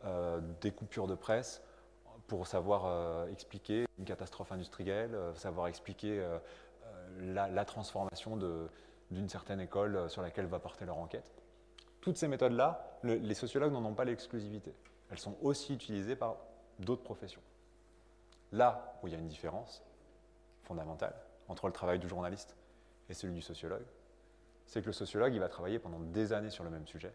euh, 0.04 0.40
des 0.60 0.72
coupures 0.72 1.06
de 1.06 1.14
presse, 1.14 1.62
pour 2.26 2.46
savoir 2.46 2.86
euh, 2.86 3.26
expliquer 3.28 3.86
une 3.98 4.04
catastrophe 4.04 4.52
industrielle, 4.52 5.14
euh, 5.14 5.34
savoir 5.34 5.68
expliquer 5.68 6.20
euh, 6.20 6.38
la, 7.20 7.64
transformation 7.64 8.36
d'une 9.10 9.28
certaine 9.28 9.60
école 9.60 10.08
sur 10.08 10.22
laquelle 10.22 10.46
va 10.46 10.58
porter 10.58 10.84
leur 10.84 10.98
enquête. 10.98 11.32
Toutes 12.00 12.16
ces 12.16 12.28
méthodes-là, 12.28 12.98
les 13.02 13.34
sociologues 13.34 13.72
n'en 13.72 13.84
ont 13.84 13.94
pas 13.94 14.04
l'exclusivité. 14.04 14.74
Elles 15.10 15.18
sont 15.18 15.36
aussi 15.42 15.74
utilisées 15.74 16.16
par 16.16 16.36
d'autres 16.78 17.02
professions. 17.02 17.40
Là 18.52 18.98
où 19.02 19.08
il 19.08 19.12
y 19.12 19.16
a 19.16 19.18
une 19.18 19.28
différence 19.28 19.82
fondamentale 20.64 21.14
entre 21.48 21.66
le 21.66 21.72
travail 21.72 21.98
du 21.98 22.08
journaliste 22.08 22.56
et 23.08 23.14
celui 23.14 23.34
du 23.34 23.42
sociologue, 23.42 23.84
c'est 24.66 24.80
que 24.80 24.86
le 24.86 24.92
sociologue, 24.92 25.34
il 25.34 25.40
va 25.40 25.48
travailler 25.48 25.78
pendant 25.78 26.00
des 26.00 26.32
années 26.32 26.50
sur 26.50 26.64
le 26.64 26.70
même 26.70 26.86
sujet, 26.86 27.12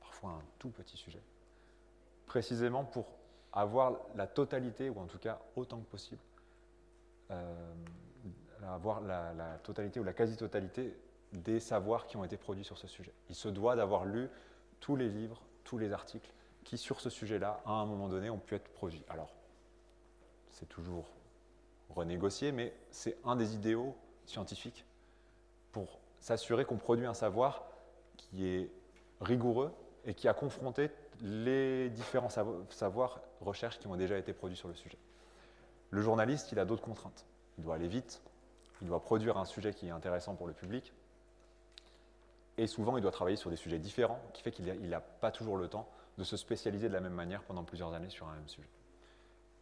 parfois 0.00 0.30
un 0.30 0.42
tout 0.58 0.70
petit 0.70 0.96
sujet, 0.96 1.22
précisément 2.26 2.84
pour 2.84 3.06
avoir 3.52 3.98
la 4.14 4.26
totalité, 4.26 4.90
ou 4.90 4.98
en 4.98 5.06
tout 5.06 5.18
cas 5.18 5.40
autant 5.56 5.78
que 5.78 5.90
possible, 5.90 6.20
euh, 7.30 7.74
avoir 8.66 9.00
la, 9.00 9.58
totalité 9.62 10.00
ou 10.00 10.04
la 10.04 10.12
quasi-totalité 10.12 10.96
des 11.32 11.60
savoirs 11.60 12.06
qui 12.06 12.16
ont 12.16 12.24
été 12.24 12.36
produits 12.36 12.64
sur 12.64 12.78
ce 12.78 12.86
sujet. 12.86 13.12
Il 13.28 13.34
se 13.34 13.48
doit 13.48 13.76
d'avoir 13.76 14.04
lu 14.04 14.28
tous 14.80 14.96
les 14.96 15.08
livres, 15.08 15.42
tous 15.64 15.78
les 15.78 15.92
articles 15.92 16.30
qui, 16.64 16.78
sur 16.78 17.00
ce 17.00 17.10
sujet-là, 17.10 17.60
à 17.64 17.72
un 17.72 17.86
moment 17.86 18.08
donné, 18.08 18.30
ont 18.30 18.38
pu 18.38 18.54
être 18.54 18.68
produits. 18.68 19.04
Alors, 19.08 19.32
c'est 20.50 20.68
toujours 20.68 21.06
renégocié, 21.90 22.52
mais 22.52 22.74
c'est 22.90 23.16
un 23.24 23.36
des 23.36 23.54
idéaux 23.54 23.94
scientifiques 24.26 24.84
pour 25.72 25.98
s'assurer 26.20 26.64
qu'on 26.64 26.76
produit 26.76 27.06
un 27.06 27.14
savoir 27.14 27.64
qui 28.16 28.46
est 28.46 28.70
rigoureux 29.20 29.72
et 30.04 30.14
qui 30.14 30.28
a 30.28 30.34
confronté 30.34 30.90
les 31.22 31.88
différents 31.90 32.28
savoirs, 32.70 33.20
recherches 33.40 33.78
qui 33.78 33.86
ont 33.86 33.96
déjà 33.96 34.18
été 34.18 34.32
produits 34.32 34.56
sur 34.56 34.68
le 34.68 34.74
sujet. 34.74 34.98
Le 35.90 36.00
journaliste, 36.02 36.52
il 36.52 36.58
a 36.58 36.64
d'autres 36.64 36.82
contraintes. 36.82 37.26
Il 37.58 37.64
doit 37.64 37.74
aller 37.74 37.88
vite, 37.88 38.20
il 38.82 38.88
doit 38.88 39.00
produire 39.00 39.36
un 39.38 39.44
sujet 39.44 39.74
qui 39.74 39.88
est 39.88 39.90
intéressant 39.90 40.34
pour 40.34 40.46
le 40.46 40.52
public, 40.52 40.92
et 42.56 42.66
souvent 42.66 42.96
il 42.96 43.02
doit 43.02 43.10
travailler 43.10 43.36
sur 43.36 43.50
des 43.50 43.56
sujets 43.56 43.78
différents, 43.78 44.20
qui 44.32 44.42
fait 44.42 44.52
qu'il 44.52 44.88
n'a 44.88 45.00
pas 45.00 45.30
toujours 45.30 45.56
le 45.56 45.68
temps 45.68 45.88
de 46.18 46.24
se 46.24 46.36
spécialiser 46.36 46.88
de 46.88 46.94
la 46.94 47.00
même 47.00 47.12
manière 47.12 47.42
pendant 47.42 47.64
plusieurs 47.64 47.92
années 47.94 48.10
sur 48.10 48.26
un 48.28 48.34
même 48.34 48.48
sujet. 48.48 48.68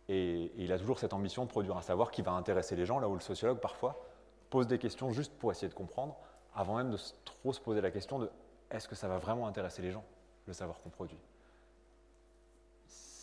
Et, 0.09 0.45
et, 0.45 0.65
il 0.65 0.73
a 0.73 0.79
toujours 0.79 0.99
cette 0.99 1.13
ambition 1.13 1.45
de 1.45 1.51
produire 1.51 1.77
un 1.77 1.83
savoir 1.83 2.11
qui 2.11 2.23
va 2.23 2.33
intéresser 2.33 2.77
les 2.77 2.87
gens, 2.87 2.99
là 2.99 3.09
où 3.09 3.15
le 3.15 3.21
sociologue 3.21 3.59
parfois 3.59 4.03
pose 4.51 4.67
des 4.67 4.79
questions 4.79 5.11
juste 5.11 5.33
pour 5.39 5.51
essayer 5.51 5.69
de 5.69 5.75
comprendre, 5.75 6.17
avant 6.55 6.77
même 6.77 6.91
de 6.91 6.99
trop 7.25 7.53
se 7.53 7.61
poser 7.61 7.81
la 7.81 7.91
question 7.91 8.19
de 8.19 8.31
est-ce 8.71 8.89
que 8.89 8.95
ça 8.95 9.09
va 9.09 9.19
vraiment 9.19 9.47
intéresser 9.47 9.83
les 9.83 9.91
gens, 9.91 10.05
le 10.47 10.53
savoir 10.53 10.81
qu'on 10.81 10.91
produit? 10.91 11.19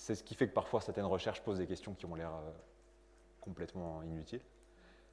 C'est 0.03 0.15
ce 0.15 0.23
qui 0.25 0.35
fait 0.35 0.49
que 0.49 0.53
parfois 0.53 0.81
certaines 0.81 1.05
recherches 1.05 1.39
posent 1.39 1.59
des 1.59 1.65
questions 1.65 1.93
qui 1.93 2.05
ont 2.05 2.13
l'air 2.13 2.35
euh, 2.35 2.51
complètement 3.39 4.03
inutiles. 4.03 4.41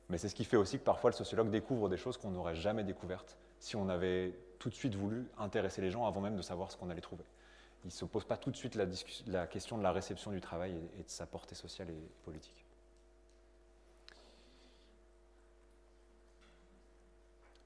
Mais 0.09 0.19
c'est 0.19 0.29
ce 0.29 0.35
qui 0.35 0.45
fait 0.45 0.57
aussi 0.57 0.81
que 0.81 0.85
parfois 0.85 1.11
le 1.11 1.15
sociologue 1.15 1.49
découvre 1.49 1.89
des 1.89 1.97
choses 1.97 2.17
qu'on 2.17 2.33
n'aurait 2.33 2.57
jamais 2.57 2.83
découvertes 2.83 3.39
si 3.61 3.77
on 3.77 3.89
avait 3.89 4.37
tout 4.59 4.69
de 4.69 4.75
suite 4.75 4.97
voulu 4.97 5.29
intéresser 5.39 5.81
les 5.81 5.93
gens 5.93 6.07
avant 6.07 6.21
même 6.21 6.35
de 6.35 6.43
savoir 6.43 6.73
ce 6.73 6.77
qu'on 6.77 6.91
allait 6.91 7.01
trouver. 7.01 7.23
Il 7.85 7.87
ne 7.87 7.93
se 7.93 8.05
pose 8.05 8.25
pas 8.25 8.37
tout 8.37 8.51
de 8.51 8.57
suite 8.57 8.75
la, 9.29 9.47
question 9.47 9.79
de 9.79 9.85
la 9.85 9.93
réception 9.93 10.33
du 10.33 10.41
travail 10.41 10.73
et, 10.99 11.05
de 11.05 11.09
sa 11.09 11.25
portée 11.25 11.55
sociale 11.55 11.91
et 11.91 12.11
politique. 12.25 12.67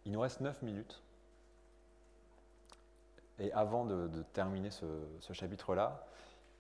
Il 0.05 0.13
nous 0.13 0.21
reste 0.21 0.43
9 0.43 0.61
minutes. 0.61 1.01
Et 3.39 3.51
avant 3.53 3.87
de, 3.87 4.23
terminer 4.35 4.69
ce 4.71 5.33
chapitre-là, 5.33 6.07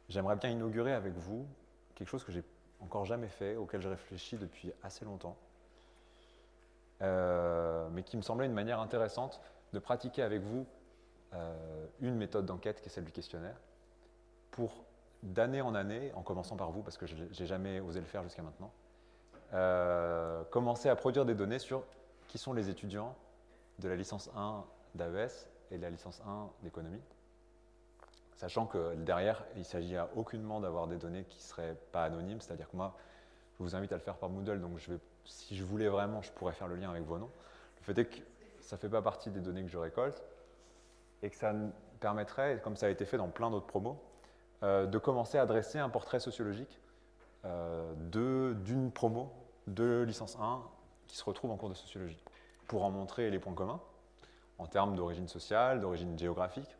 j'aimerais 0.08 0.36
bien 0.36 0.50
inaugurer 0.50 0.92
avec 0.92 1.14
vous 1.14 1.46
quelque 1.94 2.08
chose 2.08 2.24
que 2.24 2.32
j'ai 2.32 2.42
encore 2.80 3.04
jamais 3.04 3.28
fait, 3.28 3.56
auquel 3.56 3.80
je 3.80 3.88
réfléchis 3.88 4.36
depuis 4.36 4.72
assez 4.82 5.04
longtemps, 5.04 5.36
euh, 7.02 7.88
mais 7.92 8.02
qui 8.02 8.16
me 8.16 8.22
semblait 8.22 8.46
une 8.46 8.52
manière 8.52 8.80
intéressante 8.80 9.40
de 9.72 9.78
pratiquer 9.78 10.22
avec 10.22 10.42
vous 10.42 10.66
euh, 11.34 11.86
une 12.00 12.16
méthode 12.16 12.46
d'enquête 12.46 12.80
qui 12.80 12.88
est 12.88 12.90
celle 12.90 13.04
du 13.04 13.12
questionnaire, 13.12 13.56
pour 14.50 14.84
d'année 15.22 15.62
en 15.62 15.74
année, 15.74 16.12
en 16.14 16.22
commençant 16.22 16.56
par 16.56 16.70
vous, 16.70 16.82
parce 16.82 16.98
que 16.98 17.06
je 17.06 17.16
n'ai 17.16 17.46
jamais 17.46 17.80
osé 17.80 18.00
le 18.00 18.06
faire 18.06 18.22
jusqu'à 18.22 18.42
maintenant, 18.42 18.70
euh, 19.54 20.44
commencer 20.44 20.88
à 20.88 20.96
produire 20.96 21.24
des 21.24 21.34
données 21.34 21.58
sur 21.58 21.84
qui 22.28 22.38
sont 22.38 22.52
les 22.52 22.68
étudiants 22.68 23.16
de 23.78 23.88
la 23.88 23.96
licence 23.96 24.30
1 24.36 24.64
d'AES 24.94 25.48
et 25.70 25.78
de 25.78 25.82
la 25.82 25.90
licence 25.90 26.20
1 26.26 26.48
d'économie. 26.62 27.00
Sachant 28.36 28.66
que 28.66 28.94
derrière, 28.96 29.44
il 29.56 29.64
s'agit 29.64 29.96
aucunement 30.16 30.60
d'avoir 30.60 30.86
des 30.86 30.96
données 30.96 31.24
qui 31.24 31.38
ne 31.38 31.42
seraient 31.42 31.76
pas 31.92 32.04
anonymes, 32.04 32.40
c'est-à-dire 32.40 32.68
que 32.68 32.76
moi, 32.76 32.96
je 33.58 33.62
vous 33.62 33.76
invite 33.76 33.92
à 33.92 33.96
le 33.96 34.00
faire 34.00 34.16
par 34.16 34.28
Moodle, 34.28 34.60
donc 34.60 34.78
si 35.24 35.56
je 35.56 35.64
voulais 35.64 35.88
vraiment, 35.88 36.20
je 36.20 36.32
pourrais 36.32 36.52
faire 36.52 36.66
le 36.66 36.76
lien 36.76 36.90
avec 36.90 37.04
vos 37.04 37.18
noms. 37.18 37.30
Le 37.78 37.94
fait 37.94 38.00
est 38.00 38.04
que 38.06 38.16
ça 38.60 38.76
ne 38.76 38.80
fait 38.80 38.88
pas 38.88 39.02
partie 39.02 39.30
des 39.30 39.40
données 39.40 39.62
que 39.62 39.68
je 39.70 39.78
récolte 39.78 40.22
et 41.22 41.30
que 41.30 41.36
ça 41.36 41.52
me 41.52 41.70
permettrait, 42.00 42.60
comme 42.62 42.76
ça 42.76 42.86
a 42.86 42.88
été 42.88 43.04
fait 43.04 43.16
dans 43.16 43.28
plein 43.28 43.50
d'autres 43.50 43.66
promos, 43.66 43.98
euh, 44.62 44.86
de 44.86 44.98
commencer 44.98 45.38
à 45.38 45.46
dresser 45.46 45.78
un 45.78 45.88
portrait 45.88 46.20
sociologique 46.20 46.80
euh, 47.44 47.92
d'une 48.62 48.90
promo 48.90 49.32
de 49.66 50.02
licence 50.02 50.36
1 50.40 50.62
qui 51.06 51.16
se 51.16 51.24
retrouve 51.24 51.50
en 51.50 51.56
cours 51.56 51.68
de 51.68 51.74
sociologie, 51.74 52.22
pour 52.66 52.84
en 52.84 52.90
montrer 52.90 53.30
les 53.30 53.38
points 53.38 53.54
communs 53.54 53.80
en 54.58 54.66
termes 54.66 54.96
d'origine 54.96 55.28
sociale, 55.28 55.80
d'origine 55.80 56.18
géographique, 56.18 56.76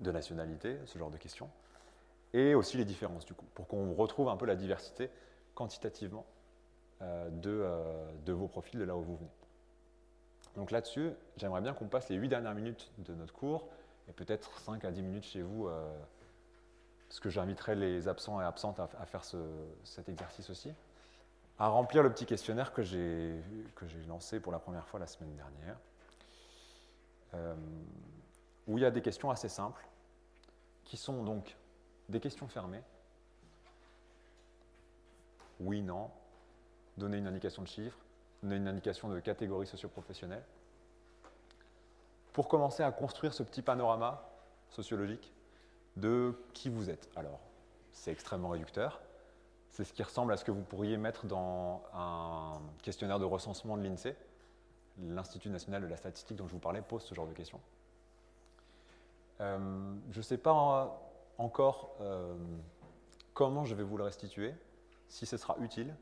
de 0.00 0.10
nationalité, 0.10 0.78
ce 0.86 0.98
genre 0.98 1.10
de 1.10 1.16
questions, 1.16 1.50
et 2.32 2.54
aussi 2.54 2.76
les 2.76 2.84
différences 2.84 3.24
du 3.24 3.34
coup, 3.34 3.46
pour 3.54 3.66
qu'on 3.68 3.94
retrouve 3.94 4.28
un 4.28 4.36
peu 4.36 4.46
la 4.46 4.56
diversité 4.56 5.10
quantitativement 5.54 6.26
euh, 7.02 7.30
de, 7.30 7.50
euh, 7.50 8.10
de, 8.26 8.32
vos 8.32 8.48
profils, 8.48 8.78
de 8.78 8.84
là 8.84 8.96
où 8.96 9.02
vous 9.02 9.16
venez. 9.16 9.30
Donc 10.56 10.70
là-dessus, 10.70 11.10
j'aimerais 11.36 11.60
bien 11.60 11.72
qu'on 11.72 11.86
passe 11.86 12.08
les 12.08 12.16
8 12.16 12.28
dernières 12.28 12.54
minutes 12.54 12.90
de 12.98 13.14
notre 13.14 13.32
cours, 13.32 13.68
et 14.08 14.12
peut-être 14.12 14.58
5 14.58 14.84
à 14.84 14.90
10 14.90 15.02
minutes 15.02 15.24
chez 15.24 15.42
vous, 15.42 15.68
euh, 15.68 15.92
parce 17.08 17.20
que 17.20 17.30
j'inviterai 17.30 17.76
les 17.76 18.08
absents 18.08 18.40
et 18.40 18.44
absentes 18.44 18.80
à, 18.80 19.06
faire 19.06 19.24
ce, 19.24 19.36
cet 19.84 20.08
exercice 20.08 20.50
aussi, 20.50 20.72
à 21.58 21.68
remplir 21.68 22.02
le 22.02 22.10
petit 22.10 22.26
questionnaire 22.26 22.72
que 22.72 22.82
j'ai 22.82 23.40
lancé 24.08 24.40
pour 24.40 24.50
la 24.50 24.58
première 24.58 24.88
fois 24.88 24.98
la 24.98 25.06
semaine 25.06 25.34
dernière, 25.36 25.76
où 28.66 28.78
il 28.78 28.82
y 28.82 28.84
a 28.84 28.90
des 28.90 29.02
questions 29.02 29.30
assez 29.30 29.48
simples, 29.48 29.86
qui 30.84 30.96
sont 30.96 31.22
donc 31.22 31.56
des 32.08 32.20
questions 32.20 32.48
fermées, 32.48 32.82
oui, 35.60 35.82
non, 35.82 36.10
donner 36.96 37.18
une 37.18 37.26
indication 37.26 37.62
de 37.62 37.68
chiffre, 37.68 37.98
donner 38.42 38.56
une 38.56 38.68
indication 38.68 39.08
de 39.08 39.20
catégorie 39.20 39.66
socio-professionnelle, 39.66 40.44
pour 42.32 42.48
commencer 42.48 42.82
à 42.82 42.90
construire 42.90 43.32
ce 43.32 43.42
petit 43.42 43.62
panorama 43.62 44.28
sociologique 44.68 45.32
de 45.96 46.34
qui 46.52 46.68
vous 46.68 46.90
êtes. 46.90 47.08
Alors, 47.14 47.38
c'est 47.92 48.10
extrêmement 48.10 48.48
réducteur. 48.48 49.00
C'est 49.70 49.84
ce 49.84 49.92
qui 49.92 50.02
ressemble 50.02 50.32
à 50.32 50.36
ce 50.36 50.44
que 50.44 50.50
vous 50.50 50.62
pourriez 50.62 50.96
mettre 50.96 51.26
dans 51.26 51.82
un 51.94 52.60
questionnaire 52.82 53.20
de 53.20 53.24
recensement 53.24 53.76
de 53.76 53.82
l'INSEE. 53.82 54.16
L'Institut 54.98 55.48
national 55.48 55.82
de 55.82 55.86
la 55.86 55.96
statistique 55.96 56.36
dont 56.36 56.46
je 56.46 56.52
vous 56.52 56.60
parlais 56.60 56.82
pose 56.82 57.02
ce 57.04 57.14
genre 57.14 57.26
de 57.26 57.32
questions. 57.32 57.60
Euh, 59.40 59.94
je 60.10 60.18
ne 60.18 60.22
sais 60.22 60.38
pas 60.38 60.52
encore 61.38 61.96
euh, 62.00 62.34
comment 63.32 63.64
je 63.64 63.74
vais 63.74 63.82
vous 63.82 63.96
le 63.96 64.04
restituer, 64.04 64.54
si 65.08 65.26
ce 65.26 65.36
sera 65.36 65.56
utile. 65.60 65.94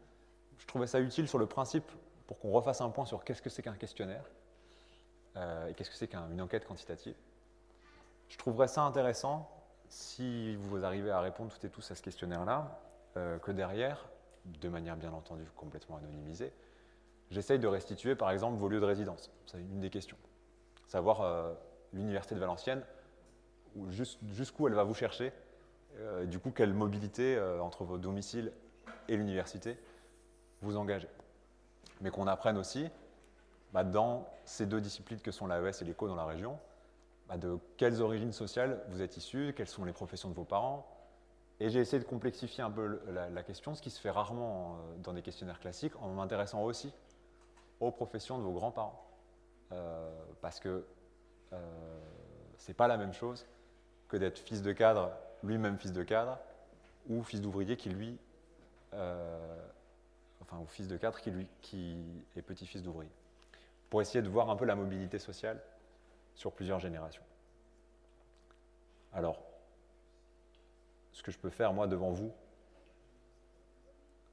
Je 0.59 0.67
trouvais 0.67 0.87
ça 0.87 1.01
utile 1.01 1.29
sur 1.29 1.39
le 1.39 1.47
principe 1.47 1.91
pour 2.27 2.39
qu'on 2.39 2.51
refasse 2.51 2.81
un 2.81 2.91
point 2.91 3.05
sur 3.05 3.25
qu'est-ce 3.25 3.43
que 3.43 3.51
c'est 3.51 3.63
qu'un 3.63 3.75
questionnaire 3.75 4.25
euh, 5.37 5.69
et 5.69 5.75
qu'est-ce 5.75 5.91
que 5.91 5.97
c'est 5.97 6.09
qu'une 6.09 6.41
enquête 6.41 6.67
quantitative. 6.67 7.17
Je 8.29 8.39
trouverais 8.39 8.69
ça 8.69 8.83
intéressant 8.83 9.51
si 9.89 10.57
vous 10.57 10.85
arrivez 10.85 11.11
à 11.11 11.21
répondre 11.21 11.53
toutes 11.53 11.65
et 11.65 11.71
tous 11.71 11.91
à 11.91 11.95
ce 11.95 12.03
questionnaire-là, 12.03 12.79
que 13.15 13.51
derrière, 13.51 14.09
de 14.47 14.69
manière 14.71 14.97
bien 14.97 15.13
entendu 15.13 15.45
complètement 15.55 15.99
anonymisée, 15.99 16.51
j'essaye 17.31 17.59
de 17.59 17.67
restituer 17.67 18.15
par 18.15 18.31
exemple 18.31 18.57
vos 18.57 18.71
lieux 18.71 18.81
de 18.81 18.87
résidence. 18.87 19.31
C'est 19.45 19.59
une 19.59 19.81
des 19.81 19.91
questions. 19.91 20.17
Savoir 20.87 21.55
l'université 21.93 22.35
de 22.35 22.41
Valenciennes, 22.41 22.83
jusqu'où 23.89 24.69
elle 24.69 24.75
va 24.75 24.85
vous 24.85 24.95
chercher, 24.95 25.33
euh, 25.99 26.25
du 26.25 26.39
coup 26.39 26.51
quelle 26.51 26.73
mobilité 26.73 27.37
euh, 27.37 27.61
entre 27.61 27.85
vos 27.85 27.99
domiciles 27.99 28.53
et 29.09 29.17
l'université 29.17 29.77
vous 30.63 30.77
engagez. 30.77 31.09
Mais 32.01 32.11
qu'on 32.11 32.27
apprenne 32.27 32.57
aussi, 32.57 32.89
bah, 33.73 33.85
dans 33.85 34.29
ces 34.45 34.67
deux 34.67 34.81
disciplines 34.81 35.21
que 35.21 35.31
sont 35.31 35.47
l'AES 35.47 35.83
et 35.83 35.85
l'éco 35.85 36.09
dans 36.09 36.15
la 36.15 36.25
région, 36.25 36.59
bah, 37.29 37.37
de 37.37 37.59
quelles 37.77 38.01
origines 38.01 38.33
sociales 38.33 38.83
vous 38.89 39.03
êtes 39.03 39.17
issus, 39.17 39.55
quelles 39.57 39.69
sont 39.69 39.85
les 39.85 39.93
professions 39.93 40.29
de 40.29 40.35
vos 40.35 40.45
parents. 40.45 40.87
Et 41.61 41.71
j'ai 41.71 41.81
essayé 41.81 42.03
de 42.03 42.09
complexifier 42.09 42.63
un 42.63 42.71
peu 42.71 43.01
la, 43.09 43.29
la, 43.29 43.43
question, 43.43 43.75
ce 43.75 43.83
qui 43.83 43.91
se 43.91 44.01
fait 44.01 44.11
rarement 44.11 44.75
euh, 44.75 44.99
dans 44.99 45.13
des 45.13 45.23
questionnaires 45.23 45.61
classiques, 45.61 45.95
en 46.01 46.09
m'intéressant 46.09 46.63
aussi 46.63 46.93
aux 47.81 47.91
professions 47.91 48.39
de 48.39 48.43
vos 48.43 48.53
grands-parents. 48.53 49.13
Euh, 49.73 50.11
parce 50.41 50.61
que 50.61 50.85
euh, 51.53 52.01
c'est 52.59 52.75
pas 52.75 52.89
la 52.89 52.97
même 52.97 53.13
chose 53.13 53.47
que 54.13 54.19
d'être 54.19 54.39
fils 54.39 54.61
de 54.61 54.73
cadre, 54.73 55.11
lui-même 55.43 55.79
fils 55.79 55.95
de 55.95 56.03
cadre, 56.03 56.39
ou 57.09 57.23
fils 57.23 57.41
d'ouvrier 57.41 57.79
qui 57.79 57.89
lui, 57.89 58.19
euh, 58.93 59.59
enfin, 60.43 60.59
ou 60.59 60.67
fils 60.67 60.87
de 60.87 60.99
cadre 60.99 61.19
qui 61.19 61.31
lui, 61.31 61.49
qui 61.63 61.97
est 62.37 62.43
petit-fils 62.43 62.83
d'ouvrier. 62.83 63.11
Pour 63.89 64.03
essayer 64.03 64.21
de 64.21 64.29
voir 64.29 64.51
un 64.51 64.57
peu 64.57 64.67
la 64.67 64.75
mobilité 64.75 65.19
sociale 65.19 65.63
sur 66.35 66.53
plusieurs 66.53 66.79
générations. 66.79 67.23
Alors, 69.15 69.43
ce 71.13 71.23
que 71.23 71.33
je 71.33 71.39
peux 71.39 71.51
faire 71.51 71.73
moi 71.73 71.87
devant 71.87 72.11
vous, 72.11 72.33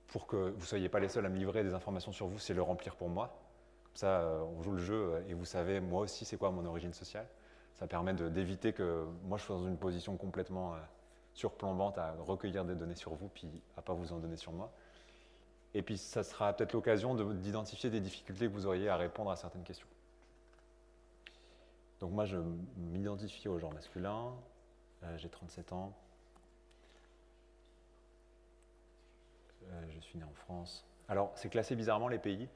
pour 0.09 0.27
que 0.27 0.36
vous 0.36 0.59
ne 0.59 0.65
soyez 0.65 0.89
pas 0.89 0.99
les 0.99 1.07
seuls 1.07 1.25
à 1.25 1.30
me 1.30 1.38
livrer 1.38 1.63
des 1.63 1.73
informations 1.73 2.11
sur 2.11 2.27
vous, 2.27 2.38
c'est 2.38 2.53
le 2.53 2.61
remplir 2.61 2.97
pour 2.97 3.07
moi. 3.07 3.39
Comme 3.86 3.95
ça, 3.95 4.43
on 4.57 4.61
joue 4.61 4.73
le 4.73 4.84
jeu 4.84 5.23
et 5.30 5.34
vous 5.34 5.45
savez 5.45 5.80
moi 5.80 6.01
aussi 6.01 6.25
c'est 6.25 6.36
quoi 6.36 6.51
mon 6.51 6.65
origine 6.65 6.93
sociale. 6.93 7.27
Ça 7.80 7.88
permet 7.88 8.13
d'éviter 8.13 8.73
que 8.73 9.05
moi 9.23 9.38
je 9.38 9.43
sois 9.45 9.55
dans 9.55 9.67
une 9.67 9.77
position 9.77 10.17
complètement 10.17 10.75
euh, 10.75 10.80
surplombante 11.34 11.97
à 11.97 12.13
recueillir 12.19 12.65
des 12.65 12.75
données 12.75 12.95
sur 12.95 13.13
vous, 13.13 13.30
puis 13.30 13.49
à 13.77 13.82
pas 13.82 13.93
vous 13.93 14.11
en 14.11 14.19
donner 14.19 14.36
sur 14.36 14.51
moi. 14.51 14.69
Et 15.73 15.82
puis 15.82 15.97
ça 15.97 16.23
sera 16.23 16.51
peut-être 16.51 16.73
l'occasion 16.73 17.15
d'identifier 17.15 17.89
des 17.89 18.01
difficultés 18.01 18.47
que 18.47 18.51
vous 18.51 18.65
auriez 18.65 18.89
à 18.89 18.97
répondre 18.97 19.32
à 19.32 19.38
certaines 19.38 19.63
questions. 19.63 19.88
Donc 22.01 22.11
moi 22.11 22.25
je 22.25 22.36
m'identifie 22.75 23.47
au 23.47 23.57
genre 23.59 23.73
masculin, 23.73 24.34
euh, 25.03 25.17
j'ai 25.17 25.30
37 25.30 25.71
ans, 25.71 25.93
euh, 29.71 29.82
je 29.95 29.99
suis 30.01 30.17
né 30.17 30.25
en 30.25 30.34
France. 30.34 30.86
Alors 31.07 31.32
c'est 31.36 31.49
classé 31.49 31.77
bizarrement 31.77 32.09
les 32.09 32.19
pays. 32.19 32.49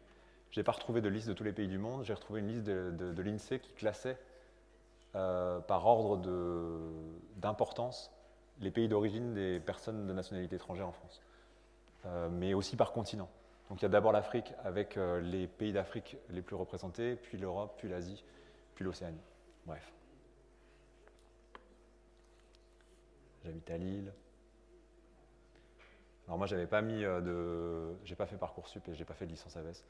Je 0.52 0.60
n'ai 0.60 0.66
pas 0.66 0.74
retrouvé 0.74 1.00
de 1.00 1.08
liste 1.08 1.30
de 1.30 1.34
tous 1.34 1.46
les 1.46 1.54
pays 1.54 1.70
du 1.70 1.78
monde, 1.78 2.04
j'ai 2.04 2.14
retrouvé 2.14 2.42
une 2.42 2.48
liste 2.50 2.64
de 2.66 3.22
l'INSEE 3.22 3.60
qui 3.60 3.72
classait 3.74 4.18
euh, 5.16 5.60
par 5.60 5.86
ordre 5.86 6.18
d'importance 7.38 8.12
les 8.60 8.72
pays 8.72 8.88
d'origine 8.88 9.34
des 9.34 9.60
personnes 9.60 10.08
de 10.08 10.14
nationalité 10.14 10.56
étrangère 10.56 10.88
en 10.88 10.92
France. 10.92 11.22
euh, 12.06 12.30
mais 12.30 12.54
aussi 12.54 12.76
par 12.76 12.92
continent. 12.92 13.30
Donc 13.70 13.82
il 13.82 13.84
y 13.84 13.86
a 13.86 13.90
d'abord 13.90 14.12
l'Afrique 14.12 14.54
avec 14.64 14.98
euh, 14.98 15.22
les 15.22 15.48
pays 15.48 15.72
d'Afrique 15.72 16.18
les 16.30 16.42
plus 16.42 16.56
représentés, 16.56 17.16
puis 17.16 17.38
l'Europe, 17.38 17.76
puis 17.78 17.88
l'Asie, 17.90 18.24
puis 18.76 18.84
l'Océanie. 18.84 19.22
Bref. 19.66 19.92
J'habite 23.44 23.70
à 23.72 23.78
Lille. 23.78 24.14
Alors 26.28 26.38
moi, 26.38 26.48
j'avais 26.48 26.68
pas 26.68 26.82
mis 26.82 27.02
de, 27.02 27.96
j'ai 28.06 28.16
pas 28.16 28.26
fait 28.26 28.38
parcoursup 28.38 28.88
et 28.88 28.96
j'ai 28.96 29.04
pas 29.06 29.14
fait 29.14 29.26
de 29.26 29.32
licence 29.32 29.58
AVS, 29.58 29.84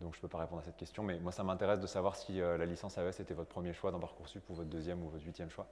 donc 0.00 0.14
je 0.14 0.20
peux 0.20 0.28
pas 0.28 0.38
répondre 0.38 0.60
à 0.60 0.64
cette 0.64 0.76
question. 0.76 1.02
Mais 1.02 1.18
moi, 1.18 1.32
ça 1.32 1.42
m'intéresse 1.42 1.80
de 1.80 1.86
savoir 1.86 2.16
si 2.16 2.40
euh, 2.40 2.56
la 2.56 2.66
licence 2.66 2.96
AVS 2.98 3.20
était 3.20 3.34
votre 3.34 3.48
premier 3.48 3.72
choix 3.72 3.90
dans 3.90 3.98
parcoursup 3.98 4.48
ou 4.48 4.54
votre 4.54 4.68
deuxième 4.68 5.02
ou 5.04 5.08
votre 5.08 5.24
huitième 5.24 5.50
choix. 5.50 5.66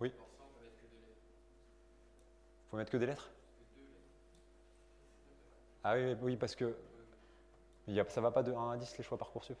Oui. 0.00 0.12
Faut 2.70 2.76
mettre 2.76 2.90
que 2.90 2.98
des 2.98 3.06
lettres? 3.06 3.30
Ah 5.82 5.94
oui, 5.94 6.14
oui, 6.20 6.36
parce 6.36 6.54
que 6.54 6.76
ça 8.08 8.20
va 8.20 8.30
pas 8.30 8.42
de 8.42 8.52
1 8.52 8.70
à 8.70 8.76
10 8.76 8.98
les 8.98 9.04
choix 9.04 9.18
parcoursup? 9.18 9.58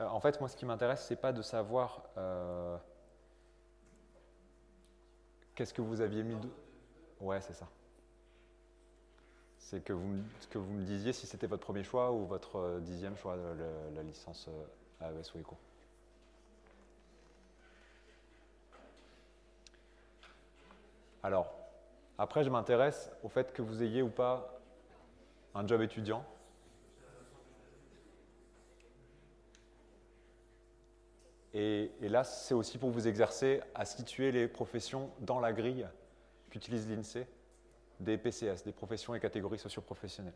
Euh, 0.00 0.06
en 0.06 0.20
fait, 0.20 0.40
moi, 0.40 0.48
ce 0.48 0.56
qui 0.56 0.64
m'intéresse, 0.64 1.04
c'est 1.04 1.16
pas 1.16 1.32
de 1.32 1.42
savoir 1.42 2.02
euh, 2.16 2.76
qu'est-ce 5.54 5.74
que 5.74 5.82
vous 5.82 6.00
aviez 6.00 6.22
mis. 6.22 6.36
De... 6.36 6.48
Ouais, 7.20 7.40
c'est 7.40 7.52
ça. 7.52 7.68
C'est 9.70 9.84
que 9.84 9.92
vous, 9.92 10.22
que 10.48 10.56
vous 10.56 10.72
me 10.72 10.82
disiez 10.82 11.12
si 11.12 11.26
c'était 11.26 11.46
votre 11.46 11.62
premier 11.62 11.84
choix 11.84 12.10
ou 12.10 12.24
votre 12.24 12.56
euh, 12.56 12.80
dixième 12.80 13.14
choix, 13.18 13.34
euh, 13.34 13.54
le- 13.90 13.96
la 13.96 14.02
licence 14.02 14.48
euh, 14.48 15.06
AES 15.06 15.34
ou 15.34 15.40
ECO. 15.40 15.58
Alors, 21.22 21.52
après, 22.16 22.44
je 22.44 22.48
m'intéresse 22.48 23.10
au 23.22 23.28
fait 23.28 23.52
que 23.52 23.60
vous 23.60 23.82
ayez 23.82 24.00
ou 24.00 24.08
pas 24.08 24.58
un 25.54 25.66
job 25.66 25.82
étudiant. 25.82 26.24
Et 31.52 31.90
là, 32.00 32.24
c'est 32.24 32.54
aussi 32.54 32.78
pour 32.78 32.88
vous 32.88 33.06
exercer 33.06 33.60
à 33.74 33.84
situer 33.84 34.32
les 34.32 34.48
professions 34.48 35.10
dans 35.20 35.40
la 35.40 35.52
grille 35.52 35.86
qu'utilise 36.48 36.88
l'INSEE 36.88 37.26
des 38.00 38.18
PCS, 38.18 38.64
des 38.64 38.72
professions 38.72 39.14
et 39.14 39.20
catégories 39.20 39.58
socioprofessionnelles. 39.58 40.34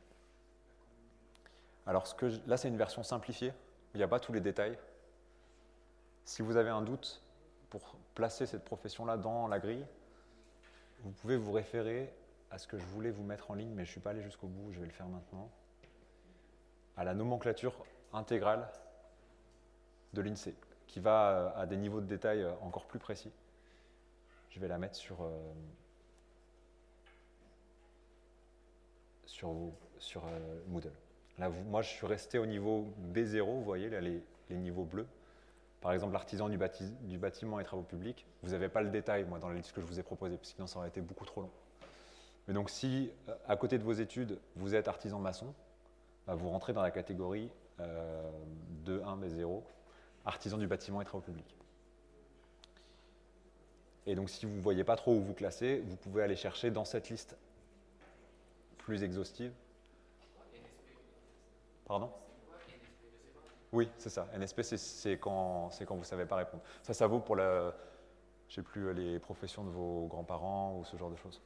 Alors 1.86 2.06
là, 2.46 2.56
c'est 2.56 2.68
une 2.68 2.76
version 2.76 3.02
simplifiée, 3.02 3.52
il 3.94 3.98
n'y 3.98 4.04
a 4.04 4.08
pas 4.08 4.20
tous 4.20 4.32
les 4.32 4.40
détails. 4.40 4.78
Si 6.24 6.42
vous 6.42 6.56
avez 6.56 6.70
un 6.70 6.82
doute 6.82 7.22
pour 7.70 7.96
placer 8.14 8.46
cette 8.46 8.64
profession-là 8.64 9.16
dans 9.16 9.48
la 9.48 9.58
grille, 9.58 9.84
vous 11.00 11.10
pouvez 11.10 11.36
vous 11.36 11.52
référer 11.52 12.12
à 12.50 12.58
ce 12.58 12.66
que 12.66 12.78
je 12.78 12.84
voulais 12.86 13.10
vous 13.10 13.24
mettre 13.24 13.50
en 13.50 13.54
ligne, 13.54 13.70
mais 13.70 13.84
je 13.84 13.90
ne 13.90 13.92
suis 13.92 14.00
pas 14.00 14.10
allé 14.10 14.22
jusqu'au 14.22 14.46
bout, 14.46 14.72
je 14.72 14.78
vais 14.78 14.86
le 14.86 14.92
faire 14.92 15.08
maintenant, 15.08 15.50
à 16.96 17.04
la 17.04 17.14
nomenclature 17.14 17.74
intégrale 18.12 18.68
de 20.12 20.20
l'INSEE, 20.20 20.54
qui 20.86 21.00
va 21.00 21.30
euh, 21.30 21.62
à 21.62 21.66
des 21.66 21.76
niveaux 21.76 22.00
de 22.00 22.06
détail 22.06 22.42
euh, 22.42 22.52
encore 22.60 22.86
plus 22.86 22.98
précis. 22.98 23.32
Je 24.50 24.60
vais 24.60 24.68
la 24.68 24.76
mettre 24.76 24.96
sur, 24.96 25.22
euh, 25.22 25.52
sur, 29.98 30.24
euh, 30.26 30.60
Moodle. 30.68 30.92
Là, 31.38 31.48
moi, 31.48 31.82
je 31.82 31.88
suis 31.88 32.06
resté 32.06 32.38
au 32.38 32.46
niveau 32.46 32.86
B0, 33.12 33.42
vous 33.42 33.64
voyez, 33.64 33.88
là, 33.88 34.00
les, 34.00 34.22
niveaux 34.50 34.84
bleus. 34.84 35.06
Par 35.80 35.92
exemple, 35.92 36.12
l'artisan 36.12 36.50
du, 36.50 36.58
bâti- 36.58 36.94
du 37.06 37.16
bâtiment 37.16 37.58
et 37.58 37.64
travaux 37.64 37.82
publics, 37.82 38.26
vous 38.42 38.50
n'avez 38.50 38.68
pas 38.68 38.82
le 38.82 38.90
détail, 38.90 39.24
moi, 39.24 39.38
dans 39.38 39.48
la 39.48 39.54
liste 39.54 39.72
que 39.72 39.80
je 39.80 39.86
vous 39.86 39.98
ai 39.98 40.02
proposée, 40.02 40.36
parce 40.36 40.50
que 40.50 40.54
sinon, 40.56 40.66
ça 40.66 40.78
aurait 40.78 40.88
été 40.88 41.00
beaucoup 41.00 41.24
trop 41.24 41.40
long. 41.40 41.50
Mais 42.46 42.54
donc, 42.54 42.68
si, 42.68 43.10
euh, 43.28 43.34
à 43.48 43.56
côté 43.56 43.78
de 43.78 43.82
vos 43.82 43.92
études, 43.92 44.38
vous 44.56 44.74
êtes 44.74 44.88
artisan 44.88 45.18
maçon, 45.18 45.54
bah, 46.26 46.34
vous 46.34 46.50
rentrez 46.50 46.74
dans 46.74 46.82
la 46.82 46.90
catégorie 46.90 47.50
euh, 47.80 48.30
2.1 48.84 49.18
B0, 49.18 49.62
artisan 50.26 50.58
du 50.58 50.66
bâtiment 50.66 51.00
et 51.00 51.04
travaux 51.04 51.24
publics. 51.24 51.56
Et 54.06 54.14
donc, 54.14 54.30
si 54.30 54.46
vous 54.46 54.54
ne 54.54 54.60
voyez 54.60 54.84
pas 54.84 54.96
trop 54.96 55.14
où 55.14 55.20
vous 55.20 55.34
classez, 55.34 55.80
vous 55.86 55.96
pouvez 55.96 56.22
aller 56.22 56.36
chercher 56.36 56.70
dans 56.70 56.84
cette 56.84 57.08
liste 57.08 57.36
plus 58.82 59.02
exhaustive. 59.02 59.52
Pardon? 61.86 62.10
Oui, 63.72 63.88
c'est 63.96 64.10
ça. 64.10 64.28
NSP, 64.34 64.62
c'est- 64.62 65.18
quand, 65.18 65.70
vous 65.70 65.96
ne 65.96 66.04
savez 66.04 66.26
pas 66.26 66.36
répondre. 66.36 66.62
Ça, 66.82 66.92
ça 66.92 67.06
vaut 67.06 67.20
pour 67.20 67.36
la, 67.36 67.74
je 68.48 68.60
plus, 68.60 68.92
les 68.92 69.18
professions 69.18 69.64
de 69.64 69.70
vos 69.70 70.06
grands-parents 70.08 70.76
ou 70.78 70.84
ce 70.84 70.96
genre 70.96 71.10
de 71.10 71.16
choses. 71.16 71.40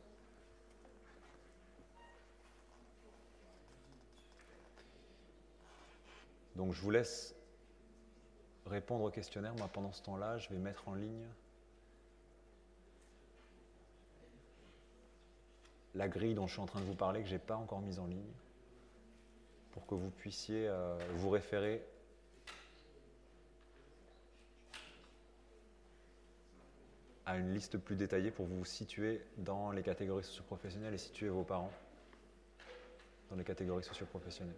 Donc, 6.56 6.72
je 6.72 6.80
vous 6.80 6.90
laisse 6.90 7.34
répondre 8.66 9.04
au 9.04 9.10
questionnaire. 9.10 9.54
Moi, 9.54 9.68
pendant 9.72 9.92
ce 9.92 10.02
temps-là, 10.02 10.38
je 10.38 10.48
vais 10.48 10.58
mettre 10.58 10.88
en 10.88 10.94
ligne 10.94 11.26
la 15.96 16.08
grille 16.08 16.34
dont 16.34 16.46
je 16.46 16.52
suis 16.52 16.60
en 16.60 16.66
train 16.66 16.80
de 16.80 16.84
vous 16.84 16.94
parler, 16.94 17.22
que 17.22 17.28
je 17.28 17.34
n'ai 17.34 17.40
pas 17.40 17.56
encore 17.56 17.80
mise 17.80 17.98
en 17.98 18.06
ligne, 18.06 18.32
pour 19.72 19.86
que 19.86 19.94
vous 19.94 20.10
puissiez 20.10 20.68
euh, 20.68 20.96
vous 21.14 21.30
référer 21.30 21.82
à 27.24 27.36
une 27.36 27.52
liste 27.52 27.78
plus 27.78 27.96
détaillée 27.96 28.30
pour 28.30 28.46
vous 28.46 28.64
situer 28.64 29.20
dans 29.38 29.72
les 29.72 29.82
catégories 29.82 30.22
socioprofessionnelles 30.22 30.94
et 30.94 30.98
situer 30.98 31.28
vos 31.28 31.42
parents 31.42 31.72
dans 33.30 33.36
les 33.36 33.44
catégories 33.44 33.82
socioprofessionnelles. 33.82 34.54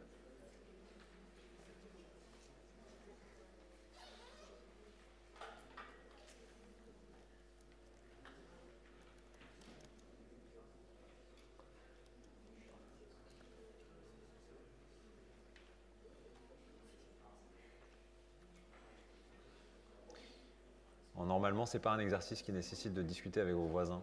Bon, 21.68 21.72
normalement, 21.72 21.72
ce 21.72 21.76
n'est 21.76 21.82
pas 21.82 21.90
un 21.90 21.98
exercice 21.98 22.42
qui 22.42 22.52
nécessite 22.52 22.94
de 22.94 23.02
discuter 23.02 23.40
avec 23.40 23.54
vos 23.54 23.66
voisins. 23.66 24.02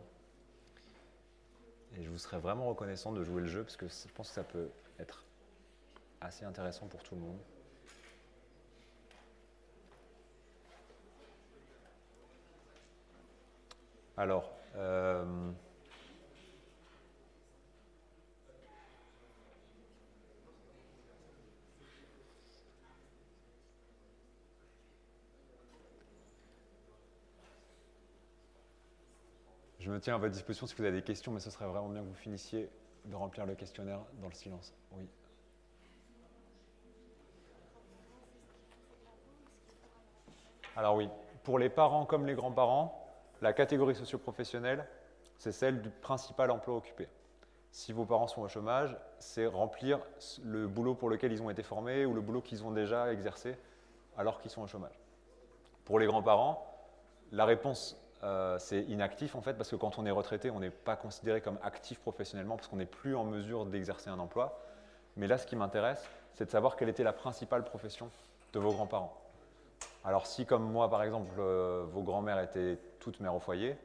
Et 1.98 2.04
je 2.04 2.10
vous 2.10 2.18
serais 2.18 2.40
vraiment 2.40 2.68
reconnaissant 2.68 3.12
de 3.12 3.24
jouer 3.24 3.42
le 3.42 3.48
jeu 3.48 3.64
parce 3.64 3.78
que 3.78 3.88
je 3.88 4.14
pense 4.14 4.30
que 4.30 4.36
ça 4.36 4.44
peut 4.44 4.70
être 5.00 5.24
assez 6.22 6.46
intéressant 6.46 6.88
pour 6.88 7.02
tout 7.04 7.16
le 7.16 7.22
monde. 7.22 7.40
Alors, 14.18 14.52
euh, 14.76 15.52
je 29.86 29.92
me 29.92 30.00
tiens 30.00 30.16
à 30.16 30.18
votre 30.18 30.34
disposition 30.34 30.66
si 30.66 30.74
vous 30.74 30.84
avez 30.84 30.98
des 30.98 31.04
questions, 31.04 31.32
mais 31.32 31.40
ce 31.40 31.52
serait 31.52 31.68
vraiment 31.68 31.90
bien 31.90 32.02
que 32.02 32.08
vous 32.08 32.16
finissiez 32.16 32.72
de 33.06 33.16
remplir 33.16 33.46
le 33.46 33.54
questionnaire 33.54 34.00
dans 34.20 34.30
le 34.30 34.34
silence. 34.34 34.74
Oui. 34.94 35.08
Alors 40.76 40.96
oui, 40.96 41.08
pour 41.44 41.60
les 41.60 41.70
parents 41.70 42.08
comme 42.08 42.26
les 42.26 42.34
grands-parents, 42.34 43.00
la 43.44 43.54
catégorie 43.54 43.94
socio-professionnelle, 43.94 44.88
c'est 45.38 45.52
celle 45.52 45.84
du 45.84 45.92
principal 45.92 46.50
emploi 46.50 46.76
occupé. 46.76 47.08
Si 47.70 47.94
vos 47.94 48.06
parents 48.06 48.28
sont 48.28 48.42
au 48.42 48.48
chômage, 48.48 48.98
c'est 49.20 49.46
remplir 49.46 50.00
le 50.44 50.68
boulot 50.68 50.96
pour 50.96 51.12
lequel 51.12 51.32
ils 51.32 51.44
ont 51.44 51.52
été 51.52 51.62
formés 51.62 52.08
ou 52.08 52.16
le 52.16 52.22
boulot 52.22 52.42
qu'ils 52.42 52.64
ont 52.64 52.72
déjà 52.72 53.14
exercé 53.14 53.56
alors 54.18 54.42
qu'ils 54.42 54.50
sont 54.50 54.64
au 54.64 54.68
chômage. 54.68 55.00
Pour 55.84 56.00
les 56.00 56.08
grands-parents, 56.08 56.66
la 57.32 57.46
réponse, 57.46 58.02
euh, 58.26 58.58
c'est 58.58 58.82
inactif 58.84 59.36
en 59.36 59.42
fait, 59.42 59.54
parce 59.54 59.70
que 59.70 59.76
quand 59.76 60.00
on 60.00 60.06
est 60.06 60.12
retraité, 60.12 60.50
on 60.50 60.60
n'est 60.60 60.72
pas 60.72 60.96
considéré 60.96 61.42
comme 61.42 61.60
actif 61.62 62.00
professionnellement 62.00 62.56
parce 62.56 62.68
qu'on 62.68 62.78
n'est 62.78 62.88
plus 62.88 63.16
en 63.16 63.24
mesure 63.24 63.66
d'exercer 63.68 64.10
un 64.10 64.18
emploi. 64.18 64.60
Mais 65.16 65.28
là, 65.28 65.38
ce 65.38 65.46
qui 65.46 65.56
m'intéresse, 65.56 66.04
c'est 66.34 66.46
de 66.46 66.50
savoir 66.50 66.76
quelle 66.76 66.90
était 66.90 67.04
la 67.04 67.14
principale 67.14 67.64
profession 67.64 68.10
de 68.54 68.60
vos 68.60 68.74
grands-parents. 68.74 69.16
Alors 70.04 70.26
si, 70.26 70.46
comme 70.48 70.64
moi, 70.64 70.90
par 70.90 71.04
exemple, 71.04 71.30
euh, 71.38 71.86
vos 71.88 72.02
grands-mères 72.02 72.40
étaient 72.40 72.80
toutes 73.00 73.20
mères 73.20 73.36
au 73.36 73.40
foyer, 73.40 73.78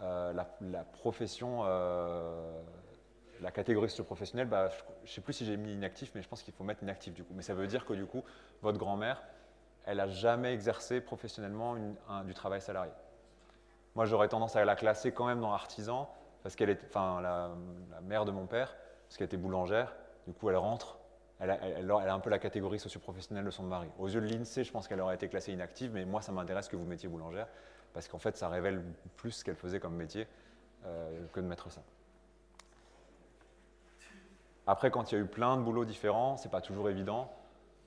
euh, 0.00 0.32
la, 0.32 0.44
profession, 0.84 1.64
la 1.64 3.50
catégorie 3.52 3.90
socio-professionnelle, 3.90 4.48
bah, 4.48 4.70
je 5.04 5.10
ne 5.10 5.14
sais 5.14 5.20
plus 5.20 5.34
si 5.34 5.44
j'ai 5.44 5.58
mis 5.58 5.74
inactif, 5.74 6.10
mais 6.14 6.22
je 6.22 6.28
pense 6.28 6.42
qu'il 6.42 6.54
faut 6.54 6.64
mettre 6.64 6.82
inactif 6.82 7.12
du 7.12 7.22
coup. 7.22 7.34
Mais 7.34 7.42
ça 7.42 7.52
veut 7.52 7.66
dire 7.66 7.84
que 7.84 7.92
du 7.92 8.06
coup, 8.06 8.24
votre 8.62 8.78
grand-mère, 8.78 9.22
elle 9.84 9.98
n'a 9.98 10.08
jamais 10.08 10.54
exercé 10.54 11.02
professionnellement 11.02 11.76
du 12.24 12.32
travail 12.32 12.62
salarié. 12.62 12.92
Moi, 13.94 14.06
j'aurais 14.06 14.28
tendance 14.28 14.56
à 14.56 14.64
la 14.64 14.76
classer 14.76 15.12
quand 15.12 15.26
même 15.26 15.40
dans 15.40 15.52
artisan, 15.52 16.10
parce 16.42 16.56
qu'elle 16.56 16.70
est, 16.70 16.80
enfin, 16.88 17.20
la, 17.20 17.50
mère 18.02 18.24
de 18.24 18.32
mon 18.32 18.46
père, 18.46 18.76
parce 19.06 19.16
qu'elle 19.16 19.26
était 19.26 19.36
boulangère, 19.36 19.94
du 20.26 20.32
coup, 20.32 20.50
elle 20.50 20.56
rentre, 20.56 20.98
elle 21.38 21.50
a, 21.50 21.58
elle 21.62 21.90
elle 22.02 22.08
a 22.08 22.14
un 22.14 22.20
peu 22.20 22.30
la 22.30 22.38
catégorie 22.38 22.78
socioprofessionnelle 22.78 23.44
de 23.44 23.50
son 23.50 23.62
mari. 23.62 23.88
Aux 23.98 24.08
yeux 24.08 24.20
de 24.20 24.26
l'INSEE, 24.26 24.64
je 24.64 24.72
pense 24.72 24.88
qu'elle 24.88 25.00
aurait 25.00 25.14
été 25.14 25.28
classée 25.28 25.52
inactive, 25.52 25.92
mais 25.92 26.04
moi, 26.04 26.22
ça 26.22 26.32
m'intéresse 26.32 26.68
que 26.68 26.76
vous 26.76 26.84
mettiez 26.84 27.08
boulangère, 27.08 27.46
parce 27.92 28.08
qu'en 28.08 28.18
fait, 28.18 28.36
ça 28.36 28.48
révèle 28.48 28.82
plus 29.16 29.30
ce 29.30 29.44
qu'elle 29.44 29.56
faisait 29.56 29.78
comme 29.78 29.94
métier 29.94 30.26
euh, 30.86 31.26
que 31.32 31.40
de 31.40 31.46
mettre 31.46 31.70
ça. 31.70 31.82
Après, 34.66 34.90
quand 34.90 35.12
il 35.12 35.14
y 35.14 35.18
a 35.18 35.20
eu 35.20 35.26
plein 35.26 35.56
de 35.56 35.62
boulots 35.62 35.84
différents, 35.84 36.36
c'est 36.36 36.50
pas 36.50 36.62
toujours 36.62 36.88
évident. 36.88 37.30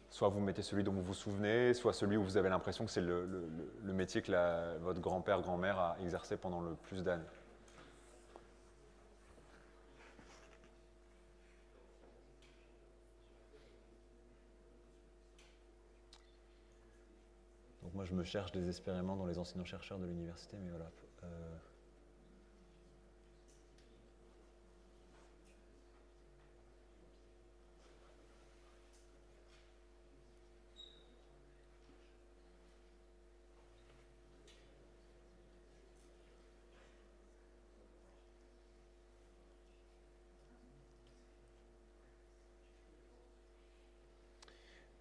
Soit 0.10 0.30
vous 0.30 0.40
mettez 0.40 0.62
celui 0.62 0.84
dont 0.84 0.94
vous 0.94 1.04
vous 1.04 1.14
souvenez, 1.14 1.74
soit 1.74 1.94
celui 1.94 2.18
où 2.18 2.24
vous 2.24 2.38
avez 2.38 2.50
l'impression 2.50 2.86
que 2.86 2.92
c'est 2.92 3.02
le, 3.02 3.28
métier 3.84 4.22
que 4.22 4.78
votre 4.80 5.00
grand-père, 5.00 5.42
grand-mère 5.42 5.78
a 5.78 5.98
exercé 6.02 6.38
pendant 6.38 6.62
le 6.62 6.76
plus 6.76 7.04
d'années. 7.04 7.24
Donc 17.84 17.94
moi, 17.94 18.06
je 18.06 18.14
me 18.14 18.24
cherche 18.24 18.52
désespérément 18.52 19.16
dans 19.16 19.26
les 19.26 19.38
enseignants-chercheurs 19.38 20.00
de 20.00 20.06
l'université, 20.06 20.58
mais 20.58 20.70
voilà. 20.70 20.90
euh, 21.24 21.58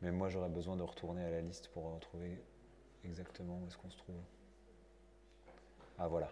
Mais 0.03 0.11
moi, 0.11 0.29
j'aurais 0.29 0.49
besoin 0.49 0.77
de 0.77 0.83
retourner 0.83 1.25
à 1.25 1.31
la 1.31 1.41
liste 1.41 1.69
pour 1.69 1.95
retrouver 1.95 2.43
exactement 3.05 3.59
où 3.59 3.67
est-ce 3.67 3.79
qu'on 3.79 3.91
se 3.91 3.97
trouve. 3.97 4.21
Ah 5.99 6.09
voilà. 6.09 6.29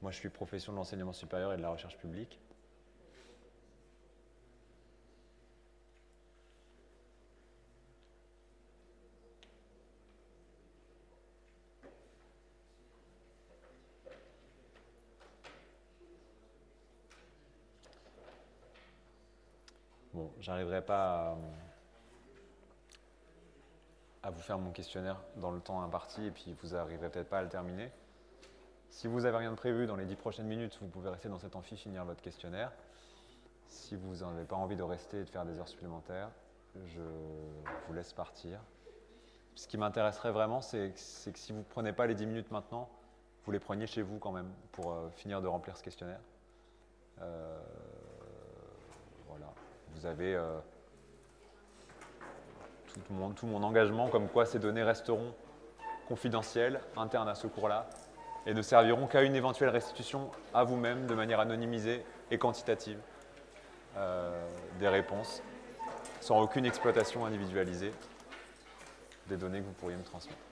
Moi, 0.00 0.12
je 0.12 0.16
suis 0.16 0.28
profession 0.28 0.72
de 0.72 0.78
l'enseignement 0.78 1.12
supérieur 1.12 1.52
et 1.52 1.56
de 1.56 1.62
la 1.62 1.70
recherche 1.70 1.98
publique. 1.98 2.38
Bon, 20.14 20.32
j'arriverai 20.40 20.82
pas 20.84 21.32
à, 21.32 21.36
à 24.28 24.30
vous 24.30 24.40
faire 24.42 24.58
mon 24.58 24.72
questionnaire 24.72 25.16
dans 25.36 25.50
le 25.50 25.58
temps 25.58 25.80
imparti 25.80 26.26
et 26.26 26.30
puis 26.30 26.54
vous 26.60 26.74
n'arriverez 26.74 27.08
peut-être 27.08 27.30
pas 27.30 27.38
à 27.38 27.42
le 27.42 27.48
terminer. 27.48 27.90
Si 28.90 29.06
vous 29.06 29.22
n'avez 29.22 29.38
rien 29.38 29.50
de 29.50 29.56
prévu 29.56 29.86
dans 29.86 29.96
les 29.96 30.04
dix 30.04 30.16
prochaines 30.16 30.46
minutes, 30.46 30.76
vous 30.82 30.88
pouvez 30.88 31.08
rester 31.08 31.30
dans 31.30 31.38
cet 31.38 31.56
amphi 31.56 31.78
finir 31.78 32.04
votre 32.04 32.20
questionnaire. 32.20 32.70
Si 33.68 33.96
vous 33.96 34.16
n'avez 34.16 34.44
pas 34.44 34.56
envie 34.56 34.76
de 34.76 34.82
rester 34.82 35.20
et 35.20 35.24
de 35.24 35.30
faire 35.30 35.46
des 35.46 35.58
heures 35.58 35.68
supplémentaires, 35.68 36.30
je 36.74 37.00
vous 37.86 37.94
laisse 37.94 38.12
partir. 38.12 38.60
Ce 39.54 39.66
qui 39.66 39.78
m'intéresserait 39.78 40.30
vraiment, 40.30 40.60
c'est 40.60 40.92
c'est 40.96 41.32
que 41.32 41.38
si 41.38 41.52
vous 41.52 41.60
ne 41.60 41.64
prenez 41.64 41.94
pas 41.94 42.06
les 42.06 42.14
10 42.14 42.26
minutes 42.26 42.50
maintenant, 42.50 42.90
vous 43.46 43.52
les 43.52 43.58
preniez 43.58 43.86
chez 43.86 44.02
vous 44.02 44.18
quand 44.18 44.32
même 44.32 44.52
pour 44.72 44.92
euh, 44.92 45.08
finir 45.08 45.40
de 45.40 45.46
remplir 45.46 45.74
ce 45.74 45.82
questionnaire. 45.82 46.20
Euh, 47.22 47.58
voilà. 49.26 49.46
Vous 49.94 50.04
avez 50.04 50.34
euh, 50.34 50.60
tout, 53.34 53.46
mon, 53.46 53.62
engagement 53.62 54.08
comme 54.08 54.28
quoi 54.28 54.46
ces 54.46 54.58
données 54.58 54.82
resteront 54.82 55.34
confidentielles, 56.08 56.80
internes 56.96 57.28
à 57.28 57.34
ce 57.34 57.46
cours-là, 57.46 57.88
et 58.46 58.54
ne 58.54 58.62
serviront 58.62 59.06
qu'à 59.06 59.22
une 59.22 59.34
éventuelle 59.34 59.68
restitution 59.68 60.30
à 60.54 60.64
vous-même 60.64 61.06
de 61.06 61.14
manière 61.14 61.40
anonymisée 61.40 62.04
et 62.30 62.38
quantitative 62.38 62.98
euh, 63.96 64.46
des 64.78 64.88
réponses, 64.88 65.42
sans 66.20 66.40
aucune 66.40 66.64
exploitation 66.64 67.26
individualisée 67.26 67.92
des 69.28 69.36
données 69.36 69.60
que 69.60 69.66
vous 69.66 69.72
pourriez 69.72 69.96
me 69.96 70.04
transmettre. 70.04 70.47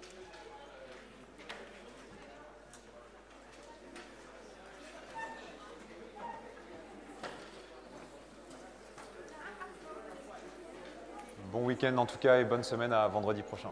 Bon 11.57 11.65
week-end 11.65 11.97
en 11.97 12.05
tout 12.05 12.19
cas 12.19 12.39
et 12.39 12.45
bonne 12.45 12.63
semaine 12.63 12.93
à 12.93 13.09
vendredi 13.09 13.41
prochain. 13.41 13.71